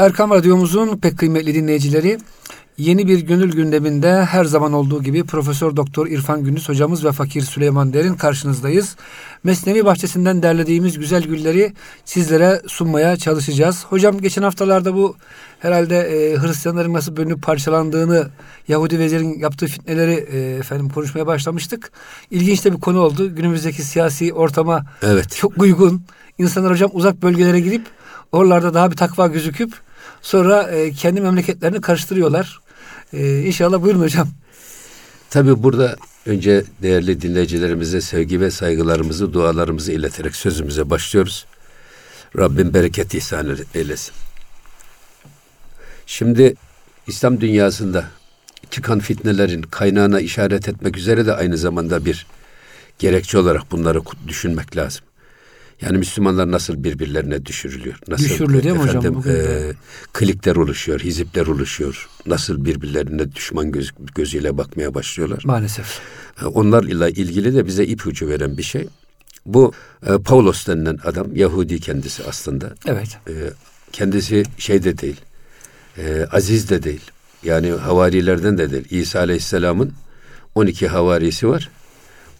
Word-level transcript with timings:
Erkam 0.00 0.30
Radyomuzun 0.30 0.96
pek 0.96 1.18
kıymetli 1.18 1.54
dinleyicileri 1.54 2.18
yeni 2.78 3.08
bir 3.08 3.20
gönül 3.20 3.52
gündeminde 3.52 4.24
her 4.24 4.44
zaman 4.44 4.72
olduğu 4.72 5.02
gibi 5.02 5.24
Profesör 5.24 5.76
Doktor 5.76 6.06
İrfan 6.06 6.44
Gündüz 6.44 6.68
hocamız 6.68 7.04
ve 7.04 7.12
Fakir 7.12 7.42
Süleyman 7.42 7.92
Derin 7.92 8.14
karşınızdayız. 8.14 8.96
Mesnevi 9.44 9.84
bahçesinden 9.84 10.42
derlediğimiz 10.42 10.98
güzel 10.98 11.22
gülleri 11.22 11.72
sizlere 12.04 12.62
sunmaya 12.66 13.16
çalışacağız. 13.16 13.84
Hocam 13.84 14.18
geçen 14.18 14.42
haftalarda 14.42 14.94
bu 14.94 15.16
herhalde 15.58 15.98
e, 15.98 16.36
Hristiyanların 16.36 16.92
nasıl 16.92 17.16
bölünüp 17.16 17.42
parçalandığını 17.42 18.28
Yahudi 18.68 18.98
vezirin 18.98 19.38
yaptığı 19.38 19.66
fitneleri 19.66 20.26
e, 20.32 20.56
efendim 20.56 20.88
konuşmaya 20.88 21.26
başlamıştık. 21.26 21.92
İlginç 22.30 22.64
de 22.64 22.72
bir 22.72 22.80
konu 22.80 23.00
oldu. 23.00 23.34
Günümüzdeki 23.34 23.82
siyasi 23.82 24.32
ortama 24.32 24.84
evet. 25.02 25.36
çok 25.36 25.58
uygun. 25.58 26.02
İnsanlar 26.38 26.72
hocam 26.72 26.90
uzak 26.92 27.22
bölgelere 27.22 27.60
gidip 27.60 27.86
oralarda 28.32 28.74
daha 28.74 28.90
bir 28.90 28.96
takva 28.96 29.26
gözüküp 29.26 29.72
sonra 30.22 30.62
e, 30.62 30.92
kendi 30.92 31.20
memleketlerini 31.20 31.80
karıştırıyorlar. 31.80 32.60
E, 33.12 33.40
inşallah 33.40 33.82
buyurun 33.82 34.00
hocam. 34.00 34.28
Tabi 35.30 35.62
burada 35.62 35.96
önce 36.26 36.64
değerli 36.82 37.20
dinleyicilerimize 37.20 38.00
sevgi 38.00 38.40
ve 38.40 38.50
saygılarımızı, 38.50 39.32
dualarımızı 39.32 39.92
ileterek 39.92 40.36
sözümüze 40.36 40.90
başlıyoruz. 40.90 41.46
Rabbim 42.38 42.74
bereket 42.74 43.14
ihsan 43.14 43.56
eylesin. 43.74 44.14
Şimdi 46.06 46.54
İslam 47.06 47.40
dünyasında 47.40 48.04
çıkan 48.70 48.98
fitnelerin 48.98 49.62
kaynağına 49.62 50.20
işaret 50.20 50.68
etmek 50.68 50.96
üzere 50.96 51.26
de 51.26 51.34
aynı 51.34 51.56
zamanda 51.56 52.04
bir 52.04 52.26
gerekçe 52.98 53.38
olarak 53.38 53.70
bunları 53.72 54.00
düşünmek 54.28 54.76
lazım. 54.76 55.04
Yani 55.80 55.98
Müslümanlar 55.98 56.50
nasıl 56.50 56.84
birbirlerine 56.84 57.46
düşürülüyor? 57.46 57.98
Nasıl 58.08 58.24
Düşürülüyor 58.24 58.62
değil 58.62 58.76
mi 58.76 58.82
efendim, 58.82 59.14
hocam? 59.14 59.34
E, 59.36 59.72
klikler 60.12 60.56
oluşuyor, 60.56 61.00
hizipler 61.00 61.46
oluşuyor. 61.46 62.08
Nasıl 62.26 62.64
birbirlerine 62.64 63.32
düşman 63.32 63.72
göz, 63.72 63.92
gözüyle 64.14 64.58
bakmaya 64.58 64.94
başlıyorlar? 64.94 65.42
Maalesef. 65.44 66.00
E, 66.42 66.44
onlarla 66.44 67.08
ilgili 67.08 67.54
de 67.54 67.66
bize 67.66 67.84
ipucu 67.84 68.28
veren 68.28 68.56
bir 68.56 68.62
şey. 68.62 68.88
Bu 69.46 69.72
e, 70.06 70.18
Paulos 70.18 70.66
denilen 70.66 70.98
adam 71.04 71.36
Yahudi 71.36 71.80
kendisi 71.80 72.24
aslında. 72.24 72.74
Evet. 72.86 73.18
E, 73.28 73.32
kendisi 73.92 74.44
şey 74.58 74.84
de 74.84 74.98
değil. 74.98 75.20
E, 75.98 76.26
aziz 76.32 76.70
de 76.70 76.82
değil. 76.82 77.10
Yani 77.42 77.70
havarilerden 77.70 78.58
de 78.58 78.70
değil. 78.70 78.84
İsa 78.90 79.18
Aleyhisselam'ın 79.18 79.92
12 80.54 80.88
havarisi 80.88 81.48
var. 81.48 81.70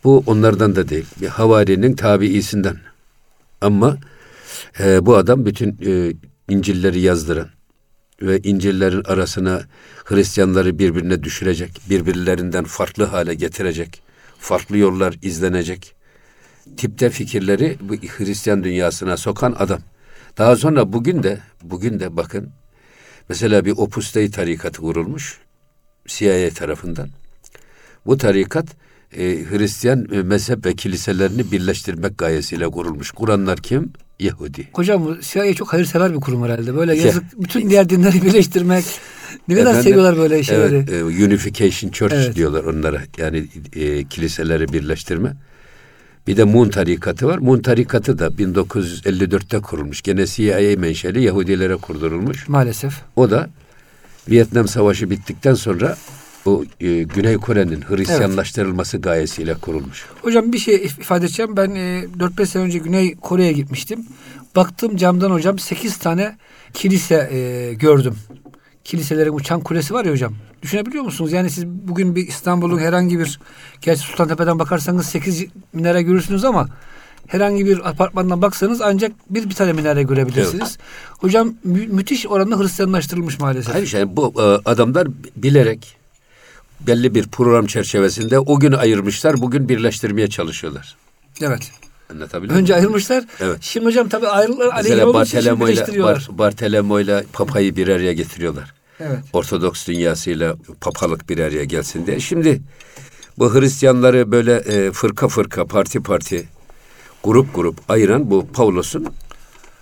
Bu 0.05 0.22
onlardan 0.27 0.77
da 0.77 0.88
değil. 0.88 1.06
Bir 1.20 1.27
havarinin 1.27 1.96
tabiisinden. 1.96 2.77
Ama 3.61 3.98
e, 4.80 5.06
bu 5.06 5.16
adam 5.16 5.47
bütün 5.47 5.78
e, 5.86 6.12
İncil'leri 6.48 7.00
yazdıran 7.00 7.48
ve 8.22 8.41
İncil'lerin 8.41 9.05
arasına 9.05 9.62
Hristiyanları 10.05 10.78
birbirine 10.78 11.22
düşürecek, 11.22 11.80
birbirlerinden 11.91 12.64
farklı 12.64 13.05
hale 13.05 13.34
getirecek, 13.34 14.02
farklı 14.39 14.78
yollar 14.78 15.14
izlenecek 15.22 15.94
tipte 16.77 17.11
fikirleri 17.11 17.77
bu 17.80 17.94
Hristiyan 17.94 18.64
dünyasına 18.64 19.17
sokan 19.17 19.55
adam. 19.58 19.80
Daha 20.39 20.56
sonra 20.56 20.92
bugün 20.92 21.22
de 21.22 21.41
bugün 21.62 22.00
de 22.00 22.17
bakın 22.17 22.50
mesela 23.28 23.64
bir 23.64 23.70
Opus 23.70 24.14
Dei 24.14 24.30
tarikatı 24.30 24.80
kurulmuş 24.80 25.41
CIA 26.06 26.50
tarafından. 26.50 27.08
Bu 28.06 28.19
tarikat 28.19 28.67
e, 29.16 29.44
Hristiyan 29.50 30.06
e, 30.12 30.22
mezhep 30.22 30.66
ve 30.66 30.75
kiliselerini 30.75 31.53
birleştirmek 31.53 32.19
gayesiyle 32.19 32.69
kurulmuş. 32.69 33.11
Kuranlar 33.11 33.58
kim? 33.58 33.92
Yahudi. 34.20 34.69
Hocam 34.72 35.19
CIA 35.20 35.55
çok 35.55 35.72
hayırsever 35.72 36.14
bir 36.14 36.20
kurum 36.20 36.42
herhalde. 36.42 36.77
Böyle 36.77 36.97
yazık 36.97 37.25
bütün 37.41 37.70
diğer 37.70 37.89
dinleri 37.89 38.22
birleştirmek. 38.22 38.84
Ne 39.48 39.55
kadar 39.55 39.70
Efendim, 39.70 39.83
seviyorlar 39.83 40.17
böyle 40.17 40.42
şeyleri. 40.42 40.77
Evet, 40.77 40.92
e, 40.92 41.05
Unification 41.05 41.91
Church 41.91 42.14
evet. 42.14 42.36
diyorlar 42.36 42.64
onlara. 42.64 43.02
Yani 43.19 43.47
e, 43.77 44.05
kiliseleri 44.05 44.72
birleştirme. 44.72 45.33
Bir 46.27 46.36
de 46.36 46.45
Mun 46.45 46.68
tarikatı 46.68 47.27
var. 47.27 47.39
Mun 47.39 47.63
tarikatı 47.63 48.18
da 48.18 48.27
1954'te 48.27 49.61
kurulmuş. 49.61 50.02
Gene 50.02 50.27
CIA 50.27 50.80
menşeli 50.80 51.23
Yahudilere 51.23 51.77
kurdurulmuş. 51.77 52.48
Maalesef. 52.48 52.95
O 53.17 53.30
da 53.30 53.51
Vietnam 54.30 54.68
Savaşı 54.68 55.11
bittikten 55.11 55.55
sonra 55.55 55.96
bu 56.46 56.64
e, 56.80 57.02
Güney 57.02 57.36
Kore'nin 57.36 57.83
Hristiyanlaştırılması 57.83 58.96
evet. 58.96 59.05
gayesiyle 59.05 59.55
kurulmuş. 59.55 60.05
Hocam 60.23 60.52
bir 60.52 60.58
şey 60.58 60.74
ifade 60.74 61.24
edeceğim. 61.24 61.56
Ben 61.56 61.70
e, 61.70 62.05
4-5 62.18 62.46
sene 62.46 62.62
önce 62.62 62.78
Güney 62.78 63.14
Kore'ye 63.14 63.52
gitmiştim. 63.52 64.06
Baktım 64.56 64.96
camdan 64.96 65.30
hocam 65.30 65.58
8 65.58 65.96
tane 65.96 66.36
kilise 66.74 67.28
e, 67.33 67.74
gördüm. 67.74 68.17
Kiliselerin 68.84 69.33
uçan 69.33 69.61
kulesi 69.61 69.95
var 69.95 70.05
ya 70.05 70.12
hocam. 70.12 70.34
Düşünebiliyor 70.62 71.05
musunuz? 71.05 71.33
Yani 71.33 71.51
siz 71.51 71.67
bugün 71.67 72.17
bir 72.17 72.28
İstanbul'un 72.28 72.78
herhangi 72.78 73.18
bir 73.18 73.40
gerçi 73.80 74.01
Sultantepe'den 74.01 74.58
bakarsanız 74.58 75.07
8 75.07 75.46
minare 75.72 76.02
görürsünüz 76.02 76.45
ama 76.45 76.68
herhangi 77.27 77.67
bir 77.67 77.89
apartmandan 77.89 78.42
baksanız 78.42 78.80
ancak 78.80 79.12
bir 79.30 79.51
bir 79.51 79.55
tane 79.55 79.72
minare 79.72 80.02
görebilirsiniz. 80.02 80.61
Evet. 80.61 80.78
Hocam 81.18 81.55
mü- 81.64 81.86
müthiş 81.86 82.27
oranda 82.27 82.58
Hristiyanlaştırılmış 82.61 83.39
maalesef. 83.39 83.74
Hayır 83.74 83.92
yani 83.95 84.17
bu 84.17 84.34
e, 84.36 84.42
adamlar 84.42 85.08
bilerek 85.36 85.99
belli 86.86 87.14
bir 87.14 87.29
program 87.29 87.67
çerçevesinde 87.67 88.39
o 88.39 88.58
günü 88.58 88.77
ayırmışlar, 88.77 89.41
bugün 89.41 89.68
birleştirmeye 89.68 90.29
çalışıyorlar. 90.29 90.96
Evet. 91.42 91.73
Anlatabiliyor 92.11 92.58
Önce 92.58 92.73
muyum? 92.73 92.86
ayırmışlar. 92.86 93.24
Evet. 93.41 93.58
Şimdi 93.61 93.86
hocam 93.86 94.08
tabii 94.08 94.29
ayrılar 94.29 94.67
aleyhine 94.67 95.02
ile 95.02 96.02
Bar, 96.02 96.29
Bartelemo 96.30 97.01
ile 97.01 97.24
papayı 97.33 97.77
bir 97.77 97.89
araya 97.89 98.13
getiriyorlar. 98.13 98.74
Evet. 99.01 99.19
Ortodoks 99.33 99.86
dünyasıyla 99.86 100.57
papalık 100.80 101.29
bir 101.29 101.39
araya 101.39 101.64
gelsin 101.64 102.07
diye. 102.07 102.20
Şimdi 102.20 102.63
bu 103.39 103.55
Hristiyanları 103.55 104.33
böyle 104.33 104.55
e, 104.55 104.92
fırka 104.92 105.29
fırka, 105.29 105.67
parti 105.67 106.02
parti, 106.02 106.48
grup 107.24 107.55
grup 107.55 107.79
ayıran 107.89 108.30
bu 108.30 108.46
Paulus'un 108.46 109.07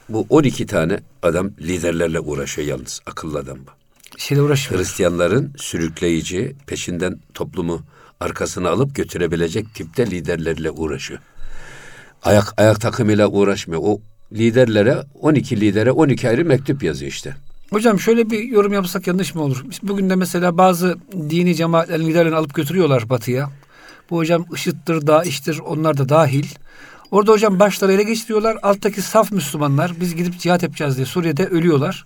bu 0.08 0.26
12 0.30 0.66
tane 0.66 1.00
adam 1.22 1.50
liderlerle 1.60 2.20
uğraşıyor 2.20 2.68
yalnız. 2.68 3.00
Akıllı 3.06 3.38
adam 3.38 3.58
bu 3.66 3.77
şeyle 4.18 4.42
uğraşmıyor. 4.42 4.82
Hristiyanların 4.82 5.52
sürükleyici, 5.56 6.56
peşinden 6.66 7.20
toplumu 7.34 7.82
arkasına 8.20 8.70
alıp 8.70 8.94
götürebilecek 8.94 9.74
tipte 9.74 10.10
liderlerle 10.10 10.70
uğraşıyor. 10.70 11.20
Ayak 12.22 12.54
ayak 12.56 12.80
takımıyla 12.80 13.28
uğraşmıyor. 13.28 13.80
O 13.84 14.00
liderlere 14.32 15.02
12 15.20 15.60
lidere 15.60 15.92
12 15.92 16.28
ayrı 16.28 16.44
mektup 16.44 16.82
yazıyor 16.82 17.12
işte. 17.12 17.36
Hocam 17.70 18.00
şöyle 18.00 18.30
bir 18.30 18.42
yorum 18.42 18.72
yapsak 18.72 19.06
yanlış 19.06 19.34
mı 19.34 19.42
olur? 19.42 19.64
Bugün 19.82 20.10
de 20.10 20.14
mesela 20.14 20.58
bazı 20.58 20.96
dini 21.12 21.54
cemaatlerin 21.54 22.06
liderlerini 22.06 22.36
alıp 22.36 22.54
götürüyorlar 22.54 23.08
batıya. 23.08 23.50
Bu 24.10 24.16
hocam 24.16 24.46
IŞİD'dir, 24.54 25.06
DAEŞ'tir 25.06 25.58
onlar 25.58 25.96
da 25.96 26.08
dahil. 26.08 26.46
Orada 27.10 27.32
hocam 27.32 27.60
başları 27.60 27.92
ele 27.92 28.02
geçiriyorlar. 28.02 28.56
Alttaki 28.62 29.02
saf 29.02 29.32
Müslümanlar 29.32 29.92
biz 30.00 30.14
gidip 30.14 30.38
cihat 30.38 30.62
yapacağız 30.62 30.96
diye 30.96 31.06
Suriye'de 31.06 31.46
ölüyorlar. 31.46 32.04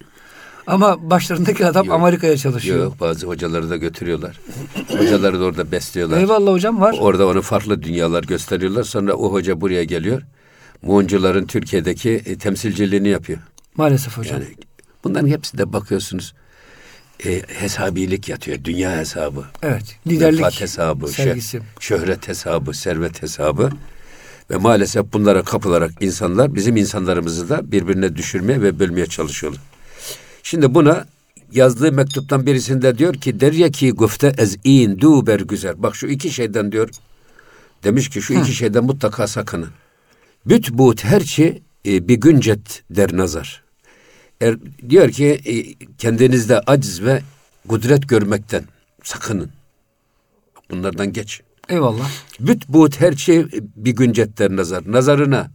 Ama 0.66 1.10
başlarındaki 1.10 1.66
adam 1.66 1.86
yok, 1.86 1.94
Amerika'ya 1.94 2.36
çalışıyor. 2.36 2.78
Yok 2.78 3.00
bazı 3.00 3.26
hocaları 3.26 3.70
da 3.70 3.76
götürüyorlar. 3.76 4.40
hocaları 4.88 5.40
da 5.40 5.44
orada 5.44 5.72
besliyorlar. 5.72 6.18
Eyvallah 6.18 6.52
hocam 6.52 6.80
var. 6.80 6.96
Orada 7.00 7.26
onu 7.26 7.42
farklı 7.42 7.82
dünyalar 7.82 8.24
gösteriyorlar. 8.24 8.82
Sonra 8.82 9.14
o 9.14 9.32
hoca 9.32 9.60
buraya 9.60 9.84
geliyor. 9.84 10.22
Muğuncuların 10.82 11.46
Türkiye'deki 11.46 12.10
e, 12.10 12.38
temsilciliğini 12.38 13.08
yapıyor. 13.08 13.38
Maalesef 13.76 14.18
hocam. 14.18 14.40
Yani 14.40 14.54
bunların 15.04 15.28
hepsi 15.28 15.58
de 15.58 15.72
bakıyorsunuz 15.72 16.34
e, 17.26 17.42
hesabilik 17.48 18.28
yatıyor. 18.28 18.64
Dünya 18.64 18.96
hesabı. 18.96 19.44
Evet. 19.62 19.96
Liderlik 20.06 20.40
Menfaat 20.40 20.60
hesabı. 20.60 21.08
Sergisi. 21.08 21.60
şöhret 21.80 22.28
hesabı. 22.28 22.74
Servet 22.74 23.22
hesabı. 23.22 23.70
Ve 24.50 24.56
maalesef 24.56 25.12
bunlara 25.12 25.42
kapılarak 25.42 25.90
insanlar 26.00 26.54
bizim 26.54 26.76
insanlarımızı 26.76 27.48
da 27.48 27.72
birbirine 27.72 28.16
düşürmeye 28.16 28.62
ve 28.62 28.78
bölmeye 28.78 29.06
çalışıyorlar. 29.06 29.60
Şimdi 30.42 30.74
buna 30.74 31.06
yazdığı 31.52 31.92
mektuptan 31.92 32.46
birisinde 32.46 32.98
diyor 32.98 33.14
ki 33.14 33.40
derya 33.40 33.70
ki 33.70 33.92
gufte 33.92 34.34
ez 34.38 34.56
in 34.64 35.00
du 35.00 35.24
güzel. 35.48 35.82
Bak 35.82 35.96
şu 35.96 36.06
iki 36.06 36.30
şeyden 36.30 36.72
diyor. 36.72 36.88
Demiş 37.84 38.10
ki 38.10 38.22
şu 38.22 38.34
Hı. 38.34 38.38
iki 38.38 38.52
şeyden 38.52 38.84
mutlaka 38.84 39.26
sakının. 39.26 39.70
Büt 40.46 40.72
but 40.72 41.04
her 41.04 41.20
şey 41.20 41.62
e, 41.86 42.08
bir 42.08 42.14
güncet 42.14 42.82
der 42.90 43.16
nazar. 43.16 43.62
Er, 44.40 44.56
diyor 44.88 45.10
ki 45.10 45.26
e, 45.26 45.74
kendinizde 45.98 46.60
aciz 46.60 47.02
ve 47.02 47.22
kudret 47.68 48.08
görmekten 48.08 48.64
sakının. 49.02 49.50
Bunlardan 50.70 51.12
geç. 51.12 51.40
Eyvallah. 51.68 52.10
Büt 52.40 52.68
but 52.68 53.00
her 53.00 53.12
şey 53.12 53.46
bir 53.76 53.92
güncet 53.92 54.38
der 54.38 54.56
nazar. 54.56 54.82
Nazarına 54.86 55.50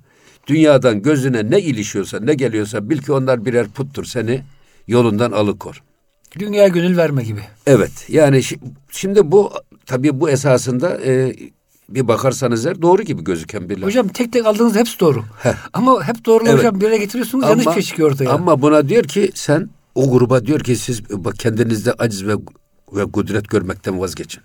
dünyadan 0.47 1.01
gözüne 1.01 1.51
ne 1.51 1.61
ilişiyorsa 1.61 2.19
ne 2.19 2.33
geliyorsa 2.33 2.89
bil 2.89 2.97
ki 2.97 3.11
onlar 3.11 3.45
birer 3.45 3.67
puttur 3.67 4.06
seni 4.06 4.44
yolundan 4.87 5.31
alıkor. 5.31 5.83
Dünya 6.39 6.67
gönül 6.67 6.97
verme 6.97 7.23
gibi. 7.23 7.41
Evet 7.67 8.05
yani 8.09 8.41
şimdi 8.91 9.31
bu 9.31 9.51
tabii 9.85 10.19
bu 10.19 10.29
esasında 10.29 11.01
e, 11.05 11.35
bir 11.89 12.07
bakarsanız 12.07 12.65
her 12.65 12.81
doğru 12.81 13.01
gibi 13.01 13.23
gözüken 13.23 13.69
bir 13.69 13.77
laf. 13.77 13.87
Hocam 13.87 14.07
tek 14.07 14.33
tek 14.33 14.45
aldığınız 14.45 14.75
hepsi 14.75 14.99
doğru. 14.99 15.23
Heh. 15.43 15.53
Ama 15.73 16.07
hep 16.07 16.25
doğru 16.25 16.43
evet. 16.47 16.59
hocam 16.59 16.79
bir 16.79 16.85
yere 16.85 16.97
getiriyorsunuz 16.97 17.43
ama, 17.43 17.49
yanlış 17.49 17.67
bir 17.67 17.71
şey 17.71 17.81
çıkıyor 17.81 18.11
ortaya. 18.11 18.29
Ama 18.29 18.61
buna 18.61 18.89
diyor 18.89 19.03
ki 19.03 19.31
sen 19.35 19.69
o 19.95 20.11
gruba 20.11 20.45
diyor 20.45 20.59
ki 20.59 20.75
siz 20.75 21.09
bak 21.09 21.35
kendinizde 21.39 21.93
aciz 21.93 22.27
ve 22.27 22.33
ve 22.93 23.11
kudret 23.11 23.49
görmekten 23.49 23.99
vazgeçin. 23.99 24.43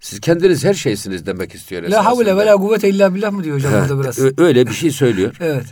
Siz 0.00 0.20
kendiniz 0.20 0.64
her 0.64 0.74
şeysiniz 0.74 1.26
demek 1.26 1.54
istiyor 1.54 1.82
La 1.82 2.04
havle 2.04 2.36
ve 2.36 2.46
la 2.46 2.56
kuvvete 2.56 2.88
illa 2.88 3.14
billah 3.14 3.32
mı 3.32 3.44
diyor 3.44 3.56
hocam 3.56 3.72
burada 3.72 4.02
biraz. 4.02 4.38
Öyle 4.38 4.66
bir 4.66 4.72
şey 4.72 4.90
söylüyor. 4.90 5.36
Evet. 5.40 5.66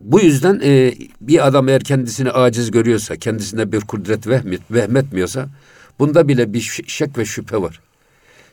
Bu 0.00 0.20
yüzden 0.20 0.60
e, 0.64 0.94
bir 1.20 1.46
adam 1.46 1.68
eğer 1.68 1.84
kendisini 1.84 2.30
aciz 2.30 2.70
görüyorsa, 2.70 3.16
kendisine 3.16 3.72
bir 3.72 3.80
kudret 3.80 4.26
vehmet, 4.26 4.60
vehmetmiyorsa 4.70 5.48
bunda 5.98 6.28
bile 6.28 6.52
bir 6.52 6.82
şek 6.86 7.18
ve 7.18 7.24
şüphe 7.24 7.62
var. 7.62 7.80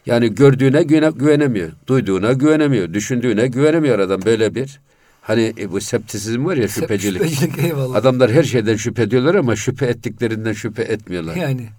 Yani 0.05 0.35
gördüğüne 0.35 0.83
güvene, 0.83 1.11
güvenemiyor, 1.15 1.71
duyduğuna 1.88 2.33
güvenemiyor, 2.33 2.94
düşündüğüne 2.94 3.47
güvenemiyor 3.47 3.99
adam 3.99 4.21
böyle 4.25 4.55
bir. 4.55 4.79
Hani 5.21 5.53
e, 5.59 5.71
bu 5.71 5.81
septisizm 5.81 6.45
var 6.45 6.57
ya 6.57 6.67
şüphecilik. 6.67 7.23
Şüphecilik 7.23 7.59
eyvallah. 7.59 7.95
Adamlar 7.95 8.31
her 8.31 8.44
şeyden 8.44 8.75
şüphe 8.75 9.01
ediyorlar 9.03 9.35
ama 9.35 9.55
şüphe 9.55 9.85
ettiklerinden 9.85 10.53
şüphe 10.53 10.83
etmiyorlar. 10.83 11.35
Yani. 11.35 11.69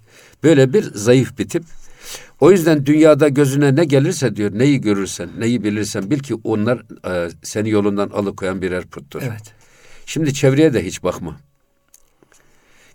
Böyle 0.42 0.72
bir 0.72 0.82
zayıf 0.82 1.38
bir 1.38 1.48
tip. 1.48 1.62
O 2.40 2.50
yüzden 2.50 2.86
dünyada 2.86 3.28
gözüne 3.28 3.76
ne 3.76 3.84
gelirse 3.84 4.36
diyor, 4.36 4.50
neyi 4.54 4.80
görürsen, 4.80 5.28
neyi 5.38 5.64
bilirsen 5.64 6.10
bil 6.10 6.18
ki 6.18 6.34
onlar 6.44 6.82
e, 7.06 7.30
seni 7.42 7.70
yolundan 7.70 8.08
alıkoyan 8.08 8.62
birer 8.62 8.86
puttur. 8.86 9.22
Evet. 9.22 9.57
Şimdi 10.08 10.34
çevreye 10.34 10.74
de 10.74 10.84
hiç 10.84 11.02
bakma. 11.02 11.36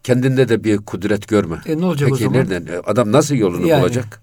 Kendinde 0.04 0.50
de 0.50 0.64
bir 0.64 0.78
kudret 0.78 1.28
görme. 1.28 1.62
E 1.66 1.78
ne 1.78 1.86
olacak 1.86 2.10
o 2.10 2.14
Peki 2.14 2.24
zaman? 2.24 2.40
nereden? 2.40 2.66
E, 2.74 2.78
Adam 2.78 3.12
nasıl 3.12 3.36
yolunu 3.36 3.68
Yani. 3.68 3.82
bulacak? 3.82 4.22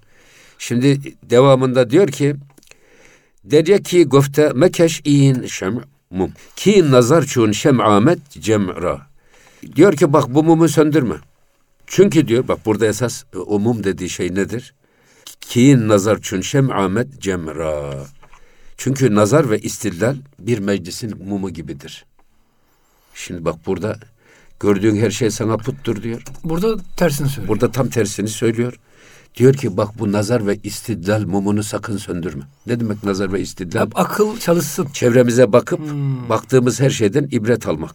Şimdi 0.59 1.01
devamında 1.31 1.91
diyor 1.91 2.09
ki 2.09 2.37
derya 3.45 3.79
ki 3.83 4.05
gofte 4.05 4.53
mekeş 4.55 5.01
in 5.05 5.47
şem 5.47 5.81
mum. 6.11 6.33
Ki 6.57 6.91
nazar 6.91 7.25
çun 7.25 7.53
şem 7.53 7.81
amet 7.81 8.31
cemra. 8.31 9.07
Diyor 9.77 9.97
ki 9.97 10.13
bak 10.13 10.35
bu 10.35 10.43
mumu 10.45 10.69
söndürme. 10.69 11.15
Çünkü 11.87 12.29
diyor 12.29 12.49
bak 12.49 12.67
burada 12.67 12.87
esas 12.87 13.25
e, 13.35 13.39
o 13.39 13.59
mum 13.59 13.85
dediği 13.85 14.09
şey 14.09 14.35
nedir? 14.35 14.75
Ki 15.41 15.89
nazar 15.89 16.21
çun 16.21 16.41
şem 16.41 16.71
amet 16.71 17.21
cemra. 17.21 17.95
Çünkü 18.77 19.15
nazar 19.15 19.51
ve 19.51 19.59
istillal 19.59 20.17
bir 20.39 20.59
meclisin 20.59 21.25
mumu 21.25 21.51
gibidir. 21.51 22.05
Şimdi 23.27 23.45
bak 23.45 23.57
burada 23.67 23.97
gördüğün 24.61 24.97
her 24.97 25.11
şey 25.11 25.31
sana 25.31 25.57
puttur 25.57 26.03
diyor. 26.03 26.23
Burada 26.45 26.77
tersini 26.97 27.29
söylüyor. 27.29 27.49
Burada 27.49 27.71
tam 27.73 27.89
tersini 27.89 28.29
söylüyor. 28.29 28.81
Diyor 29.37 29.55
ki 29.55 29.77
bak 29.77 29.99
bu 29.99 30.13
nazar 30.13 30.47
ve 30.47 30.57
istidlal 30.63 31.23
mumunu 31.27 31.63
sakın 31.63 31.97
söndürme. 31.97 32.45
Ne 32.67 32.81
demek 32.81 33.05
nazar 33.05 33.33
ve 33.33 33.41
istidlal? 33.41 33.87
Hep 33.87 33.99
akıl 33.99 34.39
çalışsın. 34.39 34.87
Çevremize 34.93 35.53
bakıp 35.53 35.81
Hmm. 35.81 36.29
baktığımız 36.29 36.81
her 36.81 36.91
şeyden 36.91 37.29
ibret 37.31 37.69
almak. 37.69 37.95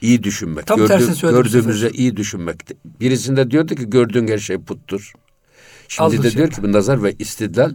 İyi 0.00 0.22
düşünmek. 0.22 0.66
Tam 0.66 0.86
tersini 0.86 1.14
söyledim 1.14 1.40
bu 1.44 1.44
gördüğümüze 1.48 1.90
iyi 1.90 2.16
düşünmek. 2.16 2.60
Birisinde 3.00 3.50
diyordu 3.50 3.74
ki 3.74 3.90
gördüğün 3.90 4.28
her 4.28 4.38
şey 4.38 4.58
puttur. 4.58 5.12
Şimdi 5.88 6.06
Aldır 6.06 6.22
de 6.22 6.30
şey. 6.30 6.38
diyor 6.38 6.50
ki 6.50 6.62
bu 6.62 6.72
nazar 6.72 7.02
ve 7.02 7.14
istidlal 7.18 7.72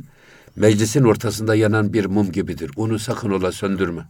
meclisin 0.55 1.03
ortasında 1.03 1.55
yanan 1.55 1.93
bir 1.93 2.05
mum 2.05 2.31
gibidir. 2.31 2.71
Onu 2.75 2.99
sakın 2.99 3.29
ola 3.29 3.51
söndürme. 3.51 4.01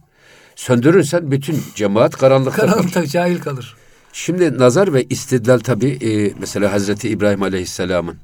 Söndürürsen 0.58 1.30
bütün 1.30 1.62
cemaat 1.74 2.16
karanlıkta 2.16 2.56
kalır. 2.60 2.70
Karanlıkta 2.72 3.06
cahil 3.06 3.38
kalır. 3.38 3.76
Şimdi 4.12 4.58
nazar 4.58 4.94
ve 4.94 5.04
istidlal 5.04 5.58
tabi 5.58 5.86
e, 5.88 6.32
mesela 6.40 6.72
Hazreti 6.72 7.08
İbrahim 7.08 7.42
Aleyhisselam'ın 7.42 8.16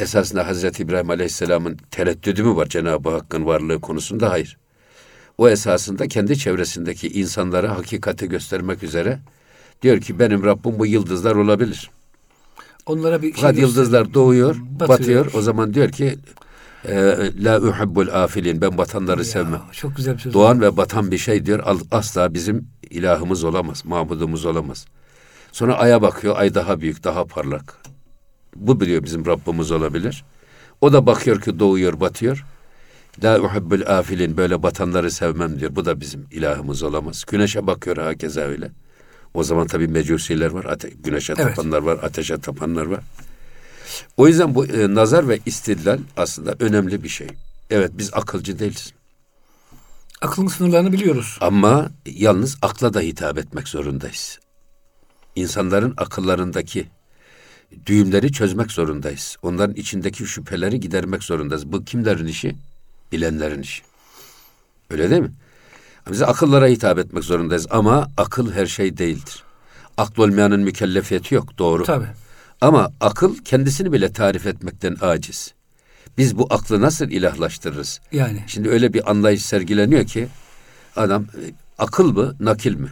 esasında 0.00 0.46
Hazreti 0.46 0.82
İbrahim 0.82 1.10
Aleyhisselam'ın 1.10 1.76
tereddüdü 1.90 2.42
mü 2.42 2.56
var 2.56 2.66
Cenab-ı 2.66 3.10
Hakk'ın 3.10 3.46
varlığı 3.46 3.80
konusunda? 3.80 4.30
Hayır. 4.30 4.58
O 5.38 5.48
esasında 5.48 6.08
kendi 6.08 6.38
çevresindeki 6.38 7.08
insanlara 7.08 7.76
hakikati 7.78 8.28
göstermek 8.28 8.82
üzere 8.82 9.18
diyor 9.82 10.00
ki 10.00 10.18
benim 10.18 10.44
Rabbim 10.44 10.78
bu 10.78 10.86
yıldızlar 10.86 11.34
olabilir. 11.36 11.90
Onlara 12.86 13.22
bir 13.22 13.32
şey 13.32 13.40
Fakat 13.42 13.58
yıldızlar 13.58 14.14
doğuyor, 14.14 14.56
Batıyor. 14.80 14.88
batıyor. 14.88 15.30
O 15.34 15.42
zaman 15.42 15.74
diyor 15.74 15.90
ki 15.90 16.18
la 17.44 17.60
uhibbul 17.60 18.08
afilin 18.08 18.60
ben 18.60 18.78
batanları 18.78 19.18
Ya, 19.18 19.24
sevmem. 19.24 19.62
Çok 19.72 19.96
güzel 19.96 20.14
bir 20.14 20.18
söz. 20.20 20.34
Doğan 20.34 20.60
ve 20.60 20.76
batan 20.76 21.10
bir 21.10 21.18
şey 21.18 21.46
diyor 21.46 21.60
al- 21.60 21.80
asla 21.90 22.34
bizim 22.34 22.68
ilahımız 22.90 23.44
olamaz, 23.44 23.82
mabudumuz 23.84 24.44
olamaz. 24.46 24.86
Sonra 25.52 25.74
aya 25.78 26.02
bakıyor, 26.02 26.36
ay 26.38 26.54
daha 26.54 26.80
büyük, 26.80 27.04
daha 27.04 27.24
parlak. 27.24 27.76
Bu 28.56 28.80
biliyor 28.80 29.02
bizim 29.04 29.26
Rabbimiz 29.26 29.70
olabilir. 29.72 30.24
O 30.80 30.92
da 30.92 31.06
bakıyor 31.06 31.40
ki 31.40 31.58
doğuyor, 31.58 32.00
batıyor. 32.00 32.44
La 33.24 33.40
uhibbul 33.40 33.82
afilin 33.86 34.36
böyle 34.36 34.62
batanları 34.62 35.10
sevmem 35.10 35.60
diyor. 35.60 35.76
Bu 35.76 35.84
da 35.84 36.00
bizim 36.00 36.26
ilahımız 36.30 36.82
olamaz. 36.82 37.24
Güneşe 37.30 37.66
bakıyor 37.66 37.96
hakeza 37.96 38.40
öyle. 38.40 38.70
O 39.34 39.42
zaman 39.44 39.66
tabii 39.66 39.88
mecusiler 39.88 40.50
var, 40.50 40.64
ate- 40.64 40.90
güneşe 41.04 41.34
Evet. 41.38 41.56
tapanlar 41.56 41.78
var, 41.82 41.98
ateşe 42.02 42.36
tapanlar 42.38 42.86
var. 42.86 43.00
O 44.16 44.28
yüzden 44.28 44.54
bu 44.54 44.66
e, 44.66 44.94
nazar 44.94 45.28
ve 45.28 45.38
istidlal 45.46 45.98
aslında 46.16 46.54
önemli 46.60 47.02
bir 47.02 47.08
şey. 47.08 47.28
Evet 47.70 47.90
biz 47.94 48.14
akılcı 48.14 48.58
değiliz. 48.58 48.92
Aklın 50.22 50.46
sınırlarını 50.46 50.92
biliyoruz. 50.92 51.38
Ama 51.40 51.90
yalnız 52.06 52.58
akla 52.62 52.94
da 52.94 53.00
hitap 53.00 53.38
etmek 53.38 53.68
zorundayız. 53.68 54.38
İnsanların 55.36 55.94
akıllarındaki 55.96 56.88
düğümleri 57.86 58.32
çözmek 58.32 58.72
zorundayız. 58.72 59.36
Onların 59.42 59.76
içindeki 59.76 60.26
şüpheleri 60.26 60.80
gidermek 60.80 61.22
zorundayız. 61.22 61.72
Bu 61.72 61.84
kimlerin 61.84 62.26
işi? 62.26 62.56
Bilenlerin 63.12 63.62
işi. 63.62 63.82
Öyle 64.90 65.10
değil 65.10 65.22
mi? 65.22 65.32
Bize 66.10 66.26
akıllara 66.26 66.66
hitap 66.66 66.98
etmek 66.98 67.24
zorundayız 67.24 67.66
ama 67.70 68.08
akıl 68.16 68.52
her 68.52 68.66
şey 68.66 68.98
değildir. 68.98 69.42
Akıl 69.96 70.22
olmayanın 70.22 70.60
mükellefiyeti 70.60 71.34
yok 71.34 71.58
doğru. 71.58 71.84
Tabii. 71.84 72.08
Ama 72.62 72.92
akıl 73.00 73.36
kendisini 73.44 73.92
bile 73.92 74.12
tarif 74.12 74.46
etmekten 74.46 74.96
aciz. 75.00 75.54
Biz 76.18 76.38
bu 76.38 76.46
aklı 76.50 76.80
nasıl 76.80 77.08
ilahlaştırırız? 77.10 78.00
Yani. 78.12 78.44
Şimdi 78.46 78.68
öyle 78.68 78.92
bir 78.92 79.10
anlayış 79.10 79.42
sergileniyor 79.46 80.06
ki 80.06 80.28
adam 80.96 81.22
e, 81.22 81.42
akıl 81.78 82.12
mı 82.12 82.36
nakil 82.40 82.74
mi? 82.74 82.88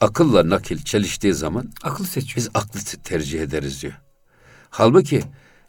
Akılla 0.00 0.50
nakil 0.50 0.78
çeliştiği 0.82 1.34
zaman 1.34 1.72
Akıl 1.82 2.04
seçiyor. 2.04 2.36
biz 2.36 2.48
aklı 2.54 2.80
te- 2.80 2.98
tercih 2.98 3.40
ederiz 3.40 3.82
diyor. 3.82 3.92
Halbuki 4.70 5.22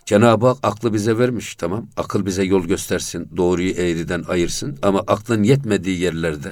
Cenab-ı 0.05 0.47
Hak 0.47 0.57
aklı 0.63 0.93
bize 0.93 1.17
vermiş 1.17 1.55
tamam. 1.55 1.87
Akıl 1.97 2.25
bize 2.25 2.43
yol 2.43 2.65
göstersin, 2.65 3.29
doğruyu 3.37 3.71
eğriden 3.71 4.23
ayırsın 4.27 4.77
ama 4.81 4.99
aklın 5.07 5.43
yetmediği 5.43 5.99
yerlerde 5.99 6.51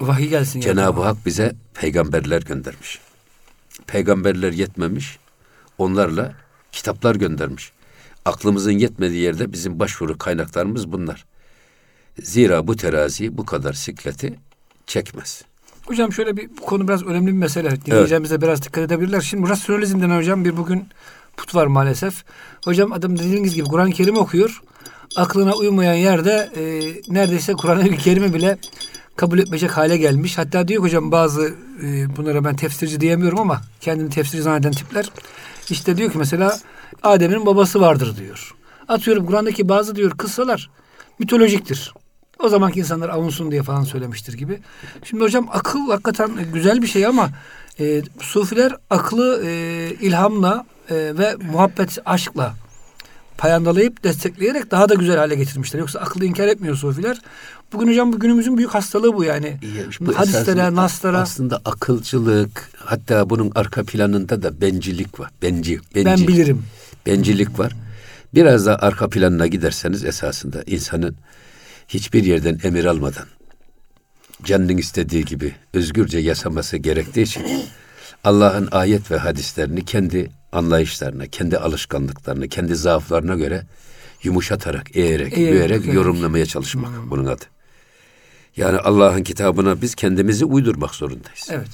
Vahiy 0.00 0.28
gelsin. 0.28 0.60
Cenab-ı 0.60 1.02
Hak 1.02 1.26
bize 1.26 1.54
peygamberler 1.74 2.42
göndermiş. 2.42 2.98
Peygamberler 3.86 4.52
yetmemiş, 4.52 5.18
onlarla 5.78 6.32
kitaplar 6.72 7.14
göndermiş. 7.14 7.72
Aklımızın 8.24 8.72
yetmediği 8.72 9.22
yerde 9.22 9.52
bizim 9.52 9.80
başvuru 9.80 10.18
kaynaklarımız 10.18 10.92
bunlar. 10.92 11.24
Zira 12.22 12.66
bu 12.66 12.76
terazi 12.76 13.38
bu 13.38 13.44
kadar 13.44 13.72
sikleti 13.72 14.38
çekmez. 14.86 15.44
Hocam 15.86 16.12
şöyle 16.12 16.36
bir 16.36 16.50
bu 16.60 16.62
konu 16.62 16.88
biraz 16.88 17.02
önemli 17.02 17.26
bir 17.26 17.32
mesele. 17.32 17.84
Dinleyeceğimize 17.86 18.42
biraz 18.42 18.62
dikkat 18.62 18.84
edebilirler. 18.84 19.20
Şimdi 19.20 19.48
rasyonalizmden 19.48 20.16
hocam 20.16 20.44
bir 20.44 20.56
bugün 20.56 20.84
put 21.36 21.54
var 21.54 21.66
maalesef. 21.66 22.24
Hocam 22.64 22.92
adam 22.92 23.18
dediğiniz 23.18 23.54
gibi 23.54 23.68
Kur'an-ı 23.68 23.90
Kerim 23.92 24.16
okuyor. 24.16 24.62
Aklına 25.16 25.54
uymayan 25.54 25.94
yerde 25.94 26.50
e, 26.56 26.62
neredeyse 27.14 27.52
Kur'an-ı 27.52 27.96
Kerim'i 27.96 28.34
bile 28.34 28.58
kabul 29.16 29.38
etmeyecek 29.38 29.70
hale 29.70 29.96
gelmiş. 29.96 30.38
Hatta 30.38 30.68
diyor 30.68 30.82
hocam 30.82 31.12
bazı 31.12 31.54
e, 31.82 32.16
bunlara 32.16 32.44
ben 32.44 32.56
tefsirci 32.56 33.00
diyemiyorum 33.00 33.40
ama 33.40 33.60
kendini 33.80 34.10
tefsirci 34.10 34.42
zanneden 34.42 34.72
tipler 34.72 35.10
işte 35.70 35.96
diyor 35.96 36.12
ki 36.12 36.18
mesela 36.18 36.58
Adem'in 37.02 37.46
babası 37.46 37.80
vardır 37.80 38.16
diyor. 38.16 38.54
Atıyorum 38.88 39.26
Kur'an'daki 39.26 39.68
bazı 39.68 39.96
diyor 39.96 40.10
kıssalar 40.10 40.70
mitolojiktir. 41.18 41.94
O 42.38 42.48
zamanki 42.48 42.80
insanlar 42.80 43.08
avunsun 43.08 43.50
diye 43.50 43.62
falan 43.62 43.82
söylemiştir 43.82 44.32
gibi. 44.32 44.60
Şimdi 45.04 45.24
hocam 45.24 45.48
akıl 45.52 45.90
hakikaten 45.90 46.30
güzel 46.52 46.82
bir 46.82 46.86
şey 46.86 47.06
ama 47.06 47.30
e, 47.80 48.02
sufiler 48.20 48.76
aklı 48.90 49.42
e, 49.46 49.50
ilhamla 50.00 50.66
e, 50.90 50.94
ve 50.94 51.36
muhabbet 51.52 51.98
aşkla 52.04 52.54
payandalayıp 53.42 54.04
destekleyerek 54.04 54.70
daha 54.70 54.88
da 54.88 54.94
güzel 54.94 55.16
hale 55.16 55.34
getirmişler. 55.34 55.80
Yoksa 55.80 56.00
aklı 56.00 56.24
inkar 56.24 56.48
etmiyor 56.48 56.76
sufiler. 56.76 57.20
Bugün 57.72 57.88
hocam 57.88 58.12
bu 58.12 58.18
günümüzün 58.18 58.58
büyük 58.58 58.74
hastalığı 58.74 59.14
bu 59.14 59.24
yani. 59.24 59.58
Bu 60.00 60.18
Hadislere, 60.18 60.74
naslara 60.74 61.20
Aslında 61.20 61.60
akılcılık, 61.64 62.70
hatta 62.76 63.30
bunun 63.30 63.52
arka 63.54 63.84
planında 63.84 64.42
da 64.42 64.60
bencilik 64.60 65.20
var. 65.20 65.30
Benci, 65.42 65.80
benci. 65.94 66.06
ben 66.06 66.28
bilirim. 66.28 66.62
bencilik 67.06 67.58
var. 67.58 67.72
Biraz 68.34 68.66
da 68.66 68.82
arka 68.82 69.08
planına 69.08 69.46
giderseniz 69.46 70.04
esasında 70.04 70.62
insanın 70.66 71.16
hiçbir 71.88 72.24
yerden 72.24 72.58
emir 72.62 72.84
almadan 72.84 73.26
canının 74.44 74.76
istediği 74.76 75.24
gibi 75.24 75.54
özgürce 75.74 76.18
yaşaması 76.18 76.76
gerektiği 76.76 77.22
için 77.22 77.44
Allah'ın 78.24 78.68
ayet 78.72 79.10
ve 79.10 79.16
hadislerini 79.16 79.84
kendi 79.84 80.30
anlayışlarına, 80.52 81.26
kendi 81.26 81.58
alışkanlıklarına, 81.58 82.46
kendi 82.46 82.76
zaaflarına 82.76 83.34
göre 83.34 83.66
yumuşatarak, 84.22 84.96
eğerek, 84.96 85.32
Eğerek, 85.38 85.52
büyerek 85.54 85.82
büyerek. 85.82 85.94
yorumlamaya 85.94 86.46
çalışmak 86.46 86.90
bunun 87.10 87.26
adı. 87.26 87.44
Yani 88.56 88.78
Allah'ın 88.78 89.22
kitabına 89.22 89.82
biz 89.82 89.94
kendimizi 89.94 90.44
uydurmak 90.44 90.94
zorundayız. 90.94 91.48
Evet. 91.50 91.68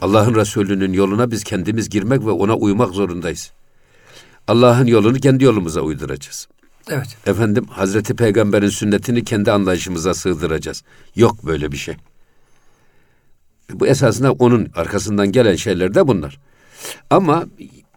Allah'ın 0.00 0.34
Resulü'nün 0.34 0.92
yoluna 0.92 1.30
biz 1.30 1.44
kendimiz 1.44 1.88
girmek 1.88 2.20
ve 2.26 2.30
ona 2.30 2.56
uymak 2.56 2.94
zorundayız. 2.94 3.52
Allah'ın 4.48 4.86
yolunu 4.86 5.18
kendi 5.18 5.44
yolumuza 5.44 5.80
uyduracağız. 5.80 6.48
Evet. 6.90 7.16
Efendim 7.26 7.66
Hazreti 7.70 8.16
Peygamber'in 8.16 8.68
sünnetini 8.68 9.24
kendi 9.24 9.52
anlayışımıza 9.52 10.14
sığdıracağız. 10.14 10.82
Yok 11.16 11.46
böyle 11.46 11.72
bir 11.72 11.76
şey. 11.76 11.96
Bu 13.72 13.86
esasında 13.86 14.32
onun 14.32 14.68
arkasından 14.74 15.32
gelen 15.32 15.56
şeyler 15.56 15.94
de 15.94 16.08
bunlar. 16.08 16.40
Ama 17.10 17.46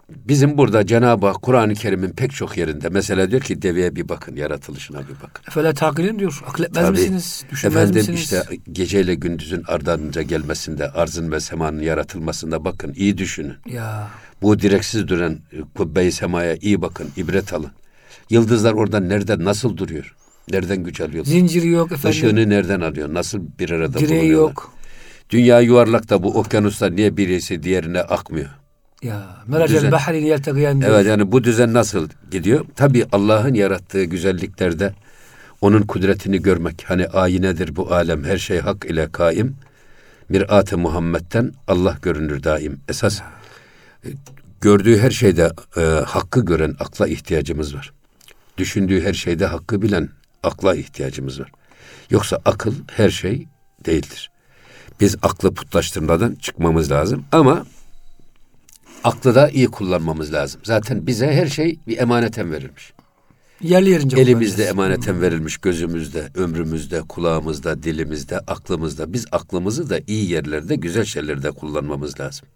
bizim 0.10 0.58
burada 0.58 0.86
Cenab-ı 0.86 1.28
Hak 1.28 1.42
Kur'an-ı 1.42 1.74
Kerim'in 1.74 2.10
pek 2.10 2.32
çok 2.32 2.58
yerinde 2.58 2.90
mesela 2.90 3.32
diyor 3.32 3.42
ki 3.42 3.62
deveye 3.62 3.96
bir 3.96 4.10
bakın, 4.10 4.36
yaratılışına 4.36 5.00
bir 5.00 5.16
bakın. 5.24 5.44
Efele 5.48 5.74
takilin 5.74 6.20
diyor. 6.20 6.42
Akletmez 6.48 6.86
Tabii. 6.86 6.98
misiniz? 7.00 7.44
Düşünmez 7.52 7.76
Efendim 7.76 8.00
misiniz? 8.00 8.20
işte 8.20 8.44
geceyle 8.72 9.16
gündüzün 9.16 9.64
ardınca 9.68 10.22
gelmesinde, 10.22 10.90
arzın 10.92 11.32
ve 11.32 11.40
semanın 11.40 11.82
yaratılmasında 11.82 12.66
bakın, 12.66 12.94
iyi 12.96 13.18
düşünün. 13.18 13.54
Ya 13.66 14.08
Bu 14.42 14.60
direksiz 14.60 15.08
duran 15.08 15.40
e, 15.52 15.58
kubbe-i 15.78 16.12
semaya 16.12 16.56
iyi 16.56 16.82
bakın, 16.82 17.08
ibret 17.18 17.54
alın. 17.54 17.72
Yıldızlar 18.30 18.74
orada 18.74 19.00
nereden, 19.00 19.46
nasıl 19.46 19.78
duruyor? 19.78 20.16
Nereden 20.52 20.84
güç 20.84 21.02
alıyor? 21.02 21.26
zinciri 21.26 21.68
yok 21.68 21.92
efendim. 21.92 22.10
Işığını 22.18 22.50
nereden 22.50 22.82
alıyor? 22.82 23.14
Nasıl 23.14 23.40
bir 23.60 23.70
arada 23.70 24.00
Direği 24.00 24.10
bulunuyorlar? 24.22 24.50
yok. 24.50 24.74
Dünya 25.30 25.60
yuvarlak 25.60 26.10
da 26.10 26.24
bu 26.24 26.40
okyanuslar 26.40 26.96
niye 26.96 27.18
birisi 27.18 27.64
diğerine 27.64 28.02
akmıyor? 28.02 28.50
Ya 29.04 29.44
meracel 29.48 29.92
bahri 29.92 30.24
yeltegiyen. 30.24 30.82
Evet 30.82 31.06
yani 31.06 31.32
bu 31.32 31.44
düzen 31.44 31.74
nasıl 31.74 32.10
gidiyor? 32.32 32.66
Tabii 32.76 33.06
Allah'ın 33.12 33.54
yarattığı 33.54 34.04
güzelliklerde 34.04 34.94
onun 35.62 35.82
kudretini 35.82 36.42
görmek. 36.42 36.84
Hani 36.88 37.08
ayinedir 37.08 37.76
bu 37.76 37.94
alem 37.94 38.24
her 38.24 38.38
şey 38.38 38.60
hak 38.60 38.86
ile 38.86 39.12
kaim. 39.12 39.56
Mirat-ı 40.30 40.78
Muhammed'den 40.78 41.52
Allah 41.68 41.98
görünür 42.02 42.44
daim. 42.44 42.80
Esas 42.90 43.22
e, 44.06 44.10
gördüğü 44.62 45.00
her 45.00 45.12
şeyde 45.12 45.52
e, 45.78 45.82
hakkı 45.82 46.46
gören 46.46 46.76
akla 46.80 47.08
ihtiyacımız 47.08 47.76
var. 47.76 47.94
Düşündüğü 48.58 49.04
her 49.04 49.14
şeyde 49.14 49.46
hakkı 49.46 49.82
bilen 49.82 50.10
akla 50.44 50.76
ihtiyacımız 50.76 51.40
var. 51.40 51.52
Yoksa 52.10 52.40
akıl 52.46 52.74
her 52.96 53.10
şey 53.10 53.48
değildir. 53.86 54.32
Biz 55.00 55.16
aklı 55.22 55.54
putlaştırmadan 55.54 56.36
çıkmamız 56.36 56.92
lazım 56.92 57.26
ama 57.32 57.66
aklı 59.04 59.36
da 59.36 59.50
iyi 59.50 59.68
kullanmamız 59.68 60.34
lazım. 60.34 60.62
Zaten 60.64 61.08
bize 61.08 61.28
her 61.34 61.48
şey 61.48 61.80
bir 61.88 61.98
emaneten 61.98 62.52
verilmiş. 62.52 62.94
Yerli 63.62 63.90
yerince 63.90 64.22
Elimizde 64.22 64.64
emaneten 64.64 65.22
verilmiş, 65.22 65.58
gözümüzde, 65.58 66.30
ömrümüzde, 66.36 67.02
kulağımızda, 67.02 67.84
dilimizde, 67.84 68.40
aklımızda. 68.40 69.14
Biz 69.14 69.26
aklımızı 69.32 69.90
da 69.90 70.00
iyi 70.08 70.32
yerlerde, 70.32 70.76
güzel 70.76 71.06
şeylerde 71.06 71.52
kullanmamız 71.52 72.20
lazım. 72.20 72.48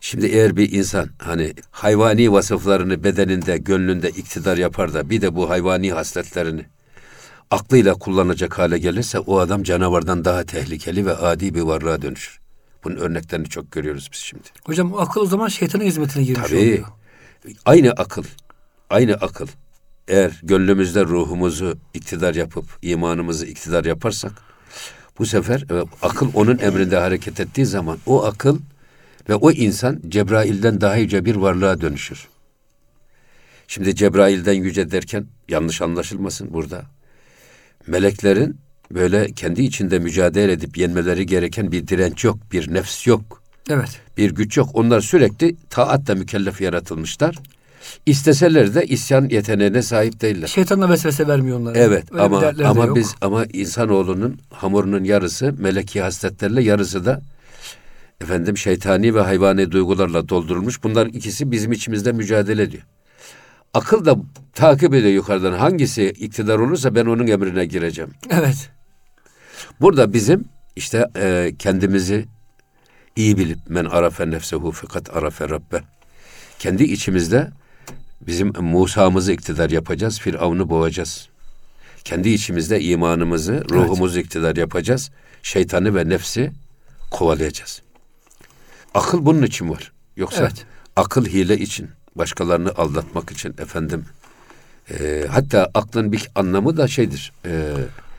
Şimdi 0.00 0.26
eğer 0.26 0.56
bir 0.56 0.72
insan 0.72 1.08
hani 1.18 1.52
hayvani 1.70 2.32
vasıflarını 2.32 3.04
bedeninde, 3.04 3.58
gönlünde 3.58 4.10
iktidar 4.10 4.58
yapar 4.58 4.94
da 4.94 5.10
bir 5.10 5.20
de 5.20 5.34
bu 5.34 5.50
hayvani 5.50 5.92
hasletlerini 5.92 6.66
aklıyla 7.50 7.94
kullanacak 7.94 8.58
hale 8.58 8.78
gelirse 8.78 9.18
o 9.18 9.38
adam 9.38 9.62
canavardan 9.62 10.24
daha 10.24 10.44
tehlikeli 10.44 11.06
ve 11.06 11.16
adi 11.16 11.54
bir 11.54 11.60
varlığa 11.60 12.02
dönüşür. 12.02 12.40
Bunun 12.88 12.96
örneklerini 12.96 13.48
çok 13.48 13.72
görüyoruz 13.72 14.08
biz 14.12 14.18
şimdi. 14.18 14.48
Hocam 14.64 14.92
o 14.92 14.98
akıl 14.98 15.20
o 15.20 15.26
zaman 15.26 15.48
şeytanın 15.48 15.84
hizmetine 15.84 16.24
girmiş 16.24 16.48
Tabii. 16.48 16.58
oluyor. 16.58 16.84
Aynı 17.64 17.90
akıl, 17.90 18.24
aynı 18.90 19.14
akıl. 19.14 19.46
Eğer 20.08 20.40
gönlümüzde 20.42 21.04
ruhumuzu 21.04 21.78
iktidar 21.94 22.34
yapıp 22.34 22.64
imanımızı 22.82 23.46
iktidar 23.46 23.84
yaparsak 23.84 24.32
bu 25.18 25.26
sefer 25.26 25.60
e, 25.60 25.84
akıl 26.02 26.30
onun 26.34 26.58
emrinde 26.58 26.96
hareket 26.96 27.40
ettiği 27.40 27.66
zaman 27.66 27.98
o 28.06 28.24
akıl 28.24 28.58
ve 29.28 29.34
o 29.34 29.50
insan 29.50 30.00
Cebrail'den 30.08 30.80
daha 30.80 30.96
yüce 30.96 31.24
bir 31.24 31.36
varlığa 31.36 31.80
dönüşür. 31.80 32.28
Şimdi 33.68 33.94
Cebrail'den 33.94 34.52
yüce 34.52 34.90
derken 34.90 35.26
yanlış 35.48 35.82
anlaşılmasın 35.82 36.52
burada. 36.52 36.82
Meleklerin 37.86 38.56
böyle 38.94 39.32
kendi 39.32 39.62
içinde 39.62 39.98
mücadele 39.98 40.52
edip 40.52 40.78
yenmeleri 40.78 41.26
gereken 41.26 41.72
bir 41.72 41.88
direnç 41.88 42.24
yok, 42.24 42.38
bir 42.52 42.74
nefs 42.74 43.06
yok 43.06 43.42
Evet. 43.70 44.00
bir 44.16 44.30
güç 44.30 44.56
yok. 44.56 44.70
Onlar 44.74 45.00
sürekli 45.00 45.56
taatla 45.70 46.14
mükellef 46.14 46.60
yaratılmışlar. 46.60 47.36
İsteseler 48.06 48.74
de 48.74 48.86
isyan 48.86 49.28
yeteneğine 49.28 49.82
sahip 49.82 50.20
değiller. 50.20 50.46
Şeytanla 50.46 50.90
vesvese 50.90 51.28
vermiyor 51.28 51.60
onlara. 51.60 51.78
Evet 51.78 52.04
Öyle 52.12 52.22
ama 52.22 52.52
ama 52.64 52.86
yok. 52.86 52.96
biz 52.96 53.14
ama 53.20 53.44
insanoğlunun 53.44 54.38
hamurunun 54.50 55.04
yarısı 55.04 55.54
meleki 55.58 56.00
hasletlerle 56.00 56.62
yarısı 56.62 57.04
da 57.06 57.20
efendim 58.20 58.56
şeytani 58.56 59.14
ve 59.14 59.20
hayvani 59.20 59.72
duygularla 59.72 60.28
doldurulmuş. 60.28 60.82
Bunlar 60.84 61.06
ikisi 61.06 61.50
bizim 61.50 61.72
içimizde 61.72 62.12
mücadele 62.12 62.62
ediyor. 62.62 62.82
Akıl 63.74 64.04
da 64.04 64.16
takip 64.54 64.94
ediyor 64.94 65.12
yukarıdan. 65.14 65.52
Hangisi 65.52 66.04
iktidar 66.04 66.58
olursa 66.58 66.94
ben 66.94 67.06
onun 67.06 67.26
emrine 67.26 67.66
gireceğim. 67.66 68.10
Evet. 68.30 68.70
Burada 69.80 70.12
bizim 70.12 70.44
işte 70.76 71.06
e, 71.16 71.52
kendimizi 71.58 72.26
iyi 73.16 73.38
bilip 73.38 73.58
men 73.68 73.84
arafe 73.84 74.30
nefsehu 74.30 74.72
fakat 74.72 75.16
arafe 75.16 75.48
rabbe. 75.48 75.82
Kendi 76.58 76.84
içimizde 76.84 77.50
bizim 78.20 78.48
Musa'mızı 78.60 79.32
iktidar 79.32 79.70
yapacağız, 79.70 80.20
Firavun'u 80.20 80.70
boğacağız. 80.70 81.28
Kendi 82.04 82.28
içimizde 82.28 82.80
imanımızı, 82.80 83.64
ruhumuzu 83.70 84.20
iktidar 84.20 84.56
yapacağız. 84.56 85.10
Şeytanı 85.42 85.94
ve 85.94 86.08
nefsi 86.08 86.50
kovalayacağız. 87.10 87.82
Akıl 88.94 89.26
bunun 89.26 89.42
için 89.42 89.70
var. 89.70 89.92
Yoksa 90.16 90.40
Evet. 90.42 90.66
akıl 90.96 91.26
hile 91.26 91.58
için, 91.58 91.90
başkalarını 92.14 92.70
aldatmak 92.76 93.30
için 93.30 93.54
efendim. 93.58 94.04
e, 94.90 95.26
hatta 95.30 95.70
aklın 95.74 96.12
bir 96.12 96.30
anlamı 96.34 96.76
da 96.76 96.88
şeydir. 96.88 97.32
E, 97.46 97.72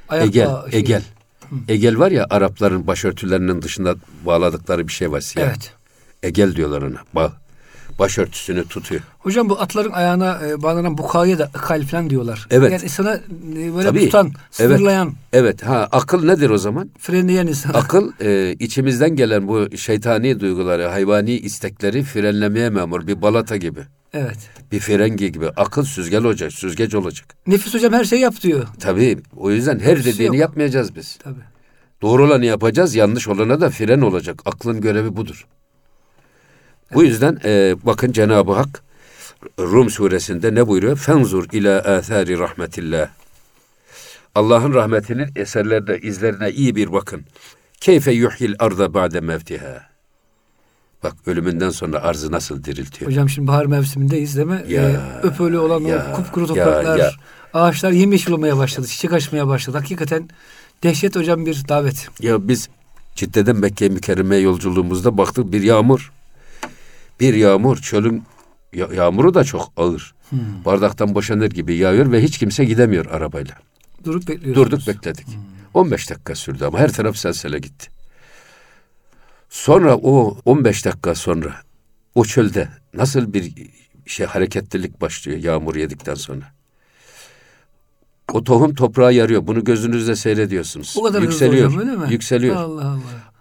Ayakla 0.09 0.27
egel, 0.27 0.71
şey- 0.71 0.79
egel. 0.79 1.03
Egel 1.67 1.99
var 1.99 2.11
ya 2.11 2.27
Arapların 2.29 2.87
başörtülerinin 2.87 3.61
dışında 3.61 3.95
bağladıkları 4.25 4.87
bir 4.87 4.93
şey 4.93 5.11
var 5.11 5.21
siyah. 5.21 5.47
Evet. 5.47 5.73
Egel 6.23 6.55
diyorlar 6.55 6.81
ona. 6.81 6.97
Bağ. 7.15 7.33
Başörtüsünü 7.99 8.65
tutuyor. 8.65 9.01
Hocam 9.19 9.49
bu 9.49 9.61
atların 9.61 9.91
ayağına 9.91 10.39
e, 10.47 10.61
bağlanan 10.63 10.97
bukaya 10.97 11.39
da 11.39 11.49
kal 11.51 11.83
falan 11.83 12.09
diyorlar. 12.09 12.47
Evet. 12.51 12.71
Yani 12.71 12.89
sana 12.89 13.15
e, 13.15 13.75
böyle 13.75 13.87
Tabii. 13.87 13.99
tutan, 14.05 14.25
Evet. 14.25 14.35
sınırlayan, 14.51 15.13
Evet. 15.33 15.63
Ha 15.65 15.87
akıl 15.91 16.25
nedir 16.25 16.49
o 16.49 16.57
zaman? 16.57 16.89
frenleyen 16.99 17.47
insan. 17.47 17.73
Akıl 17.73 18.11
e, 18.21 18.55
içimizden 18.59 19.15
gelen 19.15 19.47
bu 19.47 19.77
şeytani 19.77 20.39
duyguları, 20.39 20.85
hayvani 20.87 21.31
istekleri 21.31 22.03
frenlemeye 22.03 22.69
memur 22.69 23.07
bir 23.07 23.21
balata 23.21 23.57
gibi. 23.57 23.79
Evet. 24.13 24.37
Bir 24.71 24.79
frengi 24.79 25.31
gibi. 25.31 25.49
Akıl 25.49 25.83
süzgel 25.83 26.23
olacak, 26.23 26.53
süzgeç 26.53 26.95
olacak. 26.95 27.35
Nefis 27.47 27.73
hocam 27.73 27.93
her 27.93 28.03
şeyi 28.03 28.21
yap 28.21 28.41
diyor. 28.41 28.67
Tabii 28.79 29.17
o 29.37 29.51
yüzden 29.51 29.79
her 29.79 29.97
Hepsi 29.97 30.05
dediğini 30.05 30.35
yok. 30.35 30.41
yapmayacağız 30.41 30.95
biz. 30.95 31.17
Tabii. 31.23 31.39
Doğru 32.01 32.25
olanı 32.25 32.45
yapacağız, 32.45 32.95
yanlış 32.95 33.27
olana 33.27 33.61
da 33.61 33.69
fren 33.69 34.01
olacak. 34.01 34.41
Aklın 34.45 34.81
görevi 34.81 35.17
budur. 35.17 35.47
Bu 36.93 37.03
yüzden 37.03 37.39
e, 37.45 37.75
bakın 37.83 38.11
Cenab-ı 38.11 38.53
Hak 38.53 38.83
Rum 39.59 39.89
suresinde 39.89 40.55
ne 40.55 40.67
buyuruyor? 40.67 40.97
Fenzur 40.97 41.45
ila 41.51 41.77
athari 41.79 42.39
rahmetillah. 42.39 43.09
Allah'ın 44.35 44.73
rahmetinin 44.73 45.29
eserlerine, 45.35 45.97
izlerine 45.97 46.51
iyi 46.51 46.75
bir 46.75 46.91
bakın. 46.93 47.25
Keyfe 47.81 48.11
yuhyil 48.11 48.55
arda 48.59 48.93
ba'de 48.93 49.19
mevtiha. 49.19 49.89
Bak 51.03 51.15
ölümünden 51.25 51.69
sonra 51.69 52.01
arzı 52.01 52.31
nasıl 52.31 52.63
diriltiyor. 52.63 53.11
Hocam 53.11 53.29
şimdi 53.29 53.47
bahar 53.47 53.65
mevsimindeyiz 53.65 54.35
değil 54.37 54.47
mi? 54.47 54.63
Ya, 54.67 54.89
Ee, 54.89 54.97
öpölü 55.27 55.57
olan 55.57 55.81
ya, 55.81 56.07
o 56.13 56.15
kupkuru 56.15 56.41
ya, 56.41 56.47
topraklar, 56.65 56.97
ya. 56.99 57.11
ağaçlar 57.53 57.91
yemyeşil 57.91 58.31
olmaya 58.31 58.57
başladı, 58.57 58.87
çiçek 58.87 59.13
açmaya 59.13 59.47
başladı. 59.47 59.77
Hakikaten 59.77 60.29
dehşet 60.83 61.15
hocam 61.15 61.45
bir 61.45 61.67
davet. 61.69 62.07
Ya 62.19 62.47
biz 62.47 62.69
Cidde'den 63.15 63.55
Mekke 63.55 63.89
mükerreme 63.89 64.35
yolculuğumuzda 64.35 65.17
baktık 65.17 65.51
bir 65.51 65.61
yağmur. 65.61 66.11
Bir 67.19 67.33
yağmur 67.33 67.77
çölün 67.77 68.23
ya- 68.73 68.89
yağmuru 68.95 69.33
da 69.33 69.43
çok 69.43 69.71
ağır. 69.77 70.13
Bardaktan 70.65 71.15
boşanır 71.15 71.49
gibi 71.49 71.75
yağıyor 71.75 72.11
ve 72.11 72.23
hiç 72.23 72.37
kimse 72.37 72.65
gidemiyor 72.65 73.05
arabayla. 73.05 73.55
Durup 74.03 74.27
bekliyoruz. 74.27 74.55
Durduk 74.63 74.87
bekledik. 74.87 75.25
15 75.73 76.09
dakika 76.09 76.35
sürdü 76.35 76.65
ama 76.65 76.79
her 76.79 76.93
taraf 76.93 77.17
selsele 77.17 77.59
gitti. 77.59 77.87
Sonra 79.49 79.97
o 79.97 80.37
15 80.45 80.85
dakika 80.85 81.15
sonra 81.15 81.55
o 82.15 82.25
çölde 82.25 82.67
nasıl 82.93 83.33
bir 83.33 83.53
şey 84.05 84.25
hareketlilik 84.25 85.01
başlıyor 85.01 85.37
yağmur 85.37 85.75
yedikten 85.75 86.13
sonra. 86.15 86.53
O 88.33 88.43
tohum 88.43 88.75
toprağa 88.75 89.11
yarıyor. 89.11 89.47
Bunu 89.47 89.63
gözünüzle 89.63 90.15
seyrediyorsunuz. 90.15 90.95
O 90.97 91.03
kadar 91.03 91.21
yükseliyor. 91.21 91.67
hocam 91.67 91.79
öyle 91.79 91.95
mi? 91.97 92.11
Yükseliyor. 92.11 92.55
Allah 92.55 92.85
Allah. 92.85 92.99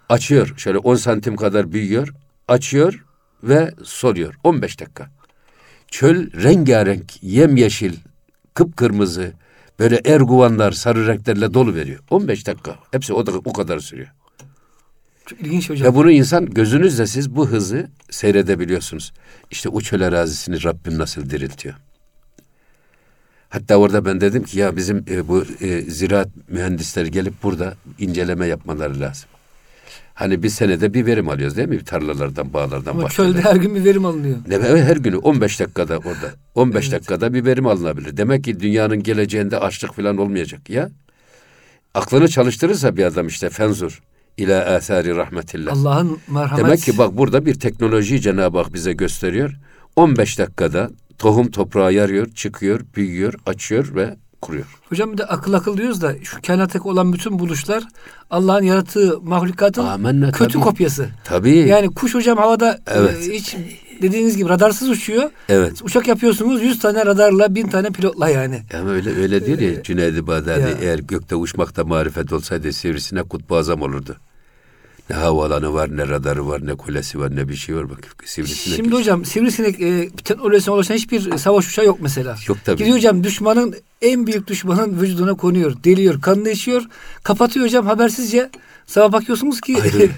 Açıyor. 0.09 0.55
Şöyle 0.57 0.79
10 0.79 0.95
santim 0.95 1.37
kadar 1.37 1.73
büyüyor. 1.73 2.15
Açıyor 2.49 3.05
ve 3.43 3.75
soruyor. 3.85 4.35
15 4.45 4.81
dakika. 4.81 5.11
Çöl 5.89 6.43
rengarenk, 6.43 7.23
yemyeşil, 7.23 7.97
kıpkırmızı, 8.55 9.33
böyle 9.79 10.01
erguvanlar, 10.05 10.73
sarı 10.73 11.07
renklerle 11.07 11.55
dolu 11.55 11.75
veriyor. 11.75 12.01
15 12.11 12.47
dakika. 12.47 12.79
Hepsi 12.91 13.13
o, 13.13 13.27
da, 13.27 13.33
o 13.45 13.53
kadar 13.53 13.79
sürüyor. 13.79 14.09
Çok 15.29 15.41
ilginç 15.41 15.71
hocam. 15.71 15.93
Ve 15.93 15.97
bunu 15.97 16.11
insan 16.11 16.47
gözünüzle 16.47 17.07
siz 17.07 17.37
bu 17.37 17.49
hızı 17.49 17.89
seyredebiliyorsunuz. 18.11 19.13
İşte 19.51 19.69
o 19.69 19.81
çöl 19.81 20.03
arazisini 20.03 20.65
Rabbim 20.65 20.99
nasıl 20.99 21.31
diriltiyor. 21.31 21.75
Hatta 23.49 23.77
orada 23.77 24.05
ben 24.05 24.21
dedim 24.21 24.43
ki 24.45 24.59
ya 24.59 24.77
bizim 24.77 25.05
e, 25.11 25.29
bu 25.29 25.45
e, 25.61 25.81
ziraat 25.81 26.29
mühendisleri 26.49 27.11
gelip 27.11 27.43
burada 27.43 27.75
inceleme 27.99 28.47
yapmaları 28.47 29.01
lazım. 29.01 29.29
Hani 30.15 30.43
bir 30.43 30.49
senede 30.49 30.95
bir 30.95 31.07
verim 31.07 31.29
alıyoruz 31.29 31.57
değil 31.57 31.69
mi? 31.69 31.85
Tarlalardan, 31.85 32.53
bağlardan, 32.53 32.91
Ama 32.91 33.03
bahçelerden. 33.03 33.33
çölde 33.35 33.49
her 33.49 33.57
gün 33.57 33.75
bir 33.75 33.85
verim 33.85 34.05
alınıyor. 34.05 34.37
Ne, 34.49 34.59
her 34.83 34.97
günü 34.97 35.17
15 35.17 35.61
dakikada 35.61 35.99
orada. 35.99 36.35
15 36.55 36.85
Evet. 36.85 36.93
dakikada 36.93 37.35
bir 37.35 37.45
verim 37.45 37.67
alınabilir. 37.67 38.17
Demek 38.17 38.45
ki 38.45 38.61
dünyanın 38.61 39.03
geleceğinde 39.03 39.59
açlık 39.59 39.95
falan 39.95 40.17
olmayacak 40.19 40.71
ya. 40.71 40.91
Aklını 41.95 42.29
çalıştırırsa 42.29 42.97
bir 42.97 43.05
adam 43.05 43.27
işte 43.27 43.51
fenzur 43.51 44.01
ila 44.39 44.75
athari 44.75 45.17
rahmetillah. 45.17 45.73
Allah'ın 45.73 46.19
merhamet. 46.29 46.65
Demek 46.65 46.81
ki 46.81 46.99
bak 46.99 47.17
burada 47.17 47.47
bir 47.47 47.55
teknolojiyi 47.55 48.21
Cenab-ı 48.21 48.59
Hak 48.59 48.75
bize 48.75 48.93
gösteriyor. 48.93 49.55
15 49.97 50.39
dakikada 50.39 50.91
tohum 51.19 51.51
toprağa 51.51 51.91
yarıyor, 51.91 52.27
çıkıyor, 52.31 52.81
büyüyor, 52.97 53.35
açıyor 53.47 53.95
ve 53.95 54.17
kuruyor. 54.43 54.67
Hocam 54.89 55.13
bir 55.13 55.19
de 55.19 55.25
akıl 55.25 55.53
akıl 55.53 55.77
diyoruz 55.77 56.03
da 56.03 56.15
şu 56.23 56.43
kainattaki 56.47 56.89
olan 56.89 57.13
bütün 57.13 57.39
buluşlar 57.39 57.83
Allah'ın 58.31 58.63
yarattığı 58.63 59.21
mahlukatın 59.23 59.85
Amenna 59.85 60.33
kötü 60.33 60.53
tabii. 60.53 60.63
kopyası. 60.65 61.09
Tabii. 61.25 61.57
Yani 61.57 61.95
kuş 61.95 62.15
hocam 62.15 62.39
havada 62.39 62.79
Evet. 62.87 63.29
e, 63.29 63.33
hiç 63.35 63.57
dediğiniz 64.03 64.37
gibi 64.37 64.49
radarsız 64.49 64.89
uçuyor. 64.89 65.31
evet. 65.49 65.83
Uçak 65.83 66.09
yapıyorsunuz 66.09 66.63
100 66.63 66.79
tane 66.79 67.07
radarla 67.07 67.55
1000 67.55 67.69
tane 67.69 67.91
pilotla 67.91 68.29
yani. 68.29 68.63
Ama 68.81 68.91
öyle 68.91 69.17
öyle 69.17 69.47
diyor 69.47 69.59
ya 69.59 69.83
Cüneyd-i 69.83 70.27
Bağdadi 70.27 70.77
eğer 70.83 70.99
gökte 70.99 71.37
uçmakta 71.37 71.85
marifet 71.85 72.33
olsaydı 72.33 72.73
sivrisine 72.73 73.23
kutbu 73.23 73.57
azam 73.57 73.83
olurdu. 73.83 74.17
Ne 75.11 75.17
havaalanı 75.17 75.73
var, 75.73 75.97
ne 75.97 76.09
radarı 76.09 76.49
var, 76.49 76.67
ne 76.67 76.75
kulesi 76.75 77.19
var, 77.19 77.37
ne 77.37 77.49
bir 77.49 77.57
şey 77.57 77.77
var. 77.77 77.91
Bak 77.91 77.99
sivrisinek. 78.25 78.77
Şimdi 78.77 78.95
hocam 78.95 79.25
sivrisinek 79.25 79.81
e, 79.81 80.11
teknolojisine 80.11 80.75
ulaşan 80.75 80.95
hiçbir 80.95 81.39
savaş 81.39 81.69
uçağı 81.69 81.85
yok 81.85 81.99
mesela. 82.01 82.37
Yok 82.49 82.59
tabii. 82.65 82.77
Gidiyor 82.77 82.97
hocam 82.97 83.25
düşmanın 83.25 83.75
en 84.03 84.27
büyük 84.27 84.47
düşmanın 84.49 85.01
vücuduna 85.01 85.35
konuyor, 85.35 85.77
deliyor, 85.85 86.21
kanını 86.21 86.51
içiyor, 86.51 86.83
kapatıyor 87.23 87.67
hocam 87.67 87.87
habersizce. 87.87 88.51
Sabah 88.87 89.13
bakıyorsunuz 89.13 89.61
ki 89.61 89.77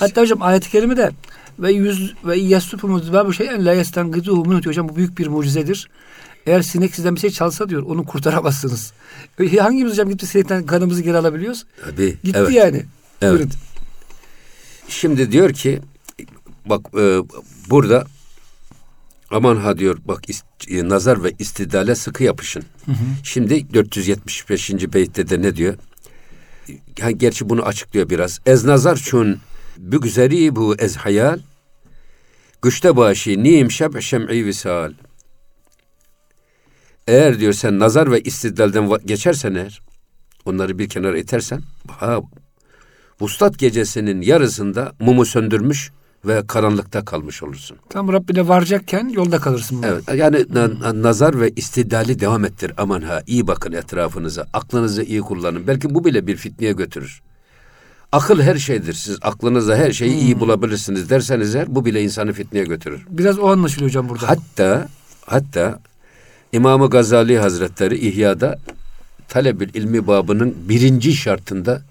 hatta 0.00 0.20
hocam 0.20 0.42
ayet-i 0.42 0.70
kerimede 0.70 1.10
ve 1.58 1.72
yüz 1.72 2.14
ve 2.24 2.36
yasupumuz 2.36 3.12
ve 3.12 3.26
bu 3.26 3.32
şeyen 3.32 3.66
la 3.66 3.72
yestangizuhu 3.72 4.44
minhu 4.44 4.66
hocam 4.66 4.88
bu 4.88 4.96
büyük 4.96 5.18
bir 5.18 5.26
mucizedir. 5.26 5.88
Eğer 6.46 6.62
sinek 6.62 6.94
sizden 6.94 7.14
bir 7.14 7.20
şey 7.20 7.30
çalsa 7.30 7.68
diyor 7.68 7.82
onu 7.82 8.04
kurtaramazsınız. 8.04 8.92
E, 9.40 9.56
Hangimiz 9.56 9.92
hocam 9.92 10.08
gitti 10.08 10.26
sinekten 10.26 10.66
kanımızı 10.66 11.02
geri 11.02 11.16
alabiliyoruz? 11.16 11.64
Tabii. 11.84 12.16
Gitti 12.24 12.38
evet. 12.38 12.52
yani. 12.52 12.84
Evet. 13.22 13.32
Buyurun. 13.32 13.50
Şimdi 14.88 15.32
diyor 15.32 15.52
ki 15.52 15.80
bak 16.66 16.86
e, 16.98 17.18
burada 17.70 18.04
aman 19.30 19.56
ha 19.56 19.78
diyor 19.78 19.98
bak 20.04 20.28
ist- 20.30 20.80
e, 20.80 20.88
nazar 20.88 21.24
ve 21.24 21.32
istidale 21.38 21.94
sıkı 21.94 22.24
yapışın. 22.24 22.64
Şimdi 23.22 23.74
475. 23.74 24.70
beytte 24.92 25.28
de 25.28 25.42
ne 25.42 25.56
diyor? 25.56 25.74
Ha, 27.00 27.10
gerçi 27.10 27.48
bunu 27.48 27.62
açıklıyor 27.62 28.10
biraz. 28.10 28.40
Ez 28.46 28.64
nazar 28.64 28.96
çun 28.96 29.40
bu 29.78 30.00
güzeri 30.00 30.56
bu 30.56 30.76
ez 30.78 30.96
hayal 30.96 31.38
güçte 32.62 32.96
başı 32.96 33.42
niyim 33.42 33.70
şeb 33.70 34.00
şem'i 34.00 34.44
visal. 34.46 34.92
Eğer 37.08 37.40
diyor 37.40 37.52
sen 37.52 37.78
nazar 37.78 38.10
ve 38.12 38.20
istidlalden 38.20 38.90
geçersen 39.04 39.54
eğer 39.54 39.82
onları 40.44 40.78
bir 40.78 40.88
kenara 40.88 41.18
itersen 41.18 41.62
ha 41.88 42.20
Vuslat 43.20 43.58
gecesinin 43.58 44.20
yarısında 44.22 44.92
mumu 45.00 45.24
söndürmüş 45.26 45.90
ve 46.24 46.46
karanlıkta 46.46 47.04
kalmış 47.04 47.42
olursun. 47.42 47.76
Tam 47.90 48.12
Rabbine 48.12 48.48
varacakken 48.48 49.08
yolda 49.08 49.38
kalırsın. 49.38 49.82
bu. 49.82 49.86
Evet 49.86 50.04
yani 50.14 50.44
na- 50.54 51.02
nazar 51.02 51.40
ve 51.40 51.50
istidali 51.50 52.20
devam 52.20 52.44
ettir. 52.44 52.72
Aman 52.76 53.00
ha 53.02 53.22
iyi 53.26 53.46
bakın 53.46 53.72
etrafınıza. 53.72 54.46
Aklınızı 54.52 55.02
iyi 55.02 55.20
kullanın. 55.20 55.66
Belki 55.66 55.94
bu 55.94 56.04
bile 56.04 56.26
bir 56.26 56.36
fitneye 56.36 56.72
götürür. 56.72 57.22
Akıl 58.12 58.40
her 58.42 58.56
şeydir. 58.56 58.92
Siz 58.92 59.18
aklınızla 59.22 59.76
her 59.76 59.92
şeyi 59.92 60.14
iyi 60.14 60.40
bulabilirsiniz 60.40 61.10
derseniz 61.10 61.54
eğer 61.54 61.74
bu 61.74 61.84
bile 61.84 62.02
insanı 62.02 62.32
fitneye 62.32 62.64
götürür. 62.64 63.00
Biraz 63.10 63.38
o 63.38 63.48
anlaşılıyor 63.48 63.90
hocam 63.90 64.08
burada. 64.08 64.28
Hatta 64.28 64.88
hatta 65.26 65.80
İmam-ı 66.52 66.90
Gazali 66.90 67.38
Hazretleri 67.38 67.98
İhya'da 67.98 68.58
talebül 69.28 69.68
ilmi 69.74 70.06
babının 70.06 70.54
birinci 70.68 71.12
şartında 71.16 71.82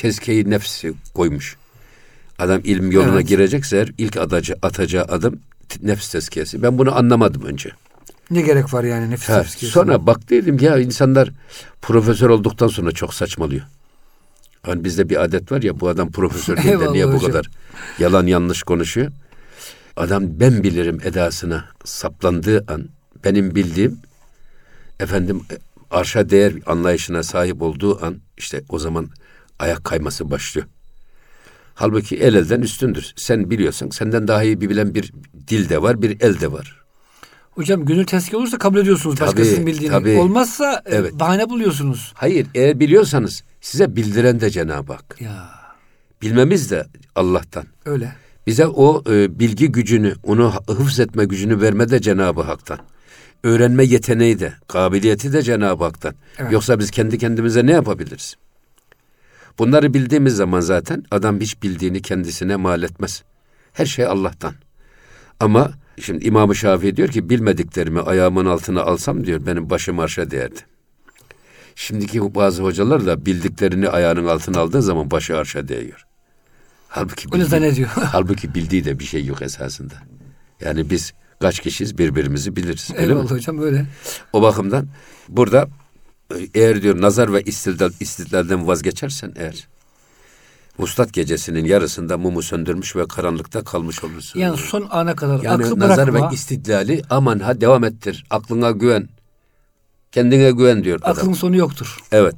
tezkeyi 0.00 0.50
nefsi 0.50 0.92
koymuş. 1.14 1.56
Adam 2.38 2.60
ilim 2.64 2.90
yoluna 2.92 3.14
Evet. 3.14 3.28
girecekse 3.28 3.76
eğer 3.76 3.92
ilk 3.98 4.16
atacı, 4.16 4.54
atacağı 4.62 5.04
adım 5.04 5.40
nefs 5.82 6.08
tezkiyesi. 6.08 6.62
Ben 6.62 6.78
bunu 6.78 6.96
anlamadım 6.96 7.42
önce. 7.44 7.70
Ne 8.30 8.40
gerek 8.42 8.74
var 8.74 8.84
yani 8.84 9.10
nefis 9.10 9.28
Ha, 9.28 9.42
tezkiyesi? 9.42 9.74
sonra 9.74 10.06
bak 10.06 10.30
dedim 10.30 10.58
ya 10.60 10.78
insanlar 10.78 11.30
profesör 11.82 12.30
olduktan 12.30 12.68
sonra 12.68 12.92
çok 12.92 13.14
saçmalıyor. 13.14 13.62
Hani 14.62 14.84
bizde 14.84 15.08
bir 15.08 15.22
adet 15.24 15.52
var 15.52 15.62
ya 15.62 15.80
bu 15.80 15.88
adam 15.88 16.12
profesör 16.12 16.56
değil 16.56 16.80
de 16.80 16.92
niye 16.92 17.08
bu 17.08 17.12
hocam. 17.12 17.26
kadar 17.30 17.50
yalan 17.98 18.26
yanlış 18.26 18.62
konuşuyor. 18.62 19.12
Adam 19.96 20.22
ben 20.40 20.62
bilirim 20.62 20.98
edasına 21.04 21.64
saplandığı 21.84 22.64
an 22.68 22.88
benim 23.24 23.54
bildiğim 23.54 23.98
efendim 25.00 25.42
e, 25.52 25.54
arşa 25.90 26.30
değer 26.30 26.52
anlayışına 26.66 27.22
sahip 27.22 27.62
olduğu 27.62 28.04
an 28.06 28.16
işte 28.36 28.62
o 28.68 28.78
zaman 28.78 29.08
ayak 29.58 29.84
kayması 29.84 30.30
başlıyor. 30.30 30.66
Halbuki 31.74 32.16
el 32.16 32.34
elden 32.34 32.60
üstündür. 32.60 33.12
Sen 33.16 33.50
biliyorsan 33.50 33.88
senden 33.88 34.28
daha 34.28 34.42
iyi 34.42 34.60
bir 34.60 34.68
bilen 34.70 34.94
bir 34.94 35.12
dil 35.48 35.68
de 35.68 35.82
var, 35.82 36.02
bir 36.02 36.20
el 36.20 36.40
de 36.40 36.52
var. 36.52 36.80
Hocam 37.50 37.84
gönül 37.84 38.04
teski 38.04 38.36
olursa 38.36 38.58
kabul 38.58 38.78
ediyorsunuz 38.78 39.16
Tabii, 39.18 39.28
başkasının 39.28 39.66
bildiğini. 39.66 39.90
tabii. 39.92 40.16
Olmazsa 40.18 40.82
e, 40.86 40.94
Evet. 40.94 41.14
bahane 41.14 41.48
buluyorsunuz. 41.50 42.12
Hayır, 42.16 42.46
eğer 42.54 42.80
biliyorsanız 42.80 43.42
size 43.60 43.96
bildiren 43.96 44.40
de 44.40 44.50
Cenab-ı 44.50 44.92
Hak. 44.92 45.16
Ya 45.20 45.48
Bilmemiz 46.22 46.70
de 46.70 46.86
Allah'tan. 47.14 47.64
öyle. 47.86 48.12
Bize 48.46 48.66
o 48.66 49.02
e, 49.12 49.38
bilgi 49.38 49.72
gücünü, 49.72 50.14
onu 50.22 50.52
hıfz 50.68 51.00
etme 51.00 51.24
gücünü 51.24 51.60
verme 51.60 51.90
de 51.90 52.00
Cenab-ı 52.00 52.42
Hak'tan. 52.42 52.78
Öğrenme 53.44 53.84
yeteneği 53.84 54.40
de, 54.40 54.52
kabiliyeti 54.68 55.32
de 55.32 55.42
Cenab-ı 55.42 55.84
Hak'tan. 55.84 56.14
Evet. 56.38 56.52
Yoksa 56.52 56.78
biz 56.78 56.90
kendi 56.90 57.18
kendimize 57.18 57.66
ne 57.66 57.72
yapabiliriz? 57.72 58.34
Bunları 59.58 59.94
bildiğimiz 59.94 60.36
zaman 60.36 60.60
zaten 60.60 61.04
adam 61.10 61.40
hiç 61.40 61.62
bildiğini 61.62 62.02
kendisine 62.02 62.56
mal 62.56 62.82
etmez. 62.82 63.22
Her 63.72 63.86
şey 63.86 64.06
Allah'tan. 64.06 64.54
Ama 65.40 65.70
şimdi 66.00 66.24
İmam-ı 66.26 66.54
Şafii 66.56 66.96
diyor 66.96 67.08
ki 67.08 67.30
bilmediklerimi 67.30 68.00
ayağımın 68.00 68.46
altına 68.46 68.82
alsam 68.82 69.26
diyor 69.26 69.46
benim 69.46 69.70
başım 69.70 69.98
arşa 69.98 70.30
değerdi. 70.30 70.60
Şimdiki 71.74 72.34
bazı 72.34 72.62
hocalar 72.62 73.06
da 73.06 73.26
bildiklerini 73.26 73.88
ayağının 73.88 74.26
altına 74.26 74.60
aldığı 74.60 74.82
zaman 74.82 75.10
başı 75.10 75.36
arşa 75.36 75.68
değiyor. 75.68 76.06
Halbuki 76.88 77.28
Öyle 77.32 77.44
bildiği- 77.44 77.50
zannediyor. 77.50 77.88
Halbuki 77.94 78.54
bildiği 78.54 78.84
de 78.84 78.98
bir 78.98 79.04
şey 79.04 79.24
yok 79.24 79.42
esasında. 79.42 79.94
Yani 80.60 80.90
biz 80.90 81.12
kaç 81.40 81.60
kişiyiz 81.60 81.98
birbirimizi 81.98 82.56
biliriz. 82.56 82.90
Öyle 82.96 83.06
mi? 83.06 83.12
Eyvallah 83.12 83.30
hocam 83.30 83.58
öyle. 83.62 83.86
O 84.32 84.42
bakımdan 84.42 84.86
burada 85.28 85.68
eğer 86.54 86.82
diyor 86.82 87.00
nazar 87.00 87.32
ve 87.32 87.42
istidlal, 87.42 87.90
istidlalden 88.00 88.66
vazgeçersen 88.66 89.32
eğer 89.36 89.68
Vuslat 90.78 91.12
gecesinin 91.12 91.64
yarısında 91.64 92.18
mumu 92.18 92.42
söndürmüş 92.42 92.96
ve 92.96 93.08
karanlıkta 93.08 93.64
kalmış 93.64 94.04
olursun. 94.04 94.40
Yani 94.40 94.56
son 94.56 94.86
ana 94.90 95.16
kadar 95.16 95.42
Yani 95.42 95.64
aklı 95.64 95.78
nazar 95.78 96.12
bırakma. 96.12 96.30
ve 96.30 96.34
istidlali 96.34 97.02
aman 97.10 97.38
ha 97.38 97.60
devam 97.60 97.84
ettir. 97.84 98.24
Aklına 98.30 98.70
güven. 98.70 99.08
Kendine 100.12 100.50
güven 100.50 100.84
diyor 100.84 100.98
adam. 101.02 101.12
Aklın 101.12 101.32
sonu 101.32 101.56
yoktur. 101.56 101.98
Evet. 102.12 102.34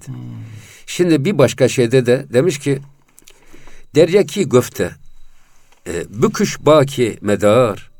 Şimdi 0.86 1.24
bir 1.24 1.38
başka 1.38 1.68
şeyde 1.68 2.06
de 2.06 2.26
demiş 2.32 2.58
ki 2.58 2.78
derya 3.94 4.26
ki 4.26 4.48
göfte 4.48 4.90
e, 5.86 6.22
büküş 6.22 6.60
baki 6.60 7.18
medar 7.20 7.90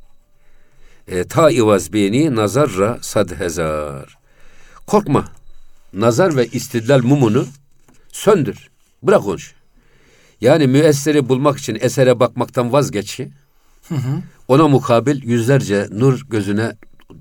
e, 1.09 1.25
ta 1.25 1.51
ivaz 1.51 1.93
beni 1.93 2.37
nazarra 2.37 2.99
sad 3.01 3.31
hezar. 3.41 4.19
Korkma. 4.87 5.25
Nazar 5.93 6.37
ve 6.37 6.47
istidlal 6.47 7.03
mumunu 7.05 7.47
söndür. 8.13 8.69
Bırak 9.03 9.27
onu. 9.27 9.37
Yani 10.41 10.67
müesseri 10.67 11.29
bulmak 11.29 11.59
için 11.59 11.79
esere 11.81 12.21
bakmaktan 12.21 12.73
vazgeç. 12.73 13.21
Ona 14.49 14.69
mukabil 14.69 15.23
yüzlerce 15.23 15.87
nur 15.91 16.21
gözüne 16.31 16.77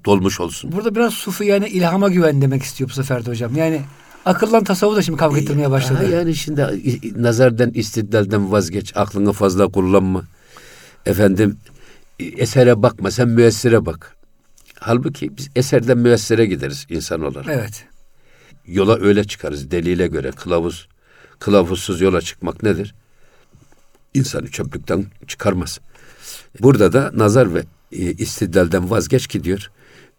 dolmuş 0.05 0.39
olsun. 0.39 0.71
Burada 0.71 0.95
biraz 0.95 1.13
sufi 1.13 1.45
yani 1.45 1.67
ilhama 1.67 2.09
güven 2.09 2.41
demek 2.41 2.63
istiyor 2.63 2.89
bu 2.89 2.93
sefer 2.93 3.25
de 3.25 3.29
hocam. 3.29 3.55
Yani 3.55 3.81
akıllan 4.25 4.63
tasavvuf 4.63 4.95
da 4.97 5.01
şimdi 5.01 5.17
kavga 5.19 5.39
ettirmeye 5.39 5.71
başladı. 5.71 5.97
Ha, 5.97 6.15
yani 6.15 6.35
şimdi 6.35 6.61
i- 6.83 7.23
nazardan, 7.23 7.71
istidlalden 7.73 8.51
vazgeç. 8.51 8.91
Aklını 8.97 9.33
fazla 9.33 9.67
kullanma. 9.67 10.23
Efendim 11.05 11.57
e, 12.19 12.25
esere 12.25 12.81
bakma. 12.81 13.11
Sen 13.11 13.27
müessire 13.29 13.85
bak. 13.85 14.15
Halbuki 14.79 15.37
biz 15.37 15.49
eserden 15.55 15.97
müessire 15.97 16.45
gideriz 16.45 16.85
insan 16.89 17.21
olarak. 17.21 17.47
Evet. 17.49 17.85
Yola 18.67 18.99
öyle 18.99 19.23
çıkarız 19.23 19.71
delile 19.71 20.07
göre. 20.07 20.31
Kılavuz, 20.31 20.87
kılavuzsuz 21.39 22.01
yola 22.01 22.21
çıkmak 22.21 22.63
nedir? 22.63 22.93
insanı 24.17 24.51
çöplükten 24.51 25.05
çıkarmaz. 25.27 25.79
Burada 26.61 26.93
da 26.93 27.11
nazar 27.13 27.53
ve 27.53 27.63
e, 27.91 28.11
istidlalden 28.13 28.89
vazgeç 28.89 29.27
ki 29.27 29.43
diyor. 29.43 29.71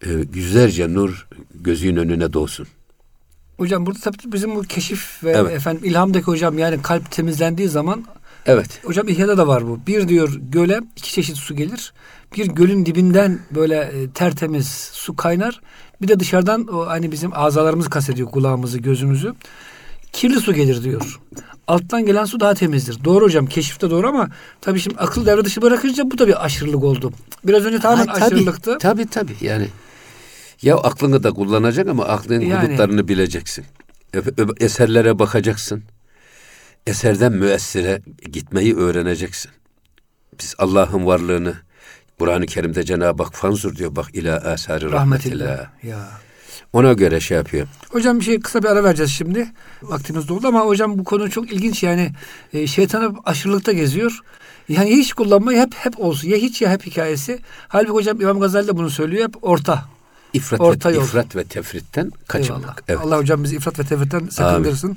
E, 0.06 0.08
yüzlerce 0.34 0.94
nur 0.94 1.26
gözün 1.54 1.96
önüne 1.96 2.32
doğsun. 2.32 2.66
Hocam 3.56 3.86
burada 3.86 3.98
tabii 4.00 4.32
bizim 4.32 4.54
bu 4.56 4.62
keşif 4.62 5.24
ve 5.24 5.30
Evet. 5.30 5.52
efendim 5.52 5.84
ilhamdaki 5.84 6.24
hocam 6.24 6.58
yani 6.58 6.82
kalp 6.82 7.10
temizlendiği 7.10 7.68
zaman 7.68 8.04
Evet. 8.48 8.84
hocam 8.84 9.08
İhya'da 9.08 9.38
da 9.38 9.46
var 9.46 9.68
bu. 9.68 9.80
Bir 9.86 10.08
diyor 10.08 10.34
göle 10.40 10.80
iki 10.96 11.12
çeşit 11.12 11.36
su 11.36 11.56
gelir. 11.56 11.92
Bir 12.36 12.46
gölün 12.46 12.86
dibinden 12.86 13.38
böyle 13.54 13.76
e, 13.76 14.10
tertemiz 14.10 14.68
su 14.92 15.16
kaynar. 15.16 15.60
Bir 16.02 16.08
de 16.08 16.20
dışarıdan 16.20 16.66
o 16.66 16.86
hani 16.86 17.12
bizim 17.12 17.30
azalarımızı 17.34 17.90
kastediyor 17.90 18.30
kulağımızı, 18.30 18.78
gözümüzü. 18.78 19.34
Kirli 20.12 20.40
su 20.40 20.54
gelir 20.54 20.84
diyor. 20.84 21.20
Alttan 21.66 22.06
gelen 22.06 22.24
su 22.24 22.40
daha 22.40 22.54
temizdir. 22.54 23.04
Doğru 23.04 23.24
hocam 23.24 23.46
keşifte 23.46 23.90
doğru 23.90 24.08
ama 24.08 24.28
tabii 24.60 24.80
şimdi 24.80 24.96
akıl 24.98 25.26
devre 25.26 25.44
dışı 25.44 25.62
bırakınca 25.62 26.10
bu 26.10 26.18
da 26.18 26.28
bir 26.28 26.44
aşırılık 26.44 26.84
oldu. 26.84 27.12
Biraz 27.44 27.64
önce 27.64 27.78
tamamen 27.78 28.06
Ha, 28.06 28.14
tabii, 28.14 28.24
aşırılıktı. 28.24 28.78
Tabii 28.80 29.06
tabii 29.06 29.36
yani. 29.40 29.68
Ya 30.62 30.76
aklını 30.76 31.22
da 31.22 31.30
kullanacak 31.32 31.88
ama 31.88 32.04
aklın 32.04 32.40
Yani. 32.40 32.66
hudutlarını 32.68 33.08
bileceksin. 33.08 33.64
Eserlere 34.60 35.18
bakacaksın. 35.18 35.82
Eserden 36.88 37.32
müessire 37.32 38.02
gitmeyi 38.32 38.76
öğreneceksin. 38.76 39.50
Biz 40.40 40.54
Allah'ın 40.58 41.06
varlığını 41.06 41.54
Kur'an-ı 42.18 42.46
Kerim'de 42.46 42.84
Cenab-ı 42.84 43.22
Hak 43.22 43.34
fanzur 43.34 43.76
diyor 43.76 43.96
bak 43.96 44.06
ila 44.12 44.36
asari 44.36 44.92
rahmetillah. 44.92 45.66
Ya. 45.82 46.08
Ona 46.72 46.92
göre 46.92 47.20
şey 47.20 47.36
yapıyor. 47.36 47.68
Hocam 47.90 48.20
bir 48.20 48.24
şey 48.24 48.40
kısa 48.40 48.62
bir 48.62 48.68
ara 48.68 48.84
vereceğiz 48.84 49.12
şimdi. 49.12 49.52
Vaktimiz 49.82 50.28
doldu 50.28 50.48
ama 50.48 50.60
hocam 50.60 50.98
bu 50.98 51.04
konu 51.04 51.30
çok 51.30 51.52
ilginç 51.52 51.82
yani. 51.82 52.12
E, 52.52 52.66
şeytan 52.66 53.02
hep 53.02 53.16
aşırılıkta 53.24 53.72
geziyor. 53.72 54.20
Yani 54.68 54.90
hiç 54.90 55.12
kullanmayı 55.12 55.58
hep 55.60 55.74
hep 55.74 56.00
olsun. 56.00 56.28
Ya 56.28 56.36
hiç 56.36 56.62
ya 56.62 56.70
hep 56.70 56.86
hikayesi. 56.86 57.38
Halbuki 57.68 57.92
hocam 57.92 58.20
İmam 58.20 58.40
Gazali 58.40 58.68
de 58.68 58.76
bunu 58.76 58.90
söylüyor. 58.90 59.28
Hep 59.28 59.44
orta. 59.44 59.84
İfrat, 60.32 60.60
Orta 60.60 60.90
ve, 60.90 60.94
yol. 60.94 61.02
ifrat 61.04 61.36
ve 61.36 61.44
tefritten 61.44 62.12
kaçınmak. 62.28 62.60
Eyvallah. 62.60 62.76
Evet. 62.88 63.00
Allah 63.04 63.18
hocam 63.18 63.44
bizi 63.44 63.56
ifrat 63.56 63.78
ve 63.78 63.84
tefritten 63.84 64.28
sakındırsın. 64.30 64.96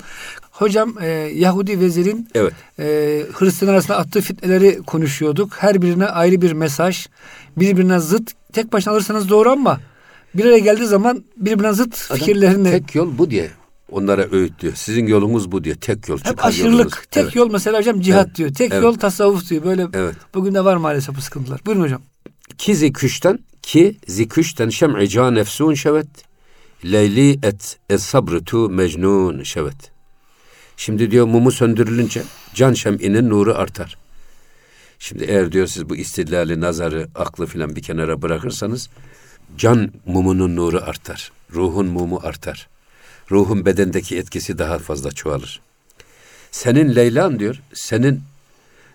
Hocam 0.52 0.96
e, 1.02 1.08
Yahudi 1.36 1.80
vezirin 1.80 2.28
Evet. 2.36 2.54
e, 2.80 2.86
Hristiyan 3.34 3.74
arasında 3.74 3.98
attığı 3.98 4.22
fitneleri 4.22 4.82
konuşuyorduk. 4.88 5.54
Her 5.58 5.82
birine 5.82 6.06
ayrı 6.06 6.41
bir 6.41 6.52
mesaj. 6.52 7.08
Birbirine 7.58 8.00
zıt. 8.00 8.32
Tek 8.54 8.74
başına 8.74 8.94
alırsanız 8.94 9.30
doğru 9.30 9.52
ama 9.52 9.80
bir 10.36 10.46
araya 10.46 10.60
geldiği 10.60 10.86
zaman 10.86 11.24
birbirine 11.38 11.74
zıt 11.74 12.06
Adam 12.10 12.17
fikirlerini 12.20 12.72
Tek 12.72 12.96
yol 12.96 13.17
bu 13.17 13.30
diye 13.32 13.52
onlara 13.91 14.28
öğütlüyor. 14.32 14.76
Sizin 14.76 15.08
yolunuz 15.08 15.52
bu 15.52 15.63
diye. 15.63 15.76
Tek 15.76 16.10
yol. 16.10 16.17
Hep 16.24 16.46
aşırılık. 16.46 16.74
yolunuz. 16.80 16.94
Tek 17.12 17.24
Evet. 17.24 17.36
yol 17.36 17.52
mesela 17.52 17.78
hocam 17.80 18.02
cihat 18.02 18.26
Evet. 18.28 18.38
diyor. 18.38 18.54
Tek 18.54 18.72
Evet. 18.74 18.84
yol 18.84 18.94
tasavvuf 18.94 19.50
diyor. 19.50 19.63
Böyle 19.63 19.88
Evet. 19.94 20.15
bugün 20.34 20.54
de 20.54 20.65
var 20.65 20.76
maalesef 20.78 21.15
bu 21.15 21.22
sıkıntılar. 21.22 21.62
Buyurun 21.65 21.82
hocam. 21.84 22.02
ki 22.58 22.76
ziküşten 22.76 23.39
ki 23.63 23.97
ziküşten 24.08 24.69
şem'i 24.69 25.10
can 25.10 25.36
nefsun 25.36 25.74
şevet 25.74 26.08
leyli 26.86 27.39
et 27.43 27.80
es 27.89 28.04
sabrıtu 28.04 28.69
mecnun 28.69 29.43
şevet. 29.43 29.91
Şimdi 30.78 31.12
diyor 31.12 31.26
mumu 31.26 31.52
söndürülünce 31.52 32.24
can 32.54 32.74
şem'inin 32.74 33.30
nuru 33.30 33.54
artar. 33.54 33.97
Şimdi 35.00 35.24
eğer 35.24 35.52
diyor 35.52 35.67
siz 35.67 35.89
bu 35.89 35.95
istidlali, 35.95 36.62
nazarı, 36.62 37.08
aklı 37.15 37.45
filan 37.45 37.76
bir 37.76 37.82
kenara 37.82 38.21
bırakırsanız 38.21 38.89
can 39.58 39.91
mumunun 40.06 40.56
nuru 40.56 40.78
artar. 40.78 41.32
Ruhun 41.54 41.86
mumu 41.86 42.19
artar. 42.24 42.69
Ruhun 43.32 43.65
bedendeki 43.65 44.17
etkisi 44.17 44.58
daha 44.58 44.80
fazla 44.80 45.12
çoğalır. 45.12 45.62
Senin 46.52 46.95
Leylan 46.95 47.39
diyor, 47.39 47.62
senin 47.74 48.21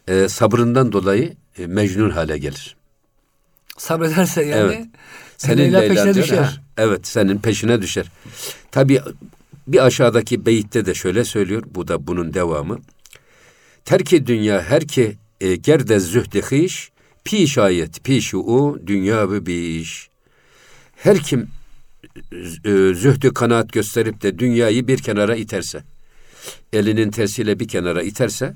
e, 0.09 0.29
sabrından 0.29 0.93
dolayı 0.93 1.35
e, 1.59 1.67
mecnun 1.67 2.11
hale 2.11 2.39
gelir. 2.39 2.77
Sabrederse 3.77 4.43
yani 4.43 4.75
Evet. 4.75 4.87
Senin 5.37 5.59
Leyla 5.59 5.81
peşine 5.81 6.15
diyor, 6.15 6.25
düşer. 6.25 6.37
ha, 6.37 6.53
Evet 6.77 7.07
senin 7.07 7.39
peşine 7.39 7.83
düşer. 7.83 8.07
Tabi 8.71 9.01
bir 9.67 9.87
aşağıdaki 9.87 10.47
beyitte 10.47 10.87
de 10.87 10.95
şöyle 10.95 11.25
söylüyor. 11.25 11.63
Bu 11.67 11.89
da 11.89 12.07
bunun 12.07 12.35
devamı. 12.35 12.79
Terki 13.85 14.27
dünya 14.27 14.63
her 14.63 14.87
ki 14.87 15.17
e, 15.41 15.57
gerde 15.57 16.01
zühde 16.01 16.43
hiş 16.43 16.91
piş 17.25 17.59
ayet 17.59 18.05
pişu 18.05 18.39
u 18.39 18.79
dünya 18.87 19.31
ve 19.31 19.47
biş. 19.47 20.09
Her 20.97 21.19
kim 21.19 21.49
e, 22.65 22.95
zühdü 22.95 23.35
kanaat 23.35 23.73
gösterip 23.73 24.23
de 24.23 24.39
dünyayı 24.39 24.89
bir 24.89 24.99
kenara 24.99 25.37
iterse, 25.37 25.85
elinin 26.73 27.11
tersiyle 27.11 27.61
bir 27.61 27.69
kenara 27.69 28.03
iterse, 28.03 28.55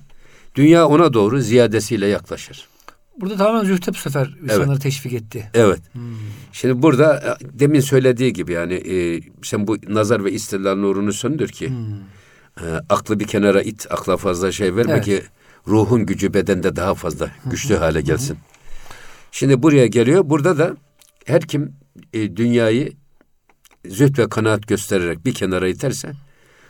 dünya 0.55 0.87
ona 0.87 1.13
doğru 1.13 1.41
ziyadesiyle 1.41 2.07
yaklaşır. 2.07 2.70
Burada 3.21 3.37
tamamen 3.37 3.65
zühte 3.65 3.93
bu 3.93 3.97
sefer 3.97 4.35
insanları 4.43 4.79
teşvik 4.79 5.13
etti. 5.13 5.51
Evet. 5.55 5.81
Şimdi 6.53 6.83
burada 6.83 7.17
e, 7.17 7.59
demin 7.59 7.81
söylediği 7.81 8.33
gibi 8.33 8.53
yani 8.53 8.75
e, 8.75 9.21
sen 9.43 9.67
bu 9.67 9.77
nazar 9.89 10.25
ve 10.25 10.33
istilal 10.33 10.77
nurunu 10.77 11.13
söndür 11.13 11.49
ki 11.49 11.73
e, 12.61 12.65
aklı 12.89 13.21
bir 13.21 13.27
kenara 13.27 13.63
it, 13.63 13.87
akla 13.91 14.17
fazla 14.17 14.53
şey 14.53 14.77
verme 14.77 14.93
Evet. 14.93 15.05
ki 15.05 15.23
ruhun 15.69 16.07
gücü 16.07 16.35
bedende 16.35 16.77
daha 16.77 16.95
fazla 16.95 17.31
güçlü 17.47 17.77
hale 17.77 18.01
gelsin. 18.01 18.39
Şimdi 19.33 19.63
buraya 19.63 19.87
geliyor. 19.87 20.23
Burada 20.25 20.59
da 20.59 20.77
her 21.25 21.43
kim 21.43 21.73
e, 22.13 22.37
dünyayı 22.37 22.93
zühd 23.89 24.19
ve 24.19 24.29
kanaat 24.29 24.67
göstererek 24.69 25.25
bir 25.25 25.35
kenara 25.35 25.69
iterse 25.69 26.13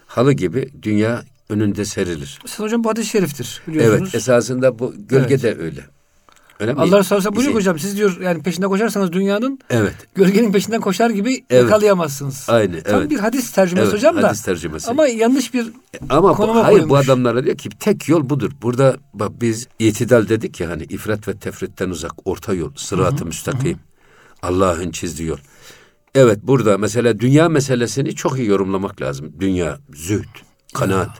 halı 0.07 0.33
gibi 0.33 0.69
dünya 0.83 1.23
önünde 1.49 1.85
serilir. 1.85 2.39
Mesela 2.45 2.67
hocam 2.67 2.85
bu 2.85 2.91
hadis-i 2.91 3.09
şeriftir 3.09 3.63
biliyorsunuz. 3.67 4.01
Evet, 4.03 4.15
esasında 4.15 4.79
bu 4.79 4.95
gölge 5.09 5.35
Evet. 5.35 5.43
de 5.43 5.63
öyle. 5.63 5.81
Öyle 6.61 6.73
mi? 6.73 6.81
Allah 6.81 6.87
Aleyhisselam 6.89 7.25
buyuruyor 7.25 7.43
Şey- 7.45 7.55
hocam 7.55 7.79
siz 7.79 7.97
diyor 7.97 8.21
yani 8.21 8.43
peşinde 8.43 8.67
koşarsanız 8.67 9.13
dünyanın 9.13 9.59
Evet. 9.71 9.95
gölgenin 10.15 10.53
peşinden 10.53 10.81
koşar 10.81 11.11
gibi 11.11 11.45
Evet. 11.51 11.63
yakalayamazsınız. 11.63 12.45
Aynı. 12.49 12.83
Tam 12.83 13.01
evet. 13.01 13.11
bir 13.11 13.19
hadis 13.19 13.53
tercümesi 13.53 13.85
Evet, 13.85 13.95
hocam 13.95 14.23
da. 14.23 14.29
hadis 14.29 14.43
tercümesi. 14.43 14.91
Ama 14.91 15.07
yanlış 15.09 15.55
bir 15.55 15.67
Ama 16.09 16.31
bu, 16.31 16.35
konuma 16.37 16.65
hayır 16.65 16.83
bu 16.83 16.89
koymuş. 16.89 17.09
adamlara 17.09 17.45
diyor 17.45 17.57
ki 17.57 17.69
tek 17.69 18.09
yol 18.09 18.31
budur. 18.31 18.51
Burada 18.63 18.97
bak 19.15 19.31
biz 19.41 19.69
itidal 19.79 20.29
dedik 20.29 20.61
ya 20.61 20.71
hani 20.71 20.83
ifrat 20.83 21.29
ve 21.29 21.37
tefritten 21.39 21.91
uzak 21.91 22.13
orta 22.25 22.55
yol, 22.55 22.71
sırat-ı 22.77 23.27
müstakim. 23.27 23.79
Allah'ın 24.43 24.91
çizdiği 24.91 25.29
yol. 25.29 25.39
Evet 26.15 26.39
burada 26.43 26.79
mesela 26.79 27.21
dünya 27.21 27.49
meselesini 27.49 28.15
çok 28.15 28.39
iyi 28.39 28.49
yorumlamak 28.49 29.01
lazım. 29.01 29.33
Dünya, 29.41 29.79
zühd, 29.95 30.29
kanaat. 30.75 31.11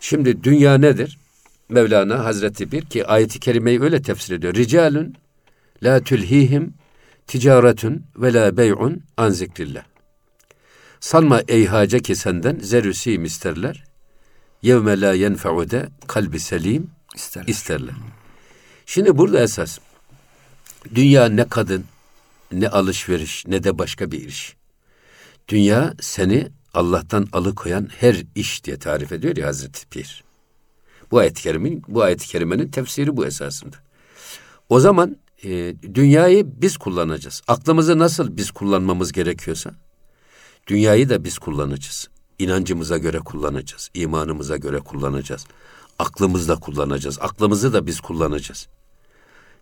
Şimdi 0.00 0.44
dünya 0.44 0.74
nedir? 0.78 1.18
Mevlana 1.72 2.24
Hazreti 2.24 2.72
bir 2.72 2.82
ki 2.82 3.06
ayeti 3.06 3.40
kerimeyi 3.40 3.82
öyle 3.82 4.02
tefsir 4.02 4.34
ediyor. 4.34 4.54
Ricalun 4.54 5.14
la 5.82 6.00
tülhihim 6.00 6.74
ticaretun 7.26 8.02
ve 8.16 8.32
la 8.32 8.56
bey'un 8.56 9.02
an 9.16 9.30
zikrillah. 9.30 9.82
Sanma 11.00 11.42
ey 11.48 11.66
hace 11.66 12.02
ki 12.02 12.16
senden 12.16 12.58
zerüsim 12.58 13.24
isterler. 13.24 13.84
Yevme 14.62 15.00
la 15.00 15.12
yenfe'ude 15.12 15.88
kalbi 16.06 16.40
selim 16.40 16.90
ister. 17.14 17.44
isterler. 17.46 17.94
Şimdi 18.86 19.18
burada 19.18 19.40
esas 19.40 19.78
dünya 20.94 21.28
ne 21.28 21.48
kadın, 21.48 21.84
ne 22.52 22.68
alışveriş, 22.68 23.46
ne 23.46 23.64
de 23.64 23.78
başka 23.78 24.10
bir 24.10 24.28
iş. 24.28 24.56
Dünya 25.48 25.94
seni 26.00 26.48
Allah'tan 26.74 27.28
alıkoyan 27.32 27.88
her 28.00 28.16
iş 28.34 28.64
diye 28.64 28.78
tarif 28.78 29.12
ediyor 29.12 29.36
ya 29.36 29.46
Hazreti 29.46 29.88
Pir. 29.88 30.24
Bu 31.12 31.18
ayet-i 31.18 31.42
kerimenin, 31.42 31.82
bu 31.88 32.02
ayet-i 32.02 32.28
kerimenin 32.28 32.68
tefsiri 32.68 33.16
bu 33.16 33.26
esasında. 33.26 33.76
O 34.68 34.80
zaman 34.80 35.16
e, 35.44 35.74
dünyayı 35.94 36.46
biz 36.62 36.76
kullanacağız. 36.76 37.42
Aklımızı 37.48 37.98
nasıl 37.98 38.36
biz 38.36 38.50
kullanmamız 38.50 39.12
gerekiyorsa, 39.12 39.74
dünyayı 40.66 41.08
da 41.08 41.24
biz 41.24 41.38
kullanacağız. 41.38 42.08
İnancımıza 42.38 42.98
göre 42.98 43.18
kullanacağız. 43.18 43.90
imanımıza 43.94 44.56
göre 44.56 44.78
kullanacağız. 44.78 45.46
Aklımızda 45.98 46.56
kullanacağız. 46.56 47.18
Aklımızı 47.20 47.72
da 47.72 47.86
biz 47.86 48.00
kullanacağız. 48.00 48.68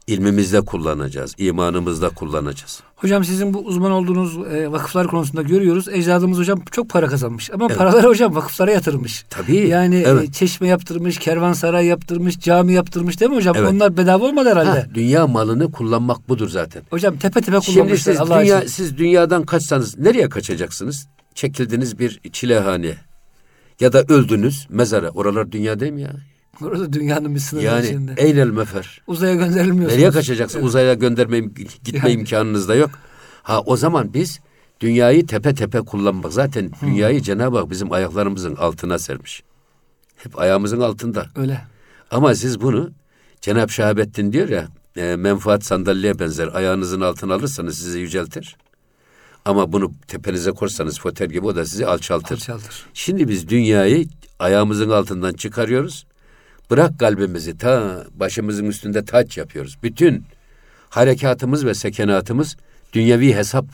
İlmimizde 0.07 0.61
kullanacağız. 0.61 1.35
imanımızda 1.39 2.09
kullanacağız. 2.09 2.81
Hocam 2.97 3.25
sizin 3.25 3.55
bu 3.55 3.59
uzman 3.59 3.93
olduğunuz 3.93 4.37
e, 4.37 4.73
vakıflar 4.73 5.07
konusunda 5.07 5.43
görüyoruz. 5.43 5.89
Ecdadımız 5.89 6.39
hocam 6.39 6.61
çok 6.71 6.91
para 6.91 7.07
kazanmış. 7.07 7.51
Ama 7.51 7.69
paraları 7.69 8.07
hocam 8.07 8.35
vakıflara 8.35 8.71
yatırmış. 8.71 9.25
Tabii. 9.31 9.57
Yani 9.57 9.97
e, 9.97 10.05
evet. 10.07 10.35
çeşme 10.35 10.69
yaptırmış, 10.69 11.19
kervansaray 11.19 11.87
yaptırmış, 11.87 12.41
cami 12.41 12.73
yaptırmış 12.73 13.21
değil 13.21 13.31
mi 13.31 13.37
hocam? 13.37 13.57
Evet. 13.59 13.69
Onlar 13.73 13.97
bedava 13.97 14.25
olmadı 14.25 14.49
herhalde. 14.49 14.71
Ha, 14.71 14.87
dünya 14.95 15.27
malını 15.27 15.73
kullanmak 15.73 16.29
budur 16.29 16.49
zaten. 16.49 16.83
Hocam 16.91 17.17
tepe 17.17 17.41
tepe 17.41 17.61
Şimdi 17.61 17.79
kullanmışlar 17.79 18.13
siz, 18.13 18.21
Allah 18.21 18.41
dünya, 18.41 18.59
için. 18.59 18.69
siz 18.69 18.99
dünyadan 18.99 19.43
kaçsanız 19.43 19.99
nereye 19.99 20.29
kaçacaksınız? 20.29 21.09
Çekildiniz 21.35 21.99
bir 21.99 22.21
çilehane 22.33 22.95
ya 23.81 23.93
da 23.93 24.03
öldünüz 24.03 24.67
mezara. 24.71 25.11
Oralar 25.11 25.53
dünya 25.53 25.81
değil 25.81 25.93
mi 25.93 26.03
ya? 26.03 26.13
Orada 26.63 26.93
dünyanın 26.93 27.35
bir 27.35 27.41
sınırı 27.41 27.65
Yani 27.65 27.87
içinde. 27.87 28.15
eynel 28.17 28.47
mefer. 28.51 29.03
Uzaya 29.07 29.35
gönderilmiyorsunuz. 29.35 29.93
Nereye 29.93 30.11
kaçacaksın? 30.11 30.63
Uzaya 30.63 30.95
gönderme 30.95 31.41
gitme 31.41 31.99
Yani. 32.11 32.13
imkanınız 32.13 32.69
da 32.69 32.75
yok. 32.75 32.91
Ha 33.43 33.61
o 33.61 33.77
zaman 33.77 34.15
biz 34.15 34.41
dünyayı 34.81 35.27
tepe 35.27 35.55
tepe 35.55 35.81
kullanmak. 35.81 36.33
Zaten 36.33 36.71
dünyayı 36.83 37.21
Cenab-ı 37.21 37.59
Hak 37.59 37.71
bizim 37.71 37.93
ayaklarımızın 37.93 38.57
altına 38.57 38.99
sermiş. 38.99 39.43
Hep 40.17 40.39
ayağımızın 40.39 40.81
altında. 40.81 41.27
Öyle. 41.37 41.61
Ama 42.11 42.35
siz 42.35 42.61
bunu 42.61 42.91
Cenab-ı 43.41 43.73
Şahabettin 43.73 44.33
diyor 44.33 44.49
ya 44.49 44.69
e, 44.97 45.17
menfaat 45.17 45.65
sandalyeye 45.65 46.19
benzer. 46.19 46.49
Ayağınızın 46.55 47.01
altına 47.01 47.35
alırsanız 47.35 47.79
sizi 47.79 47.99
yüceltir. 47.99 48.57
Ama 49.45 49.73
bunu 49.73 49.93
tepenize 50.09 50.51
korsanız 50.51 50.99
foter 51.01 51.27
gibi 51.31 51.47
o 51.47 51.57
da 51.57 51.67
sizi 51.67 51.87
alçaltır. 51.87 52.35
Alçaltır. 52.37 52.87
Şimdi 52.95 53.29
biz 53.29 53.49
dünyayı 53.49 54.07
ayağımızın 54.39 54.91
altından 54.91 55.33
çıkarıyoruz. 55.33 56.07
Bırak 56.71 56.99
kalbimizi 56.99 57.59
ta 57.59 58.05
başımızın 58.15 58.65
üstünde 58.65 59.05
taç 59.05 59.39
yapıyoruz. 59.39 59.79
Bütün 59.83 60.25
harekatımız 60.91 61.67
ve 61.67 61.75
sekenatımız 61.75 62.57
dünyevi 62.93 63.35
hesap 63.35 63.65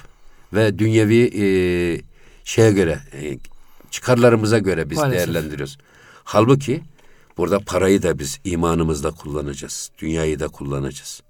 ve 0.52 0.78
dünyevi 0.78 1.30
e, 1.34 1.44
şeye 2.44 2.72
göre 2.72 2.98
e, 3.12 3.38
çıkarlarımıza 3.90 4.58
göre 4.58 4.90
biz 4.90 4.98
Maalesef. 4.98 5.18
değerlendiriyoruz. 5.28 5.78
Halbuki 6.24 6.82
burada 7.36 7.58
parayı 7.58 8.02
da 8.02 8.18
biz 8.18 8.40
imanımızla 8.44 9.10
kullanacağız. 9.10 9.90
Dünyayı 9.98 10.40
da 10.40 10.48
kullanacağız. 10.48 11.22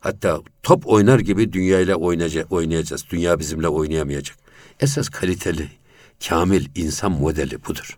Hatta 0.00 0.40
top 0.62 0.86
oynar 0.86 1.18
gibi 1.18 1.52
dünyayla 1.52 1.96
oynayacağız. 2.50 3.04
Dünya 3.10 3.38
bizimle 3.38 3.68
oynayamayacak. 3.68 4.36
Esas 4.80 5.08
kaliteli, 5.08 5.68
kamil 6.28 6.66
insan 6.74 7.12
modeli 7.12 7.64
budur. 7.64 7.96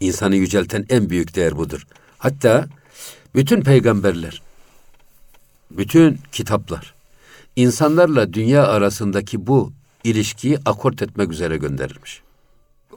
İnsanı 0.00 0.36
yücelten 0.36 0.86
en 0.88 1.10
büyük 1.10 1.36
değer 1.36 1.56
budur. 1.56 1.86
Hatta 2.18 2.66
bütün 3.34 3.62
peygamberler, 3.62 4.42
bütün 5.70 6.18
kitaplar, 6.32 6.94
insanlarla 7.56 8.32
dünya 8.32 8.66
arasındaki 8.66 9.46
bu 9.46 9.72
ilişkiyi 10.04 10.58
akort 10.66 11.02
etmek 11.02 11.32
üzere 11.32 11.56
gönderilmiş. 11.56 12.20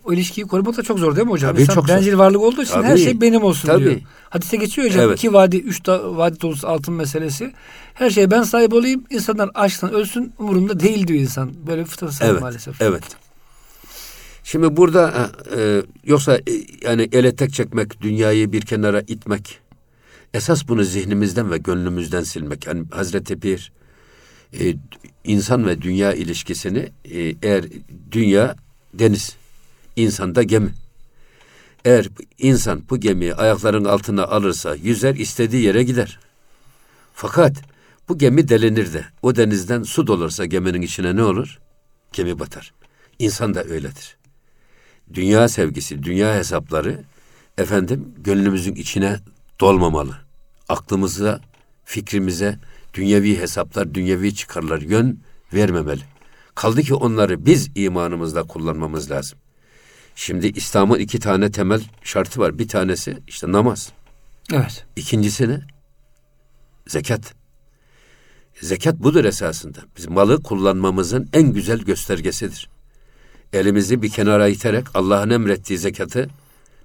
O 0.03 0.13
ilişkiyi 0.13 0.47
korumak 0.47 0.77
da 0.77 0.83
çok 0.83 0.99
zor 0.99 1.15
değil 1.15 1.27
mi 1.27 1.31
hocam? 1.31 1.51
Tabii 1.51 1.61
İnsan 1.61 1.73
çok 1.73 1.87
zor. 1.87 1.95
bencil 1.95 2.17
varlık 2.17 2.41
olduğu 2.41 2.61
için 2.63 2.73
Tabii. 2.73 2.85
her 2.87 2.97
şey 2.97 3.21
benim 3.21 3.43
olsun 3.43 3.67
Tabii. 3.67 3.83
diyor. 3.83 3.95
Hadise 4.29 4.57
geçiyor 4.57 4.87
hocam. 4.87 5.01
Evet. 5.05 5.17
iki 5.17 5.33
vadi, 5.33 5.57
üç 5.57 5.85
da, 5.85 6.17
vadi 6.17 6.41
dolusu 6.41 6.67
altın 6.67 6.93
meselesi. 6.93 7.53
Her 7.93 8.09
şeye 8.09 8.31
ben 8.31 8.43
sahip 8.43 8.73
olayım. 8.73 9.03
İnsanlar 9.09 9.49
açsın, 9.53 9.87
ölsün 9.89 10.33
umurumda 10.39 10.79
değil 10.79 11.07
diyor 11.07 11.19
insan. 11.19 11.53
Böyle 11.67 11.81
bir 11.81 11.85
fıtratı 11.87 12.25
Evet, 12.25 12.41
maalesef. 12.41 12.81
evet. 12.81 13.03
Şimdi 14.51 14.77
burada 14.77 15.31
e, 15.57 15.81
yoksa 16.03 16.35
e, 16.35 16.41
yani 16.81 17.09
ele 17.11 17.35
tek 17.35 17.53
çekmek, 17.53 18.01
dünyayı 18.01 18.51
bir 18.51 18.61
kenara 18.61 19.01
itmek, 19.01 19.59
esas 20.33 20.67
bunu 20.67 20.83
zihnimizden 20.83 21.51
ve 21.51 21.57
gönlümüzden 21.57 22.23
silmek. 22.23 22.67
Yani 22.67 22.85
Hazreti 22.91 23.39
Pir 23.39 23.71
e, 24.59 24.75
insan 25.23 25.67
ve 25.67 25.81
dünya 25.81 26.13
ilişkisini 26.13 26.91
e, 27.05 27.35
eğer 27.41 27.65
dünya 28.11 28.55
deniz, 28.93 29.35
insan 29.95 30.35
da 30.35 30.43
gemi. 30.43 30.73
Eğer 31.85 32.09
insan 32.37 32.83
bu 32.89 32.99
gemiyi 32.99 33.35
ayaklarının 33.35 33.89
altına 33.89 34.23
alırsa 34.23 34.75
yüzer 34.75 35.15
istediği 35.15 35.63
yere 35.63 35.83
gider. 35.83 36.19
Fakat 37.13 37.55
bu 38.09 38.17
gemi 38.17 38.49
delinir 38.49 38.93
de 38.93 39.05
o 39.21 39.35
denizden 39.35 39.83
su 39.83 40.07
dolursa 40.07 40.45
geminin 40.45 40.81
içine 40.81 41.15
ne 41.15 41.23
olur? 41.23 41.59
Gemi 42.13 42.39
batar. 42.39 42.73
İnsan 43.19 43.55
da 43.55 43.63
öyledir. 43.63 44.20
Dünya 45.13 45.47
sevgisi, 45.47 46.04
dünya 46.04 46.36
hesapları 46.36 47.04
efendim 47.58 48.13
gönlümüzün 48.17 48.76
içine 48.76 49.19
dolmamalı. 49.60 50.17
Aklımıza, 50.69 51.41
fikrimize 51.86 52.60
dünyevi 52.93 53.39
hesaplar, 53.39 53.93
dünyevi 53.93 54.36
çıkarlar 54.36 54.82
yön 54.82 55.19
vermemeli. 55.54 56.02
Kaldı 56.56 56.82
ki 56.82 56.93
onları 56.93 57.45
biz 57.45 57.69
imanımızla 57.76 58.43
kullanmamız 58.43 59.12
lazım. 59.12 59.39
Şimdi 60.15 60.47
İslam'ın 60.47 61.00
iki 61.00 61.19
tane 61.19 61.52
temel 61.52 61.84
şartı 62.04 62.39
var. 62.39 62.60
Bir 62.60 62.67
tanesi 62.67 63.17
işte 63.28 63.52
namaz. 63.52 63.91
Evet. 64.54 64.86
İkincisi 64.95 65.50
ne? 65.50 65.62
Zekat. 66.88 67.34
Zekat 68.62 69.00
budur 69.00 69.26
esasında. 69.26 69.80
Biz 69.97 70.08
malı 70.08 70.43
kullanmamızın 70.43 71.30
en 71.34 71.54
güzel 71.54 71.80
göstergesidir. 71.80 72.69
Elimizi 73.53 74.01
bir 74.01 74.09
kenara 74.09 74.47
iterek 74.47 74.85
Allah'ın 74.93 75.29
emrettiği 75.29 75.79
zekatı 75.79 76.29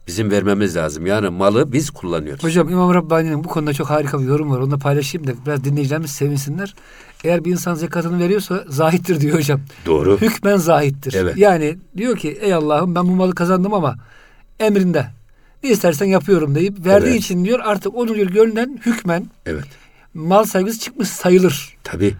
bizim 0.06 0.30
vermemiz 0.30 0.76
lazım. 0.76 1.06
Yani 1.06 1.28
malı 1.28 1.72
biz 1.72 1.90
kullanıyoruz. 1.90 2.44
Hocam 2.44 2.68
İmam 2.68 2.94
Rabbani'nin 2.94 3.44
bu 3.44 3.48
konuda 3.48 3.72
çok 3.72 3.90
harika 3.90 4.20
bir 4.20 4.24
yorum 4.24 4.50
var. 4.50 4.58
Onu 4.58 4.70
da 4.70 4.78
paylaşayım 4.78 5.26
da 5.26 5.32
biraz 5.46 5.64
dinleyicilerimiz 5.64 6.10
sevinsinler. 6.10 6.74
Eğer 7.24 7.44
bir 7.44 7.50
insan 7.52 7.74
zekatını 7.74 8.18
veriyorsa 8.18 8.64
zahittir 8.68 9.20
diyor 9.20 9.38
hocam. 9.38 9.60
Doğru. 9.86 10.18
Hükmen 10.20 10.56
zahittir. 10.56 11.14
Evet. 11.14 11.36
Yani 11.36 11.78
diyor 11.96 12.16
ki 12.16 12.38
ey 12.40 12.54
Allah'ım 12.54 12.94
ben 12.94 13.04
bu 13.08 13.10
malı 13.12 13.34
kazandım 13.34 13.74
ama 13.74 13.96
emrinde 14.60 15.06
ne 15.62 15.70
istersen 15.70 16.06
yapıyorum 16.06 16.54
deyip 16.54 16.86
verdiği 16.86 17.10
Evet. 17.10 17.20
için 17.20 17.44
diyor 17.44 17.60
artık 17.64 17.94
onu 17.94 18.14
diyor 18.14 18.26
gönlünden 18.26 18.80
hükmen 18.86 19.26
Evet. 19.46 19.64
mal 20.14 20.44
saygısı 20.44 20.78
çıkmış 20.80 21.08
sayılır. 21.08 21.76
Tabii. 21.84 22.14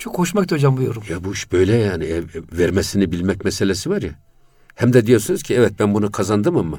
Çok 0.00 0.18
hoşuma 0.18 0.42
gitti 0.42 0.54
hocam 0.54 0.76
bu 0.76 0.82
yorum. 0.82 1.02
Ya 1.08 1.24
bu 1.24 1.32
iş 1.32 1.52
böyle 1.52 1.76
yani. 1.76 2.04
E, 2.04 2.22
vermesini 2.52 3.12
bilmek 3.12 3.44
meselesi 3.44 3.90
var 3.90 4.02
ya. 4.02 4.10
Hem 4.74 4.92
de 4.92 5.06
diyorsunuz 5.06 5.42
ki 5.42 5.54
evet 5.54 5.72
ben 5.78 5.94
bunu 5.94 6.12
kazandım 6.12 6.56
ama 6.56 6.78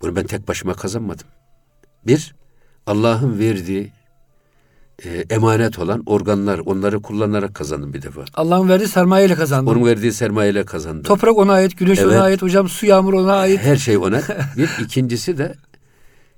bunu 0.00 0.16
ben 0.16 0.26
tek 0.26 0.48
başıma 0.48 0.74
kazanmadım. 0.74 1.26
Bir, 2.06 2.34
Allah'ın 2.86 3.38
verdiği 3.38 3.92
e, 5.04 5.24
emanet 5.30 5.78
olan 5.78 6.02
organlar, 6.06 6.58
onları 6.58 7.02
kullanarak 7.02 7.54
kazandım 7.54 7.94
bir 7.94 8.02
defa. 8.02 8.24
Allah'ın 8.34 8.68
verdiği 8.68 8.88
sermayeyle 8.88 9.34
kazandım. 9.34 9.76
Onun 9.76 9.86
verdiği 9.86 10.12
sermayeyle 10.12 10.64
kazandım. 10.64 11.02
Toprak 11.02 11.38
ona 11.38 11.52
ait, 11.52 11.78
güneş 11.78 11.98
Evet. 11.98 12.12
ona 12.12 12.22
ait, 12.22 12.42
hocam 12.42 12.68
su 12.68 12.86
yağmur 12.86 13.12
ona 13.12 13.34
ait. 13.34 13.60
Her 13.60 13.76
şey 13.76 13.96
ona. 13.96 14.22
Bir 14.56 14.84
ikincisi 14.84 15.38
de 15.38 15.54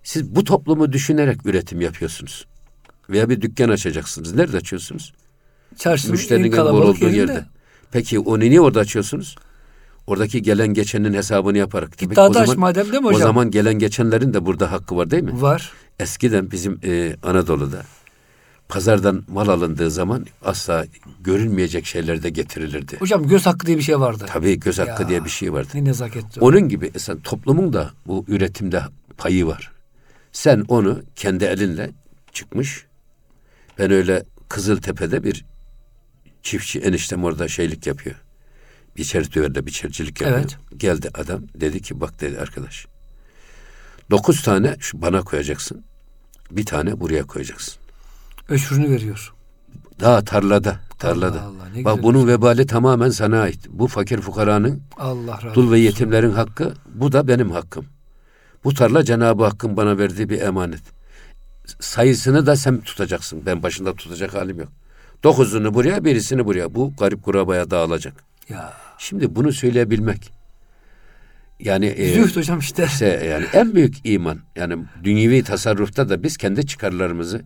siz 0.02 0.36
bu 0.36 0.44
toplumu 0.44 0.92
düşünerek 0.92 1.46
üretim 1.46 1.80
yapıyorsunuz. 1.80 2.46
Veya 3.10 3.28
bir 3.28 3.40
dükkan 3.40 3.68
açacaksınız. 3.68 4.34
Nerede 4.34 4.56
açıyorsunuz? 4.56 5.12
Çarşının 5.76 6.12
Müşterinin 6.12 6.50
kalabalık 6.50 7.02
yerinde. 7.02 7.16
yerde. 7.18 7.44
Peki 7.92 8.18
onu 8.18 8.40
niye 8.40 8.60
orada 8.60 8.80
açıyorsunuz? 8.80 9.36
Oradaki 10.06 10.42
gelen 10.42 10.68
geçenin 10.68 11.14
hesabını 11.14 11.58
yaparak. 11.58 12.00
Demek 12.00 12.12
İddiada 12.12 12.28
o 12.30 12.32
zaman, 12.46 12.58
madem 12.58 12.84
değil 12.92 13.00
mi 13.02 13.06
o 13.08 13.12
hocam? 13.12 13.22
zaman 13.22 13.50
gelen 13.50 13.74
geçenlerin 13.78 14.34
de 14.34 14.46
burada 14.46 14.72
hakkı 14.72 14.96
var 14.96 15.10
değil 15.10 15.22
mi? 15.22 15.42
Var. 15.42 15.72
Eskiden 15.98 16.50
bizim 16.50 16.80
e, 16.84 17.16
Anadolu'da 17.22 17.82
pazardan 18.68 19.24
mal 19.28 19.48
alındığı 19.48 19.90
zaman 19.90 20.26
asla 20.44 20.86
görülmeyecek 21.20 21.86
şeyler 21.86 22.22
de 22.22 22.30
getirilirdi. 22.30 22.96
Hocam 22.98 23.28
göz 23.28 23.46
hakkı 23.46 23.66
diye 23.66 23.76
bir 23.76 23.82
şey 23.82 24.00
vardı. 24.00 24.24
Tabii 24.28 24.60
göz 24.60 24.78
hakkı 24.78 25.02
Ya. 25.02 25.08
diye 25.08 25.24
bir 25.24 25.30
şey 25.30 25.52
vardı. 25.52 25.68
Ne 25.74 25.84
nezaketli. 25.84 26.40
o. 26.40 26.46
Onun 26.46 26.68
gibi 26.68 26.90
sen 26.98 27.20
toplumun 27.20 27.72
da 27.72 27.90
bu 28.06 28.24
üretimde 28.28 28.82
payı 29.18 29.46
var. 29.46 29.72
Sen 30.32 30.64
onu 30.68 31.02
kendi 31.16 31.44
elinle 31.44 31.90
çıkmış. 32.32 32.84
Ben 33.78 33.90
öyle 33.90 34.24
Kızıltepe'de 34.48 35.24
bir 35.24 35.44
çiftçi 36.42 36.80
eniştem 36.80 37.24
orada 37.24 37.48
şeylik 37.48 37.86
yapıyor. 37.86 38.16
Biçer 38.96 39.32
düverle 39.32 39.66
biçercilik 39.66 40.20
yapıyor. 40.20 40.40
Evet. 40.40 40.56
Geldi 40.76 41.10
adam 41.14 41.42
dedi 41.54 41.82
ki 41.82 42.00
bak 42.00 42.20
dedi 42.20 42.40
arkadaş. 42.40 42.86
Dokuz 44.10 44.42
tane 44.42 44.76
şu 44.80 45.02
bana 45.02 45.22
koyacaksın. 45.22 45.84
Bir 46.50 46.66
tane 46.66 47.00
buraya 47.00 47.24
koyacaksın. 47.24 47.74
Öşürünü 48.48 48.90
veriyor. 48.90 49.32
Daha 50.00 50.24
tarlada, 50.24 50.80
tarlada. 50.98 51.42
Allah 51.42 51.46
Allah, 51.46 51.68
ne 51.74 51.84
Bak 51.84 52.02
bunun 52.02 52.28
vebali 52.28 52.66
tamamen 52.66 53.10
sana 53.10 53.40
ait. 53.40 53.68
Bu 53.68 53.86
fakir 53.86 54.20
fukaranın 54.20 54.82
Allah 54.96 55.32
razı 55.36 55.48
olsun. 55.48 55.54
Dul 55.54 55.72
ve 55.72 55.78
yetimlerin 55.78 56.30
hakkı, 56.30 56.74
bu 56.94 57.12
da 57.12 57.28
benim 57.28 57.50
hakkım. 57.50 57.86
Bu 58.64 58.74
tarla 58.74 59.04
Cenab-ı 59.04 59.44
Hakk'ın 59.44 59.76
bana 59.76 59.98
verdiği 59.98 60.28
bir 60.28 60.40
emanet. 60.40 60.82
Sayısını 61.80 62.46
da 62.46 62.56
sen 62.56 62.80
tutacaksın. 62.80 63.42
Ben 63.46 63.62
başında 63.62 63.94
tutacak 63.94 64.34
halim 64.34 64.60
yok. 64.60 64.68
Dokuzunu 65.22 65.74
buraya, 65.74 66.04
birisini 66.04 66.46
buraya. 66.46 66.74
Bu 66.74 66.92
garip 66.98 67.22
kurabaya 67.22 67.70
dağılacak. 67.70 68.24
Ya. 68.48 68.72
Şimdi 68.98 69.36
bunu 69.36 69.52
söyleyebilmek. 69.52 70.32
Yani 71.60 71.86
e, 71.86 72.14
Zühd 72.14 72.36
hocam 72.36 72.58
işte. 72.58 72.84
işte 72.84 73.06
yani 73.06 73.44
en 73.52 73.74
büyük 73.74 73.94
iman. 74.04 74.38
Yani 74.56 74.84
dünyevi 75.04 75.42
tasarrufta 75.42 76.08
da 76.08 76.22
biz 76.22 76.36
kendi 76.36 76.66
çıkarlarımızı, 76.66 77.42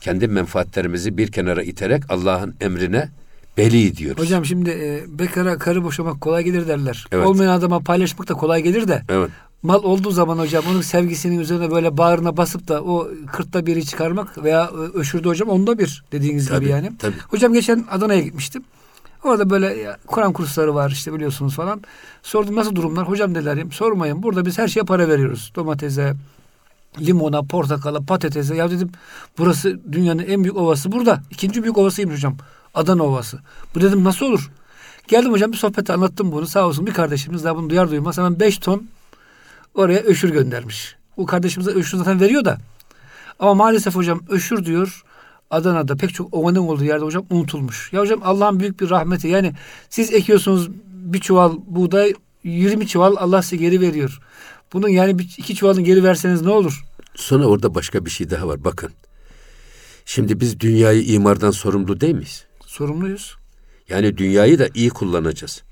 kendi 0.00 0.28
menfaatlerimizi 0.28 1.16
bir 1.16 1.32
kenara 1.32 1.62
iterek 1.62 2.02
Allah'ın 2.08 2.56
emrine 2.60 3.08
beli 3.56 3.96
diyoruz. 3.96 4.22
Hocam 4.22 4.44
şimdi 4.44 4.70
e, 4.70 5.18
bekara 5.18 5.58
karı 5.58 5.84
boşamak 5.84 6.20
kolay 6.20 6.44
gelir 6.44 6.68
derler. 6.68 7.06
Evet. 7.12 7.26
Olmayan 7.26 7.52
adama 7.52 7.80
paylaşmak 7.80 8.28
da 8.28 8.34
kolay 8.34 8.62
gelir 8.62 8.88
de. 8.88 9.02
Evet. 9.08 9.30
Mal 9.62 9.82
olduğu 9.82 10.10
zaman 10.10 10.38
hocam 10.38 10.64
onun 10.70 10.80
sevgisinin 10.80 11.38
üzerine 11.38 11.70
böyle 11.70 11.96
bağrına 11.96 12.36
basıp 12.36 12.68
da 12.68 12.82
o 12.82 13.08
kırkta 13.32 13.66
biri 13.66 13.86
çıkarmak 13.86 14.44
veya 14.44 14.64
e, 14.64 14.98
öşürde 14.98 15.28
hocam 15.28 15.48
onda 15.48 15.78
bir 15.78 16.04
dediğiniz 16.12 16.48
Tabii, 16.48 16.60
gibi 16.60 16.70
yani. 16.70 16.92
tabii. 16.98 17.16
Hocam 17.28 17.52
geçen 17.52 17.84
Adana'ya 17.90 18.20
gitmiştim. 18.20 18.64
Orada 19.24 19.50
böyle 19.50 19.96
Kur'an 20.06 20.32
kursları 20.32 20.74
var 20.74 20.90
işte 20.90 21.14
biliyorsunuz 21.14 21.54
falan. 21.54 21.82
Sordum 22.22 22.56
nasıl 22.56 22.74
durumlar? 22.74 23.08
Hocam 23.08 23.34
dediler 23.34 23.56
"Ya 23.56 23.64
sormayın. 23.70 24.22
Burada 24.22 24.46
biz 24.46 24.58
her 24.58 24.68
şeye 24.68 24.82
para 24.82 25.08
veriyoruz. 25.08 25.52
Domatese, 25.56 26.14
limona, 27.00 27.42
portakala, 27.42 28.00
patatese. 28.00 28.54
Ya 28.56 28.70
dedim 28.70 28.90
burası 29.38 29.80
dünyanın 29.92 30.24
en 30.28 30.44
büyük 30.44 30.56
ovası 30.56 30.92
burada. 30.92 31.22
İkinci 31.30 31.62
büyük 31.62 31.78
ovasıymış 31.78 32.16
hocam. 32.16 32.36
Adana 32.74 33.02
Ovası. 33.02 33.38
Bu 33.74 33.80
dedim 33.80 34.04
nasıl 34.04 34.26
olur? 34.26 34.50
Geldim 35.08 35.32
hocam 35.32 35.52
bir 35.52 35.56
sohbette 35.56 35.92
anlattım 35.92 36.32
bunu. 36.32 36.46
Sağ 36.46 36.66
olsun 36.66 36.86
bir 36.86 36.94
kardeşimiz 36.94 37.44
daha 37.44 37.56
bunu 37.56 37.70
duyar 37.70 37.90
duymaz 37.90 38.18
hemen 38.18 38.40
5 38.40 38.58
ton 38.58 38.88
oraya 39.78 40.00
öşür 40.00 40.30
göndermiş. 40.30 40.96
O 41.16 41.26
kardeşimize 41.26 41.70
öşür 41.70 41.98
zaten 41.98 42.20
veriyor 42.20 42.44
da. 42.44 42.58
Ama 43.38 43.54
maalesef 43.54 43.94
hocam 43.94 44.20
öşür 44.28 44.64
diyor 44.64 45.02
Adana'da 45.50 45.96
pek 45.96 46.14
çok 46.14 46.34
ovanın 46.34 46.56
olduğu 46.56 46.84
yerde 46.84 47.04
hocam 47.04 47.26
unutulmuş. 47.30 47.92
Ya 47.92 48.00
hocam 48.00 48.20
Allah'ın 48.24 48.60
büyük 48.60 48.80
bir 48.80 48.90
rahmeti. 48.90 49.28
Yani 49.28 49.52
siz 49.90 50.12
ekiyorsunuz 50.12 50.68
bir 50.86 51.20
çuval 51.20 51.52
buğday 51.66 52.14
20 52.44 52.86
çuval 52.86 53.16
Allah 53.18 53.42
size 53.42 53.56
geri 53.56 53.80
veriyor. 53.80 54.20
Bunun 54.72 54.88
yani 54.88 55.18
bir, 55.18 55.34
iki 55.38 55.54
çuvalını 55.54 55.80
geri 55.82 56.04
verseniz 56.04 56.42
ne 56.42 56.50
olur? 56.50 56.84
Sonra 57.14 57.46
orada 57.46 57.74
başka 57.74 58.04
bir 58.04 58.10
şey 58.10 58.30
daha 58.30 58.48
var. 58.48 58.64
Bakın. 58.64 58.90
Şimdi 60.04 60.40
biz 60.40 60.60
dünyayı 60.60 61.02
imardan 61.02 61.50
sorumlu 61.50 62.00
değil 62.00 62.14
miyiz? 62.14 62.44
Sorumluyuz. 62.66 63.36
Yani 63.88 64.18
dünyayı 64.18 64.58
da 64.58 64.68
iyi 64.74 64.90
kullanacağız. 64.90 65.62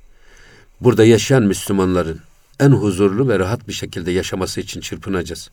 Burada 0.80 1.04
yaşayan 1.04 1.42
Müslümanların 1.42 2.20
en 2.60 2.70
huzurlu 2.70 3.28
ve 3.28 3.38
rahat 3.38 3.68
bir 3.68 3.72
şekilde 3.72 4.10
yaşaması 4.10 4.60
için 4.60 4.80
çırpınacağız. 4.80 5.50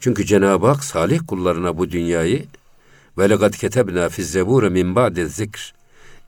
Çünkü 0.00 0.26
Cenab-ı 0.26 0.66
Hak 0.66 0.84
salih 0.84 1.20
kullarına 1.26 1.78
bu 1.78 1.90
dünyayı 1.90 2.44
ve 3.18 3.30
lekad 3.30 3.54
ketebna 3.54 4.08
fi 4.08 4.24
zebur 4.24 4.62
min 4.62 4.94
ba'de 4.94 5.26
zikr 5.26 5.74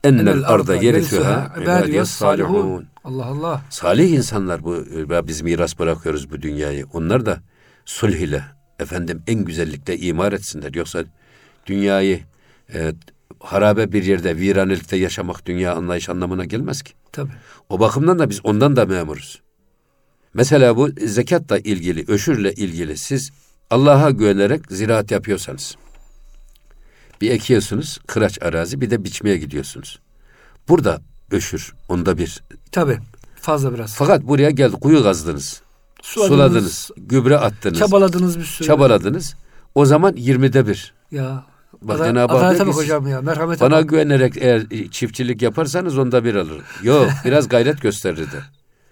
ennel 0.03 0.43
arda 0.47 0.75
yerithuha 0.75 1.55
ibadiyas 1.61 2.09
salihun. 2.09 2.87
Allah 3.03 3.25
Allah. 3.25 3.61
Salih 3.69 4.11
insanlar 4.11 4.63
bu 4.63 4.85
biz 5.27 5.41
miras 5.41 5.79
bırakıyoruz 5.79 6.31
bu 6.31 6.41
dünyayı. 6.41 6.85
Onlar 6.93 7.25
da 7.25 7.39
sulh 7.85 8.15
ile 8.15 8.43
efendim 8.79 9.23
en 9.27 9.45
güzellikle 9.45 9.97
imar 9.97 10.33
etsinler. 10.33 10.73
Yoksa 10.73 11.03
dünyayı 11.65 12.19
e, 12.73 12.93
harabe 13.39 13.91
bir 13.91 14.03
yerde 14.03 14.37
viranelikte 14.37 14.97
yaşamak 14.97 15.45
dünya 15.45 15.75
anlayış 15.75 16.09
anlamına 16.09 16.45
gelmez 16.45 16.81
ki. 16.81 16.93
Tabii. 17.11 17.31
O 17.69 17.79
bakımdan 17.79 18.19
da 18.19 18.29
biz 18.29 18.45
ondan 18.45 18.75
da 18.75 18.85
memuruz. 18.85 19.41
Mesela 20.37 20.77
bu 20.77 20.89
zekatla 21.05 21.59
ilgili, 21.59 22.05
öşürle 22.07 22.53
ilgili 22.53 22.97
siz 22.97 23.31
Allah'a 23.69 24.09
güvenerek 24.09 24.61
ziraat 24.69 25.11
yapıyorsanız 25.11 25.75
bir 27.21 27.31
ekiyorsunuz 27.31 27.99
kıraç 28.07 28.41
arazi 28.41 28.81
bir 28.81 28.89
de 28.89 29.03
biçmeye 29.03 29.37
gidiyorsunuz. 29.37 29.99
Burada 30.69 31.01
öşür 31.31 31.73
onda 31.89 32.17
bir. 32.17 32.43
Tabii 32.71 32.97
fazla 33.41 33.73
biraz. 33.73 33.95
Fakat 33.95 34.23
buraya 34.23 34.49
geldi 34.49 34.75
kuyu 34.75 35.03
kazdınız. 35.03 35.61
Suladınız, 36.01 36.37
suladınız 36.37 36.91
gübre 36.97 37.37
attınız. 37.37 37.79
Çabaladınız 37.79 38.39
bir 38.39 38.45
sürü. 38.45 38.67
Çabaladınız. 38.67 39.35
O 39.75 39.85
zaman 39.85 40.13
yirmide 40.17 40.67
bir. 40.67 40.93
Ya. 41.11 41.45
Bak 41.81 41.97
Cenab-ı 41.97 42.37
Hak 42.37 42.55
diyor 42.55 42.67
hocam 42.67 43.07
ya. 43.07 43.21
Merhamete 43.21 43.65
Bana 43.65 43.75
bak. 43.75 43.89
güvenerek 43.89 44.37
eğer 44.37 44.63
çiftçilik 44.91 45.41
yaparsanız 45.41 45.97
onda 45.97 46.23
bir 46.23 46.35
alır. 46.35 46.61
Yok 46.83 47.09
biraz 47.25 47.49
gayret 47.49 47.81
gösterirdi. 47.81 48.43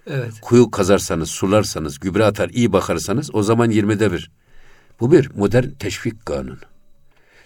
Evet. 0.06 0.32
Kuyu 0.40 0.70
kazarsanız, 0.70 1.30
sularsanız, 1.30 1.98
gübre 1.98 2.24
atar, 2.24 2.48
iyi 2.48 2.72
bakarsanız 2.72 3.34
o 3.34 3.42
zaman 3.42 3.70
yirmide 3.70 4.12
bir. 4.12 4.30
Bu 5.00 5.12
bir 5.12 5.30
modern 5.36 5.70
teşvik 5.70 6.26
kanunu. 6.26 6.56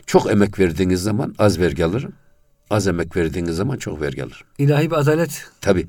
Çok 0.06 0.30
emek 0.30 0.58
verdiğiniz 0.58 1.02
zaman 1.02 1.34
az 1.38 1.58
vergi 1.58 1.84
alırım. 1.84 2.12
Az 2.70 2.86
emek 2.86 3.16
verdiğiniz 3.16 3.56
zaman 3.56 3.76
çok 3.76 4.00
vergi 4.00 4.24
alırım. 4.24 4.46
İlahi 4.58 4.90
bir 4.90 4.96
adalet. 4.96 5.50
Tabii. 5.60 5.86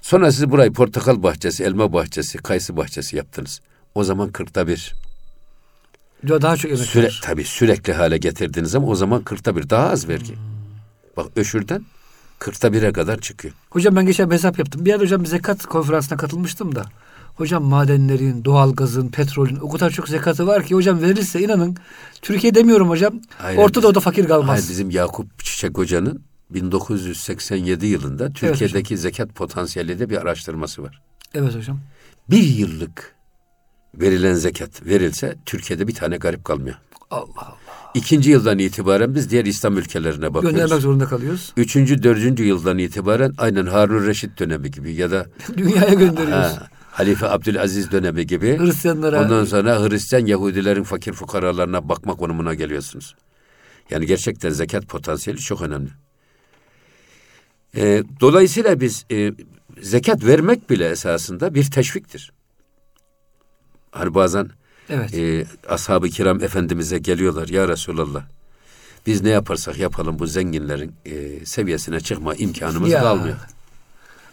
Sonra 0.00 0.32
siz 0.32 0.50
burayı 0.50 0.72
portakal 0.72 1.22
bahçesi, 1.22 1.64
elma 1.64 1.92
bahçesi, 1.92 2.38
kayısı 2.38 2.76
bahçesi 2.76 3.16
yaptınız. 3.16 3.60
O 3.94 4.04
zaman 4.04 4.32
kırkta 4.32 4.66
bir. 4.66 4.94
Daha 6.28 6.56
çok 6.56 6.70
emek 6.70 6.82
Süre, 6.82 7.10
tabii 7.22 7.44
sürekli 7.44 7.92
hale 7.92 8.18
getirdiğiniz 8.18 8.70
zaman 8.70 8.88
o 8.88 8.94
zaman 8.94 9.24
kırkta 9.24 9.56
bir 9.56 9.70
daha 9.70 9.88
az 9.88 10.08
vergi. 10.08 10.34
Bak 11.16 11.26
öşürden 11.36 11.84
kırkta 12.38 12.72
bire 12.72 12.92
kadar 12.92 13.20
çıkıyor. 13.20 13.54
Hocam 13.70 13.96
ben 13.96 14.06
geçen 14.06 14.30
hesap 14.30 14.58
yaptım. 14.58 14.84
Bir 14.84 14.90
yerde 14.90 15.04
hocam 15.04 15.22
bir 15.22 15.26
zekat 15.28 15.66
konferansına 15.66 16.18
katılmıştım 16.18 16.74
da. 16.74 16.84
Hocam 17.36 17.64
madenlerin, 17.64 18.44
doğalgazın, 18.44 19.08
petrolün 19.08 19.56
o 19.56 19.68
kadar 19.70 19.90
çok 19.90 20.08
zekatı 20.08 20.46
var 20.46 20.64
ki 20.64 20.74
hocam 20.74 21.02
verilse 21.02 21.40
inanın 21.40 21.76
Türkiye 22.22 22.54
demiyorum 22.54 22.88
hocam. 22.88 23.20
Aynen 23.42 23.58
Orta 23.62 23.74
biz- 23.80 23.82
Doğu'da 23.82 24.00
fakir 24.00 24.28
kalmaz. 24.28 24.48
Hayır, 24.58 24.68
bizim 24.70 24.90
Yakup 24.90 25.44
Çiçek 25.44 25.78
Hoca'nın 25.78 26.22
1987 26.50 27.86
yılında 27.86 28.32
Türkiye'deki 28.32 28.98
zekat 28.98 29.34
potansiyeli 29.34 29.98
de 29.98 30.10
bir 30.10 30.16
araştırması 30.16 30.82
var. 30.82 31.00
Evet 31.34 31.54
hocam. 31.54 31.80
Bir 32.30 32.42
yıllık 32.42 33.14
verilen 33.94 34.34
zekat 34.34 34.86
verilse 34.86 35.36
Türkiye'de 35.46 35.88
bir 35.88 35.94
tane 35.94 36.16
garip 36.16 36.44
kalmıyor. 36.44 36.76
Allah 37.10 37.26
Allah. 37.36 37.67
İkinci 37.98 38.30
yıldan 38.30 38.58
itibaren 38.58 39.14
biz 39.14 39.30
diğer 39.30 39.44
İslam 39.44 39.78
ülkelerine 39.78 40.34
bakıyoruz. 40.34 40.58
Göndermek 40.58 40.82
zorunda 40.82 41.04
kalıyoruz. 41.06 41.52
Üçüncü, 41.56 42.02
dördüncü 42.02 42.44
yıldan 42.44 42.78
itibaren 42.78 43.34
aynen 43.38 43.66
Harun 43.66 44.06
Reşit 44.06 44.38
dönemi 44.38 44.70
gibi 44.70 44.94
ya 44.94 45.10
da 45.10 45.26
Dünyaya 45.56 45.94
gönderiyoruz. 45.94 46.32
ha, 46.32 46.68
Halife 46.90 47.26
Abdülaziz 47.28 47.90
dönemi 47.92 48.26
gibi. 48.26 48.58
Hristiyanlara. 48.58 49.22
Ondan 49.22 49.44
sonra 49.44 49.82
Hristiyan 49.82 50.26
Yahudilerin 50.26 50.82
fakir 50.82 51.12
fukaralarına 51.12 51.88
bakma 51.88 52.14
konumuna 52.14 52.54
geliyorsunuz. 52.54 53.14
Yani 53.90 54.06
gerçekten 54.06 54.50
zekat 54.50 54.86
potansiyeli 54.86 55.40
çok 55.40 55.62
önemli. 55.62 55.90
Ee, 57.76 58.02
dolayısıyla 58.20 58.80
biz 58.80 59.04
e, 59.12 59.32
zekat 59.80 60.24
vermek 60.24 60.70
bile 60.70 60.88
esasında 60.88 61.54
bir 61.54 61.70
teşviktir. 61.70 62.32
Hani 63.90 64.14
bazen 64.14 64.50
Evet. 64.90 65.14
e, 65.14 65.46
ashab-ı 65.68 66.08
kiram 66.08 66.42
efendimize 66.42 66.98
geliyorlar 66.98 67.48
ya 67.48 67.68
Resulallah. 67.68 68.22
Biz 69.06 69.22
ne 69.22 69.28
yaparsak 69.28 69.78
yapalım 69.78 70.18
bu 70.18 70.26
zenginlerin 70.26 70.92
e, 71.06 71.46
seviyesine 71.46 72.00
çıkma 72.00 72.34
imkanımız 72.34 72.90
Ya, 72.90 73.00
kalmıyor. 73.00 73.36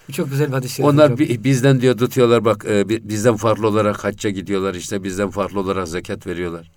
Bu 0.10 0.13
çok 0.13 0.30
güzel 0.30 0.63
bir 0.63 0.68
şerif 0.68 0.89
Onlar 0.89 1.18
bi- 1.18 1.44
bizden 1.44 1.82
diyor 1.82 1.98
tutuyorlar 1.98 2.46
bak 2.46 2.65
e, 2.70 2.89
bi- 2.89 3.10
bizden 3.10 3.36
farklı 3.36 3.68
olarak 3.68 4.04
hacca 4.04 4.30
gidiyorlar 4.30 4.76
işte 4.76 5.04
bizden 5.04 5.30
farklı 5.30 5.60
olarak 5.60 5.88
zekat 5.88 6.28
veriyorlar. 6.28 6.72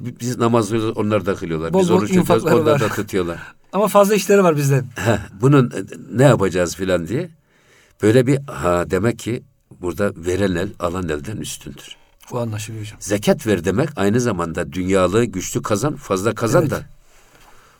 Bi- 0.00 0.20
Biz 0.20 0.38
namaz 0.38 0.68
kılıyoruz, 0.68 0.96
onlar 0.96 1.26
da 1.26 1.34
kılıyorlar. 1.34 1.72
Bol 1.72 1.80
Biz 1.80 1.90
oruç 1.90 2.08
tutuyoruz 2.14 2.44
onlar 2.44 2.72
var. 2.72 2.80
da 2.80 2.88
tutuyorlar. 2.88 3.38
Ama 3.72 3.88
fazla 3.88 4.14
işleri 4.14 4.44
var 4.44 4.56
bizden. 4.56 4.84
Heh, 4.96 5.18
bunun 5.40 5.70
e, 5.70 5.74
ne 6.16 6.22
yapacağız 6.22 6.76
filan 6.76 7.08
diye. 7.08 7.30
Böyle 8.02 8.26
bir 8.26 8.38
ha 8.46 8.90
demek 8.90 9.18
ki 9.18 9.42
burada 9.80 10.12
veren 10.16 10.54
el 10.54 10.68
alan 10.80 11.08
elden 11.08 11.36
üstündür. 11.36 11.96
Bu 12.30 12.38
anlaşılıyor 12.38 12.84
hocam. 12.84 12.96
Zekat 13.00 13.46
ver 13.46 13.64
demek 13.64 13.88
aynı 13.96 14.20
zamanda 14.20 14.72
dünyalığı 14.72 15.24
güçlü 15.24 15.62
kazan, 15.62 15.96
fazla 15.96 16.34
kazan 16.34 16.62
Evet. 16.62 16.70
da 16.70 16.82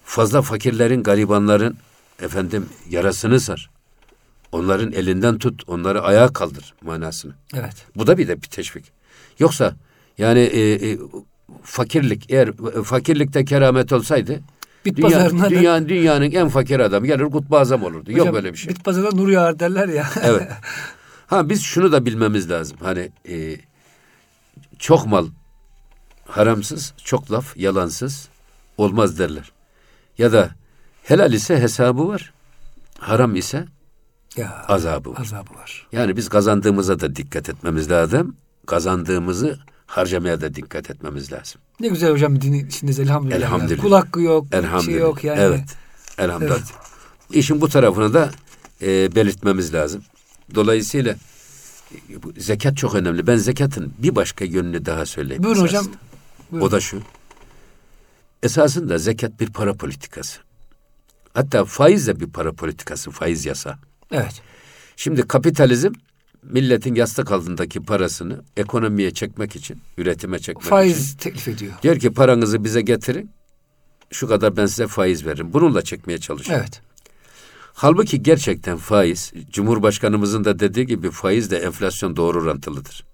fazla 0.04 0.42
fakirlerin, 0.42 1.02
garibanların 1.02 1.76
efendim 2.22 2.66
yarasını 2.90 3.40
sar. 3.40 3.70
Onların 4.52 4.92
elinden 4.92 5.38
tut, 5.38 5.62
onları 5.66 6.02
ayağa 6.02 6.28
kaldır 6.28 6.74
manasını. 6.82 7.32
Evet. 7.54 7.86
Bu 7.96 8.06
da 8.06 8.18
bir 8.18 8.28
de 8.28 8.42
bir 8.42 8.48
teşvik. 8.48 8.84
Yoksa 9.38 9.74
yani 10.18 10.38
e, 10.40 10.90
e, 10.90 10.98
fakirlik 11.62 12.30
eğer 12.30 12.48
e, 12.48 12.82
fakirlikte 12.82 13.44
keramet 13.44 13.92
olsaydı 13.92 14.40
Bit 14.84 14.96
dünya, 14.96 15.08
pazarına 15.08 15.50
dünyanın, 15.50 15.88
dünyanın 15.88 16.30
en 16.30 16.48
fakir 16.48 16.80
adamı 16.80 17.06
gelir 17.06 17.24
kutbu 17.24 17.58
azam 17.58 17.82
olurdu. 17.82 18.12
Yok 18.12 18.20
Hocam, 18.20 18.34
böyle 18.34 18.52
bir 18.52 18.58
şey. 18.58 18.74
Bit 18.74 18.84
pazarına 18.84 19.10
nur 19.10 19.28
yağar 19.28 19.58
derler 19.58 19.88
ya. 19.88 20.06
Evet. 20.22 20.48
Ha 21.26 21.48
biz 21.48 21.62
şunu 21.62 21.92
da 21.92 22.06
bilmemiz 22.06 22.50
lazım. 22.50 22.76
Hani 22.80 23.10
e, 23.28 23.56
çok 24.82 25.06
mal 25.06 25.26
haramsız, 26.28 26.94
çok 27.04 27.32
laf 27.32 27.56
yalansız 27.56 28.28
olmaz 28.78 29.18
derler. 29.18 29.52
Ya 30.18 30.32
da 30.32 30.50
helal 31.02 31.32
ise 31.32 31.60
hesabı 31.60 32.08
var. 32.08 32.32
Haram 32.98 33.36
ise 33.36 33.64
ya 34.36 34.64
azabı 34.68 35.10
var. 35.10 35.18
azabı 35.20 35.54
var. 35.54 35.86
Yani 35.92 36.16
biz 36.16 36.28
kazandığımıza 36.28 37.00
da 37.00 37.16
dikkat 37.16 37.48
etmemiz 37.48 37.90
lazım. 37.90 38.36
Kazandığımızı 38.66 39.58
harcamaya 39.86 40.40
da 40.40 40.54
dikkat 40.54 40.90
etmemiz 40.90 41.32
lazım. 41.32 41.60
Ne 41.80 41.88
güzel 41.88 42.10
hocam 42.10 42.40
dinin 42.40 42.66
içindeyiz 42.66 43.00
elhamdülillah. 43.00 43.36
Elhamdülillah. 43.36 43.82
Kul 43.82 43.92
hakkı 43.92 44.20
yok, 44.20 44.52
bir 44.52 44.56
Elhamdülillah. 44.56 44.84
şey 44.84 44.94
yok 44.94 45.24
yani. 45.24 45.40
Evet. 45.40 45.76
Elhamdülillah. 46.18 46.56
Evet. 46.56 46.72
İşin 47.30 47.60
bu 47.60 47.68
tarafını 47.68 48.14
da 48.14 48.30
e, 48.82 49.14
belirtmemiz 49.14 49.74
lazım. 49.74 50.02
Dolayısıyla 50.54 51.16
zekat 52.38 52.76
çok 52.76 52.94
önemli. 52.94 53.26
Ben 53.26 53.36
zekatın 53.36 53.94
bir 53.98 54.14
başka 54.16 54.44
yönünü 54.44 54.86
daha 54.86 55.06
söyleyeyim. 55.06 55.42
Buyurun 55.42 55.64
esasında. 55.64 55.80
hocam. 55.90 56.00
Buyurun. 56.52 56.66
O 56.66 56.70
da 56.70 56.80
şu. 56.80 57.02
Esasında 58.42 58.98
zekat 58.98 59.40
bir 59.40 59.46
para 59.52 59.74
politikası. 59.74 60.40
Hatta 61.34 61.64
faiz 61.64 62.06
de 62.06 62.20
bir 62.20 62.26
para 62.26 62.52
politikası, 62.52 63.10
faiz 63.10 63.46
yasa. 63.46 63.78
Evet. 64.12 64.42
Şimdi 64.96 65.22
kapitalizm 65.28 65.92
milletin 66.42 66.94
yastık 66.94 67.32
altındaki 67.32 67.80
parasını 67.82 68.42
ekonomiye 68.56 69.10
çekmek 69.10 69.56
için, 69.56 69.80
üretime 69.98 70.38
çekmek 70.38 70.62
için 70.62 70.70
Faiz 70.70 71.16
teklif 71.16 71.48
ediyor. 71.48 71.72
diyor 71.82 71.98
ki 71.98 72.10
paranızı 72.12 72.64
bize 72.64 72.80
getirin. 72.82 73.30
Şu 74.10 74.28
kadar 74.28 74.56
ben 74.56 74.66
size 74.66 74.86
faiz 74.86 75.26
veririm. 75.26 75.52
Bununla 75.52 75.82
çekmeye 75.82 76.18
çalışıyor. 76.18 76.58
Evet. 76.60 76.82
Halbuki 77.74 78.22
gerçekten 78.22 78.76
faiz, 78.76 79.32
Cumhurbaşkanımızın 79.50 80.44
da 80.44 80.58
dediği 80.58 80.86
gibi 80.86 81.10
faiz 81.10 81.50
de 81.50 81.58
enflasyon 81.58 82.16
doğru 82.16 82.42
orantılıdır. 82.42 83.04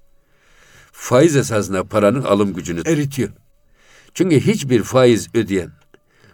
Faiz 0.93 1.37
esasında 1.37 1.85
paranın 1.85 2.23
alım 2.23 2.55
gücünü 2.55 2.81
eritiyor. 2.87 3.29
Çünkü 4.15 4.41
hiçbir 4.41 4.83
faiz 4.83 5.29
ödeyen, 5.35 5.71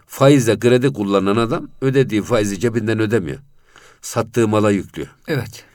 faizle 0.07 0.59
kredi 0.59 0.93
kullanan 0.93 1.35
adam 1.35 1.69
ödediği 1.81 2.21
faizi 2.21 2.59
cebinden 2.59 2.99
ödemiyor. 2.99 3.39
Sattığı 4.01 4.47
mala 4.47 4.71
yüklüyor. 4.71 5.09
Evet. 5.27 5.65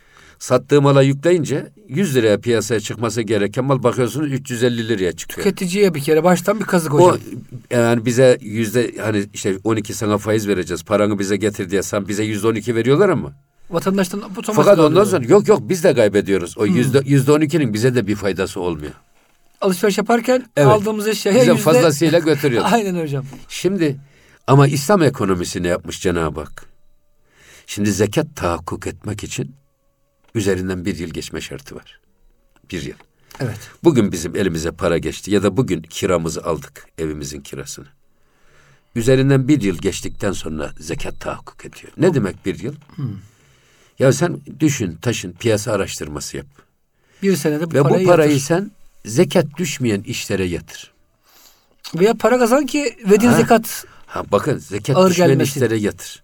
Sattığı 0.41 0.83
mala 0.83 1.03
yükleyince 1.03 1.67
100 1.89 2.15
liraya 2.17 2.41
piyasaya 2.41 2.81
çıkması 2.81 3.23
gereken 3.23 3.65
mal 3.65 3.83
bakıyorsunuz 3.83 4.33
350 4.33 4.89
liraya 4.89 5.13
çıkıyor. 5.13 5.45
Tüketiciye 5.45 5.95
bir 5.95 6.01
kere 6.01 6.25
baştan 6.25 6.61
bir 6.61 6.65
kazık 6.65 6.93
hocam. 6.93 7.09
O 7.09 7.75
yani 7.75 8.07
bize 8.07 8.39
yüzde 8.41 8.95
hani 9.01 9.27
işte 9.35 9.57
12 9.65 9.95
sana 9.95 10.19
faiz 10.19 10.49
vereceğiz. 10.49 10.83
Paranı 10.85 11.19
bize 11.19 11.37
getir 11.37 11.71
diye 11.71 11.83
sen 11.83 12.09
bize 12.09 12.25
yüzde 12.25 12.47
12 12.47 12.75
veriyorlar 12.75 13.09
ama. 13.09 13.33
Vatandaştan 13.71 14.21
otomatik 14.23 14.55
Fakat 14.55 14.79
ondan 14.79 15.05
sonra 15.05 15.25
yok 15.25 15.49
yok 15.49 15.61
biz 15.63 15.85
de 15.85 15.95
kaybediyoruz. 15.95 16.59
O 16.59 16.67
yüzde 16.67 17.03
yüzde 17.05 17.33
12'nin 17.33 17.75
bize 17.75 17.95
de 17.95 18.07
bir 18.07 18.17
faydası 18.17 18.61
olmuyor. 18.61 18.93
alışveriş 19.61 19.99
yaparken 19.99 20.47
Evet. 20.57 20.69
aldığımız 20.69 21.09
eşyaya 21.09 21.41
Bize 21.41 21.51
yüzde... 21.51 21.63
fazlasıyla 21.63 22.19
götürüyoruz. 22.19 22.73
Aynen 22.73 23.03
hocam. 23.03 23.25
Şimdi 23.49 23.97
ama 24.47 24.67
İslam 24.69 25.03
ekonomisi 25.03 25.63
ne 25.63 25.69
yapmış 25.69 26.01
Cenab-ı 26.03 26.41
Hak? 26.41 26.65
Şimdi 27.67 27.93
zekat 27.93 28.37
tahakkuk 28.37 28.87
etmek 28.87 29.25
için 29.25 29.60
üzerinden 30.35 30.85
bir 30.85 30.99
yıl 30.99 31.11
geçme 31.11 31.41
şartı 31.41 31.75
var. 31.77 32.01
Bir 32.71 32.83
yıl. 32.83 32.95
Evet. 33.41 33.59
Bugün 33.85 34.13
bizim 34.13 34.37
elimize 34.37 34.71
para 34.71 34.99
geçti 34.99 35.31
ya 35.31 35.43
da 35.43 35.57
bugün 35.57 35.83
kiramızı 35.83 36.45
aldık 36.45 36.87
evimizin 36.99 37.41
kirasını. 37.41 37.87
Üzerinden 38.95 39.49
bir 39.49 39.61
yıl 39.63 39.79
geçtikten 39.79 40.33
sonra 40.33 40.71
zekat 40.79 41.21
tahakkuk 41.21 41.65
ediyor. 41.65 41.93
Ne 41.97 42.15
demek 42.15 42.47
bir 42.47 42.59
yıl? 42.59 42.75
Ya 43.99 44.13
sen 44.13 44.41
düşün, 44.61 44.97
taşın, 45.03 45.33
piyasa 45.33 45.73
araştırması 45.73 46.37
yap. 46.37 46.47
Bir 47.23 47.37
senede 47.37 47.71
bu 47.71 47.75
Ve 47.75 47.83
parayı 47.83 48.07
bu 48.07 48.11
parayı 48.11 48.31
yatır. 48.33 48.45
sen 48.45 48.71
zekat 49.05 49.47
düşmeyen 49.57 50.01
işlere 50.03 50.45
yatır. 50.45 50.93
Veya 51.95 52.15
para 52.15 52.39
kazan 52.39 52.67
ki 52.67 52.97
verdiğin 53.11 53.33
zekat 53.33 53.85
Ha 54.07 54.25
bakın 54.33 54.59
zekat 54.59 54.97
Ağır 54.97 55.11
düşmeyen 55.11 55.31
gelmesin. 55.31 55.53
işlere 55.53 55.77
yatır. 55.77 56.23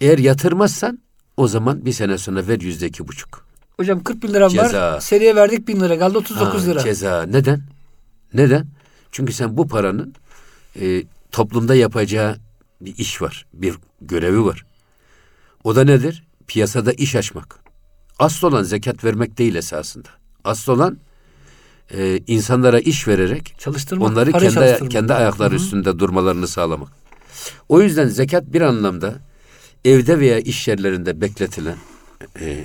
Eğer 0.00 0.18
yatırmazsan 0.18 0.98
o 1.36 1.48
zaman 1.48 1.84
bir 1.86 1.92
sene 1.92 2.18
sonra 2.18 2.46
ver 2.48 2.60
yüzde 2.60 2.86
iki 2.86 3.08
buçuk. 3.08 3.46
Hocam 3.76 4.02
40 4.02 4.22
bin 4.22 4.34
liram 4.34 4.48
Ceza. 4.50 4.92
var. 4.92 5.00
Seriye 5.00 5.36
verdik 5.36 5.68
bin 5.68 5.80
lira 5.80 5.98
kaldı 5.98 6.18
39 6.18 6.62
Ha, 6.66 6.70
lira. 6.70 6.80
Ceza. 6.84 7.22
Neden? 7.22 7.62
Neden? 8.34 8.66
Çünkü 9.12 9.32
sen 9.32 9.56
bu 9.56 9.68
paranın 9.68 10.14
e, 10.80 11.02
toplumda 11.32 11.74
yapacağı 11.74 12.36
bir 12.80 12.96
iş 12.98 13.22
var. 13.22 13.46
Bir 13.52 13.74
görevi 14.00 14.44
var. 14.44 14.64
O 15.64 15.76
da 15.76 15.84
nedir? 15.84 16.24
Piyasada 16.46 16.92
iş 16.92 17.16
açmak. 17.16 17.58
Asıl 18.18 18.46
olan 18.48 18.62
zekat 18.62 19.04
vermek 19.04 19.38
değil 19.38 19.54
esasında. 19.54 20.08
Asıl 20.44 20.72
olan 20.72 20.98
e, 21.94 22.20
insanlara 22.26 22.78
iş 22.80 23.08
vererek 23.08 23.54
Çalıştırmak. 23.58 24.08
onları 24.08 24.32
kendi 24.32 24.88
kendi 24.88 25.14
ayakları 25.14 25.54
üstünde 25.54 25.98
durmalarını 25.98 26.48
sağlamak. 26.48 26.88
O 27.68 27.82
yüzden 27.82 28.06
zekat 28.08 28.44
bir 28.52 28.60
anlamda 28.60 29.14
evde 29.86 30.20
veya 30.20 30.38
iş 30.38 30.68
yerlerinde 30.68 31.20
bekletilen 31.20 31.76
e, 32.40 32.64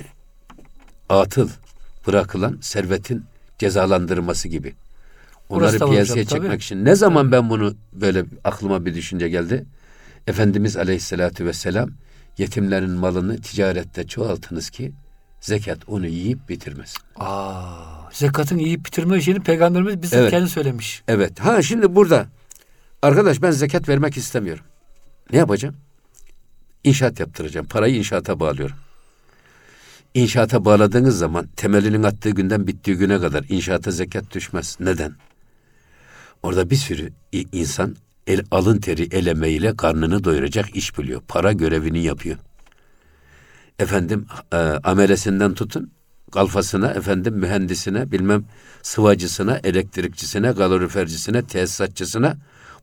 atıl 1.08 1.48
bırakılan 2.06 2.58
servetin 2.60 3.24
cezalandırılması 3.58 4.48
gibi. 4.48 4.74
Onları 5.48 5.80
var 5.80 5.90
piyasaya 5.90 6.24
çekmek 6.24 6.50
tabii. 6.50 6.56
için. 6.56 6.84
Ne 6.84 6.94
zaman 6.94 7.32
ben 7.32 7.50
bunu 7.50 7.74
böyle 7.92 8.24
aklıma 8.44 8.86
bir 8.86 8.94
düşünce 8.94 9.28
geldi? 9.28 9.64
Efendimiz 10.26 10.76
Aleyhisselatü 10.76 11.46
Vesselam 11.46 11.90
yetimlerin 12.38 12.90
malını 12.90 13.40
ticarette 13.40 14.06
çoğaltınız 14.06 14.70
ki 14.70 14.92
zekat 15.40 15.78
onu 15.88 16.06
yiyip 16.06 16.48
bitirmesin. 16.48 16.98
Aa, 17.16 17.64
zekatın 18.12 18.58
yiyip 18.58 18.86
bitirme 18.86 19.18
işini 19.18 19.40
peygamberimiz 19.40 20.02
bize 20.02 20.16
Evet. 20.16 20.30
kendi 20.30 20.48
söylemiş. 20.48 21.02
Evet. 21.08 21.40
Ha 21.40 21.62
şimdi 21.62 21.94
burada 21.94 22.26
arkadaş 23.02 23.42
ben 23.42 23.50
zekat 23.50 23.88
vermek 23.88 24.16
istemiyorum. 24.16 24.64
Ne 25.32 25.38
yapacağım? 25.38 25.76
İnşaat 26.84 27.20
yaptıracağım. 27.20 27.66
Parayı 27.66 27.96
inşaata 27.96 28.40
bağlıyorum. 28.40 28.76
İnşaata 30.14 30.64
bağladığınız 30.64 31.18
zaman 31.18 31.46
temelinin 31.56 32.02
attığı 32.02 32.30
günden 32.30 32.66
bittiği 32.66 32.96
güne 32.96 33.20
kadar 33.20 33.44
inşaata 33.48 33.90
zekat 33.90 34.34
düşmez. 34.34 34.76
Neden? 34.80 35.14
Orada 36.42 36.70
bir 36.70 36.76
sürü 36.76 37.12
insan 37.52 37.96
el, 38.26 38.44
alın 38.50 38.78
teri 38.78 39.08
el 39.10 39.26
emeğiyle 39.26 39.76
karnını 39.76 40.24
doyuracak 40.24 40.76
iş 40.76 40.98
biliyor. 40.98 41.22
Para 41.28 41.52
görevini 41.52 42.02
yapıyor. 42.02 42.36
Efendim 43.78 44.26
e, 44.52 44.56
amelesinden 44.56 45.54
tutun 45.54 45.90
kalfasına, 46.32 46.90
efendim 46.90 47.34
mühendisine, 47.34 48.12
bilmem 48.12 48.44
sıvacısına, 48.82 49.60
elektrikçisine, 49.64 50.54
kalorifercisine, 50.54 51.42
tesisatçısına 51.42 52.36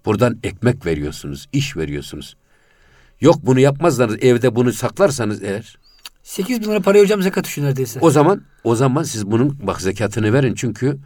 buradan 0.06 0.40
ekmek 0.44 0.86
veriyorsunuz, 0.86 1.48
iş 1.54 1.78
veriyorsunuz. 1.78 2.36
Yok 3.22 3.36
bunu 3.44 3.60
yapmazlar 3.60 4.10
evde 4.22 4.56
bunu 4.56 4.74
saklarsanız 4.74 5.44
eğer 5.44 5.78
8 6.24 6.62
bin 6.62 6.68
lira 6.68 6.80
parayı 6.80 7.04
hocam 7.04 7.22
zekat 7.22 7.46
düşün 7.46 7.64
neredeyse. 7.64 8.00
o 8.00 8.12
zaman 8.12 8.42
o 8.64 8.76
zaman 8.76 9.04
siz 9.04 9.32
bunun 9.32 9.58
bak 9.68 9.82
zekatını 9.82 10.34
verin 10.34 10.54
çünkü 10.54 10.98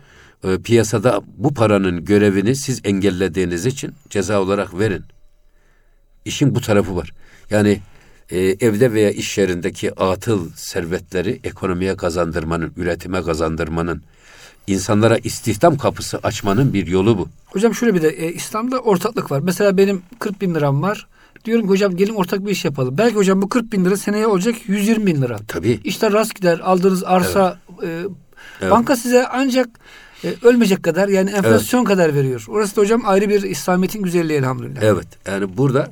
e, 0.43 0.57
piyasada 0.57 1.21
bu 1.37 1.53
paranın 1.53 2.05
görevini 2.05 2.55
siz 2.55 2.81
engellediğiniz 2.83 3.65
için 3.65 3.93
ceza 4.09 4.41
olarak 4.41 4.79
verin. 4.79 5.03
İşin 6.25 6.55
bu 6.55 6.61
tarafı 6.61 6.95
var. 6.95 7.13
Yani 7.49 7.79
e, 8.29 8.39
evde 8.39 8.93
veya 8.93 9.11
iş 9.11 9.37
yerindeki 9.37 9.99
atıl 9.99 10.49
servetleri 10.55 11.39
ekonomiye 11.43 11.95
kazandırmanın, 11.95 12.73
üretime 12.77 13.21
kazandırmanın, 13.21 14.03
insanlara 14.67 15.17
istihdam 15.17 15.77
kapısı 15.77 16.19
açmanın 16.23 16.73
bir 16.73 16.87
yolu 16.87 17.17
bu. 17.17 17.29
Hocam 17.45 17.75
şöyle 17.75 17.95
bir 17.95 18.01
de 18.01 18.09
e, 18.09 18.33
İslam'da 18.33 18.79
ortaklık 18.79 19.31
var. 19.31 19.39
Mesela 19.39 19.77
benim 19.77 20.01
40 20.19 20.41
bin 20.41 20.55
liram 20.55 20.81
var. 20.81 21.07
Diyorum 21.45 21.65
ki 21.65 21.69
hocam 21.69 21.95
gelin 21.95 22.13
ortak 22.13 22.45
bir 22.45 22.51
iş 22.51 22.65
yapalım. 22.65 22.97
Belki 22.97 23.15
hocam 23.15 23.41
bu 23.41 23.49
40 23.49 23.71
bin 23.73 23.85
lira 23.85 23.97
seneye 23.97 24.27
olacak 24.27 24.55
120 24.67 25.05
bin 25.05 25.21
lira. 25.21 25.37
Tabii. 25.47 25.79
İşte 25.83 26.11
rast 26.11 26.35
gider 26.35 26.59
aldığınız 26.59 27.03
arsa 27.03 27.59
e, 27.83 28.03
Evet. 28.61 28.71
banka 28.71 28.95
size 28.95 29.27
ancak 29.27 29.69
e, 30.23 30.33
ölmeyecek 30.41 30.83
kadar 30.83 31.07
yani 31.07 31.29
enflasyon 31.29 31.83
kadar 31.83 32.15
veriyor. 32.15 32.45
Orası 32.47 32.75
da 32.75 32.81
hocam 32.81 33.01
ayrı 33.05 33.29
bir 33.29 33.43
İslamiyet'in 33.43 34.03
güzelliği 34.03 34.39
elhamdülillah. 34.39 34.81
Evet. 34.83 35.07
Yani 35.27 35.57
burada 35.57 35.91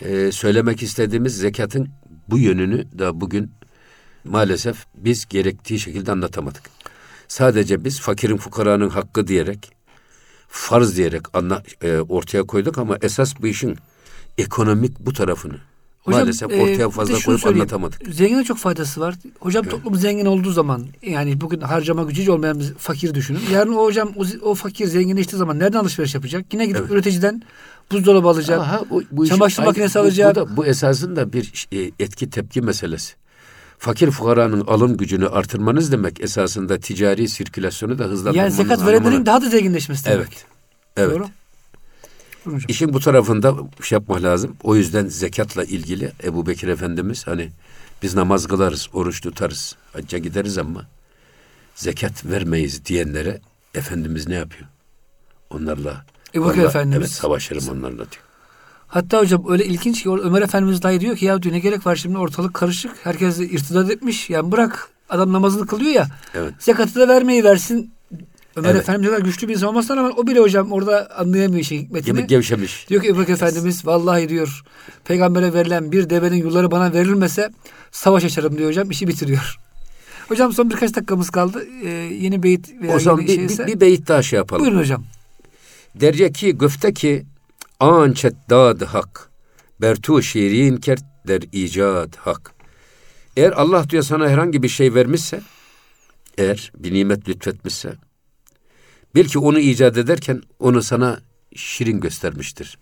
e, 0.00 0.32
söylemek 0.32 0.82
istediğimiz 0.82 1.36
zekatın 1.36 1.88
bu 2.30 2.38
yönünü 2.38 2.98
da 2.98 3.20
bugün 3.20 3.52
maalesef 4.24 4.86
biz 4.94 5.26
gerektiği 5.28 5.78
şekilde 5.80 6.12
anlatamadık. 6.12 6.62
Sadece 7.28 7.84
biz 7.84 8.00
fakirin 8.00 8.36
fukaranın 8.36 8.88
hakkı 8.88 9.26
diyerek 9.26 9.72
farz 10.48 10.96
diyerek 10.96 11.22
anla, 11.36 11.62
e, 11.82 11.98
ortaya 11.98 12.42
koyduk 12.42 12.78
ama 12.78 12.96
esas 13.02 13.34
bu 13.40 13.46
işin 13.46 13.76
ekonomik 14.38 15.00
bu 15.00 15.12
tarafını 15.12 15.54
Hocam, 16.02 16.20
maalesef 16.20 16.52
e, 16.52 16.62
ortaya 16.62 16.90
fazla 16.90 17.18
koyup 17.18 17.46
anlatamadık. 17.46 18.00
Zengine 18.14 18.44
çok 18.44 18.58
faydası 18.58 19.00
var. 19.00 19.14
Hocam 19.40 19.64
toplum 19.64 19.96
zengin 19.96 20.26
olduğu 20.26 20.50
zaman 20.50 20.86
yani 21.02 21.40
bugün 21.40 21.60
harcama 21.60 22.02
gücü 22.02 22.22
hiç 22.22 22.28
olmayan 22.28 22.60
bir 22.60 22.74
fakir 22.74 23.14
düşünün. 23.14 23.40
Yarın 23.52 23.72
o 23.72 23.84
hocam 23.84 24.12
o, 24.16 24.24
o 24.42 24.54
fakir 24.54 24.86
zenginleştiği 24.86 25.38
zaman 25.38 25.58
nereden 25.58 25.78
alışveriş 25.78 26.14
yapacak? 26.14 26.44
Yine 26.52 26.66
gidip 26.66 26.80
Evet. 26.80 26.90
üreticiden 26.90 27.42
buzdolabı 27.92 28.28
alacak. 28.28 28.60
Aha, 28.60 28.82
o- 28.90 29.02
bu 29.10 29.24
işin- 29.24 29.34
çamaşır 29.34 29.62
Ay, 29.62 29.66
makinesi 29.66 29.94
bu- 29.94 30.02
alacak. 30.02 30.36
Bu, 30.36 30.40
da, 30.40 30.56
bu 30.56 30.66
esasında 30.66 31.32
bir 31.32 31.66
e, 31.72 31.90
etki 32.00 32.30
tepki 32.30 32.62
meselesi. 32.62 33.14
Fakir 33.78 34.10
fukaranın 34.10 34.60
alım 34.60 34.96
gücünü 34.96 35.28
artırmanız 35.28 35.92
demek 35.92 36.20
esasında 36.20 36.78
ticari 36.78 37.28
sirkülasyonu 37.28 37.98
da 37.98 38.04
hızlandırmanız 38.04 38.58
yani 38.58 38.68
zekat 38.68 38.86
verenlerin 38.86 39.26
daha 39.26 39.42
da 39.42 39.48
zenginleşmesi 39.48 40.04
demek. 40.04 40.18
Evet. 40.26 40.44
Evet. 40.96 41.10
Doğru. 41.14 41.26
Buyurun 42.44 42.58
hocam. 42.58 42.66
İşin 42.68 42.92
bu 42.92 43.00
tarafında 43.00 43.54
şey 43.82 43.96
yapmak 43.96 44.22
lazım. 44.22 44.56
O 44.62 44.76
yüzden 44.76 45.06
zekatla 45.06 45.64
ilgili 45.64 46.12
Ebu 46.24 46.46
Bekir 46.46 46.68
Efendimiz 46.68 47.26
hani 47.26 47.50
biz 48.02 48.14
namaz 48.14 48.46
kılarız, 48.46 48.88
oruç 48.92 49.20
tutarız, 49.20 49.76
hacca 49.92 50.18
gideriz 50.18 50.58
ama 50.58 50.86
zekat 51.74 52.24
vermeyiz 52.26 52.84
diyenlere 52.84 53.40
Efendimiz 53.74 54.28
ne 54.28 54.34
yapıyor? 54.34 54.68
Onlarla 55.50 56.04
Ebu 56.34 56.48
Bekir 56.48 56.62
Efendimiz- 56.62 56.96
Evet 56.98 57.10
savaşırım 57.10 57.68
onlarla 57.68 57.96
diyor. 57.96 58.22
Hatta 58.88 59.18
hocam 59.20 59.44
öyle 59.48 59.64
ilginç 59.64 60.02
ki 60.02 60.10
Ömer 60.10 60.42
Efendimiz 60.42 60.82
dahi 60.82 61.00
diyor 61.00 61.16
ki 61.16 61.24
ya 61.24 61.42
diyor 61.42 61.54
ne 61.54 61.58
gerek 61.58 61.86
var 61.86 61.96
şimdi 61.96 62.18
ortalık 62.18 62.54
karışık. 62.54 62.92
Herkes 63.04 63.38
irtidat 63.40 63.90
etmiş. 63.90 64.30
Yani 64.30 64.52
bırak 64.52 64.88
adam 65.08 65.32
namazını 65.32 65.66
kılıyor 65.66 65.90
ya. 65.90 66.06
Evet. 66.34 66.54
Zekatı 66.58 67.00
da 67.00 67.08
vermeyi 67.08 67.44
versin. 67.44 67.92
Ömer 68.56 68.70
Evet. 68.70 68.80
Efendimiz 68.80 69.10
kadar 69.10 69.24
güçlü 69.24 69.48
bir 69.48 69.54
insan 69.54 69.68
olmasına 69.68 69.96
rağmen 69.96 70.12
o 70.16 70.26
bile 70.26 70.40
hocam 70.40 70.72
orada 70.72 71.16
anlayamıyor 71.16 71.60
işin 71.60 71.78
hikmetini. 71.78 72.16
Gibi 72.16 72.26
gevşemiş. 72.26 72.88
Diyor 72.88 73.02
ki 73.02 73.08
Ebu 73.08 73.22
Efendimiz 73.22 73.86
vallahi 73.86 74.28
diyor 74.28 74.62
peygambere 75.04 75.54
verilen 75.54 75.92
bir 75.92 76.10
devenin 76.10 76.36
yulları 76.36 76.70
bana 76.70 76.92
verilmese 76.92 77.50
savaş 77.92 78.24
açarım 78.24 78.58
diyor 78.58 78.68
hocam 78.68 78.90
işi 78.90 79.08
bitiriyor. 79.08 79.56
Hocam 80.28 80.52
son 80.52 80.70
birkaç 80.70 80.94
dakikamız 80.94 81.30
kaldı. 81.30 81.66
Ee, 81.84 81.88
yeni 82.20 82.42
beyit 82.42 82.82
veya 82.82 82.96
O 82.96 82.98
zaman 82.98 83.20
yeni 83.20 83.28
bir, 83.28 83.34
şeyse. 83.34 83.66
bir, 83.66 83.72
bir 83.72 83.80
beyit 83.80 84.08
daha 84.08 84.22
şey 84.22 84.36
yapalım. 84.36 84.62
Buyurun 84.62 84.78
hocam. 84.78 85.04
Derce 85.94 86.32
ki 86.32 86.52
güfte 86.52 86.94
ki 86.94 87.26
ançet 87.80 88.34
dad 88.50 88.82
hak 88.82 89.30
bertu 89.80 90.22
şirin 90.22 90.76
kert 90.76 91.02
der 91.28 91.42
icat 91.52 92.16
hak. 92.16 92.52
Eğer 93.36 93.52
Allah 93.52 93.90
diyor 93.90 94.02
sana 94.02 94.28
herhangi 94.28 94.62
bir 94.62 94.68
şey 94.68 94.94
vermişse 94.94 95.40
eğer 96.38 96.72
bir 96.78 96.94
nimet 96.94 97.28
lütfetmişse 97.28 97.92
belki 99.14 99.38
onu 99.38 99.58
icat 99.58 99.98
ederken 99.98 100.42
onu 100.58 100.82
sana 100.82 101.20
şirin 101.56 102.00
göstermiştir. 102.00 102.78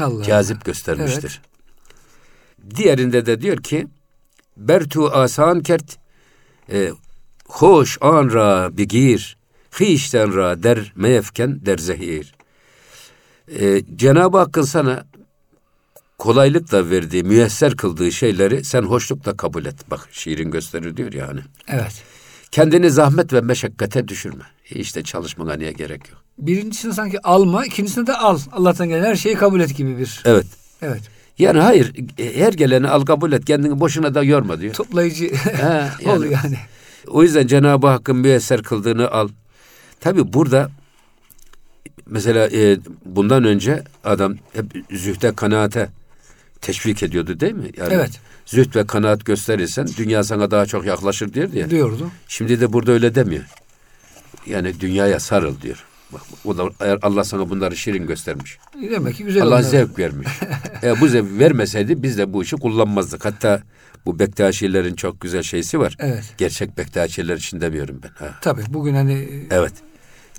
Allah. 0.00 0.24
Cazip 0.24 0.64
göstermiştir. 0.64 1.40
Diğerinde 2.76 3.26
de 3.26 3.40
diyor 3.40 3.62
ki 3.62 3.86
bertu 4.56 5.06
asan 5.06 5.60
kert 5.60 5.96
e, 6.72 6.90
hoş 7.48 7.98
an 8.00 8.32
ra 8.32 8.76
bigir, 8.76 9.36
hişten 9.80 10.36
ra 10.36 10.62
der 10.62 10.92
meyefken 10.96 11.66
der 11.66 11.78
zehir. 11.78 12.34
E, 13.58 13.82
Cenab-ı 13.96 14.38
Hakk'ın 14.38 14.62
sana 14.62 15.06
kolaylıkla 16.18 16.90
verdiği, 16.90 17.22
müyesser 17.22 17.76
kıldığı 17.76 18.12
şeyleri 18.12 18.64
sen 18.64 18.82
hoşlukla 18.82 19.36
kabul 19.36 19.64
et. 19.64 19.90
Bak 19.90 20.08
şiirin 20.12 20.50
gösterir 20.50 20.96
diyor 20.96 21.12
yani. 21.12 21.40
Evet. 21.68 22.02
Kendini 22.50 22.90
zahmet 22.90 23.32
ve 23.32 23.40
meşakkate 23.40 24.08
düşürme. 24.08 24.44
İşte 24.70 25.02
çalışmana 25.02 25.54
niye 25.54 25.72
gerek 25.72 26.10
yok. 26.10 26.22
Birincisini 26.38 26.94
sanki 26.94 27.20
alma, 27.20 27.66
ikincisini 27.66 28.06
de 28.06 28.16
al. 28.16 28.38
Allah'tan 28.52 28.88
gelen 28.88 29.04
her 29.04 29.16
şeyi 29.16 29.34
kabul 29.34 29.60
et 29.60 29.76
gibi 29.76 29.98
bir. 29.98 30.22
Evet. 30.24 30.46
Evet. 30.82 31.02
Yani 31.38 31.58
hayır, 31.58 31.92
her 32.34 32.52
geleni 32.52 32.88
al 32.88 33.04
kabul 33.04 33.32
et, 33.32 33.44
kendini 33.44 33.80
boşuna 33.80 34.14
da 34.14 34.22
yorma 34.22 34.60
diyor. 34.60 34.74
Toplayıcı 34.74 35.34
Ha, 35.36 35.90
ol 36.06 36.24
yani. 36.24 36.56
O 37.06 37.22
yüzden 37.22 37.46
Cenab-ı 37.46 37.86
Hakk'ın 37.86 38.16
müyesser 38.16 38.62
kıldığını 38.62 39.10
al. 39.10 39.28
Tabi 40.00 40.32
burada 40.32 40.70
mesela 42.06 42.48
e, 42.48 42.78
bundan 43.04 43.44
önce 43.44 43.84
adam 44.04 44.36
hep 44.52 44.64
zühde 44.90 45.34
kanaate 45.34 45.88
teşvik 46.60 47.02
ediyordu 47.02 47.40
değil 47.40 47.52
mi? 47.54 47.70
Yani 47.76 47.94
Evet. 47.94 48.20
Zühd 48.46 48.76
ve 48.76 48.86
kanaat 48.86 49.24
gösterirsen 49.24 49.88
dünya 49.96 50.24
sana 50.24 50.50
daha 50.50 50.66
çok 50.66 50.86
yaklaşır 50.86 51.32
diyor 51.32 51.52
ya. 51.52 51.70
Diyordu. 51.70 52.10
Şimdi 52.28 52.60
de 52.60 52.72
burada 52.72 52.92
öyle 52.92 53.14
demiyor. 53.14 53.44
Yani 54.46 54.80
dünyaya 54.80 55.20
sarıl 55.20 55.60
diyor. 55.60 55.84
Bak, 56.12 56.22
o 56.44 56.58
da 56.58 56.70
eğer 56.80 56.98
Allah 57.02 57.24
sana 57.24 57.50
bunları 57.50 57.76
şirin 57.76 58.06
göstermiş. 58.06 58.58
Demek 58.90 59.14
ki 59.16 59.24
güzel 59.24 59.42
Allah 59.42 59.50
onlar. 59.54 59.62
zevk 59.62 59.98
vermiş. 59.98 60.28
Eğer 60.82 61.00
bu 61.00 61.08
zevk 61.08 61.38
vermeseydi 61.38 62.02
biz 62.02 62.18
de 62.18 62.32
bu 62.32 62.42
işi 62.42 62.56
kullanmazdık. 62.56 63.24
Hatta 63.24 63.62
bu 64.06 64.18
Bektaşilerin 64.18 64.94
çok 64.94 65.20
güzel 65.20 65.42
şeysi 65.42 65.80
var. 65.80 65.96
Evet. 65.98 66.34
Gerçek 66.38 66.78
Bektaşiler 66.78 67.36
için 67.36 67.60
demiyorum 67.60 68.00
ben. 68.02 68.08
Ha. 68.26 68.34
Tabii 68.40 68.62
bugün 68.68 68.94
hani 68.94 69.28
Evet. 69.50 69.72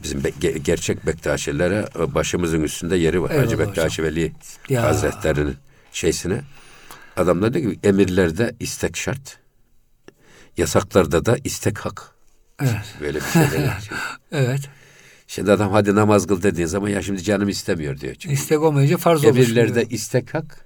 Bizim 0.04 0.24
be- 0.24 0.30
ge- 0.30 0.58
gerçek 0.58 1.06
Bektaşilere 1.08 1.86
e, 2.00 2.16
başımızın 2.16 2.62
üstünde 2.64 2.96
yeri 2.98 3.22
var. 3.22 3.30
Eyvallah 3.30 3.46
Hacı 3.46 3.60
Bektaşi 3.60 4.04
Veli 4.04 4.32
Ya. 4.70 4.84
Hazretleri'nin 4.84 5.56
şeysine. 5.92 6.42
Adamlar 7.18 7.54
diyor 7.54 7.74
ki 7.74 7.80
emirlerde 7.84 8.56
istek 8.60 8.98
şart. 8.98 9.38
Yasaklarda 10.58 11.26
da 11.26 11.38
istek 11.44 11.78
hak. 11.80 12.11
Evet. 12.62 12.96
Böyle 13.02 13.18
bir 13.20 13.26
şey 13.26 13.52
değil. 13.52 13.72
Evet. 14.32 14.62
Şimdi 15.28 15.52
adam 15.52 15.72
hadi 15.72 15.96
namaz 15.96 16.28
kıl 16.28 16.44
dediğin 16.44 16.68
zaman 16.68 16.90
ya 16.90 17.02
şimdi 17.02 17.24
canım 17.24 17.50
istemiyor 17.50 18.00
diyor. 18.00 18.16
Çünkü 18.16 18.36
İstek 18.36 18.62
olmayınca 18.62 18.98
farz 18.98 19.26
olur. 19.26 19.36
emirlerde 19.36 19.86
istek 19.86 20.34
hak. 20.34 20.66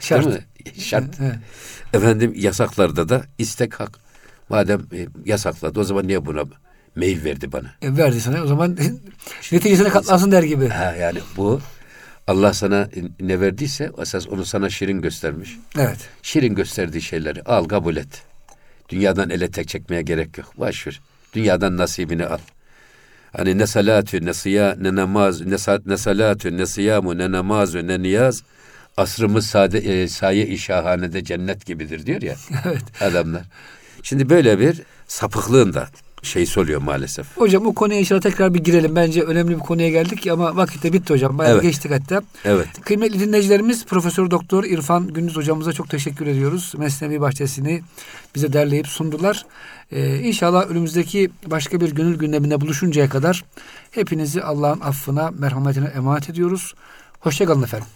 Şart. 0.00 0.24
Değil 0.26 0.36
mi? 0.36 0.80
Şart. 0.82 1.04
Evet. 1.20 1.34
Efendim 1.92 2.32
yasaklarda 2.36 3.08
da 3.08 3.22
istek 3.38 3.80
hak. 3.80 3.98
Madem 4.48 4.80
e, 4.92 5.06
yasakladı 5.24 5.80
o 5.80 5.84
zaman 5.84 6.06
niye 6.08 6.26
buna 6.26 6.44
mail 6.96 7.24
verdi 7.24 7.52
bana? 7.52 7.70
E, 7.82 7.96
verdi 7.96 8.20
sana 8.20 8.42
o 8.42 8.46
zaman 8.46 8.78
neticesine 9.52 9.88
katlansın 9.88 10.32
der 10.32 10.42
gibi. 10.42 10.68
Ha 10.68 10.94
yani 11.00 11.18
bu 11.36 11.60
Allah 12.26 12.52
sana 12.54 12.88
ne 13.20 13.40
verdiyse 13.40 13.90
esas 14.02 14.28
onu 14.28 14.44
sana 14.44 14.70
şirin 14.70 15.00
göstermiş. 15.02 15.56
Evet. 15.78 16.08
Şirin 16.22 16.54
gösterdiği 16.54 17.02
şeyleri 17.02 17.42
al 17.42 17.64
kabul 17.64 17.96
et. 17.96 18.22
Dünyadan 18.88 19.30
ele 19.30 19.50
tek 19.50 19.68
çekmeye 19.68 20.02
gerek 20.02 20.38
yok. 20.38 20.52
Boş 20.58 20.86
ver. 20.86 21.00
Dünyadan 21.34 21.76
nasibini 21.76 22.26
al. 22.26 22.38
Hani 23.36 23.58
ne 23.58 23.66
salatü 23.66 24.26
ne 24.26 24.34
siya 24.34 24.76
ne 24.80 24.94
namaz 24.94 25.40
ne, 25.40 25.58
sa, 25.58 25.78
ne 25.86 25.96
salatü 25.96 26.56
ne 26.56 26.66
siyamu 26.66 27.18
ne 27.18 27.32
namazu 27.32 27.86
ne 27.86 28.02
niyaz 28.02 28.42
asrımız 28.96 29.46
sade, 29.46 29.78
e, 29.78 30.08
saye-i 30.08 30.58
şahanede 30.58 31.24
cennet 31.24 31.66
gibidir 31.66 32.06
diyor 32.06 32.22
ya 32.22 32.34
Evet. 32.64 33.02
adamlar. 33.02 33.42
Şimdi 34.02 34.30
böyle 34.30 34.60
bir 34.60 34.82
sapıklığın 35.06 35.74
da 35.74 35.88
şey 36.22 36.46
oluyor 36.56 36.82
maalesef. 36.82 37.36
Hocam 37.36 37.66
o 37.66 37.74
konuya 37.74 38.00
inşallah 38.00 38.20
tekrar 38.20 38.54
bir 38.54 38.58
girelim. 38.64 38.96
Bence 38.96 39.22
önemli 39.22 39.54
bir 39.54 39.58
konuya 39.60 39.88
geldik 39.88 40.26
ama 40.26 40.56
vakit 40.56 40.82
de 40.82 40.92
bitti 40.92 41.12
hocam. 41.12 41.38
Bayağı 41.38 41.52
Evet. 41.54 41.62
geçtik 41.62 41.90
hatta. 41.92 42.22
Evet. 42.44 42.68
Kıymetli 42.84 43.20
dinleyicilerimiz 43.20 43.86
Profesör 43.86 44.30
Doktor 44.30 44.64
İrfan 44.64 45.08
Gündüz 45.08 45.36
hocamıza 45.36 45.72
çok 45.72 45.90
teşekkür 45.90 46.26
ediyoruz. 46.26 46.72
Mesnevi 46.78 47.20
Bahçesi'ni 47.20 47.82
bize 48.34 48.52
derleyip 48.52 48.86
sundular. 48.86 49.46
Ee, 49.92 50.18
inşallah 50.18 50.70
önümüzdeki 50.70 51.30
başka 51.46 51.80
bir 51.80 51.92
gönül 51.94 52.18
gündeminde 52.18 52.60
buluşuncaya 52.60 53.08
kadar 53.08 53.44
hepinizi 53.90 54.42
Allah'ın 54.42 54.80
affına, 54.80 55.30
merhametine 55.30 55.88
emanet 55.88 56.30
ediyoruz. 56.30 56.74
Hoşçakalın 57.20 57.62
efendim. 57.62 57.86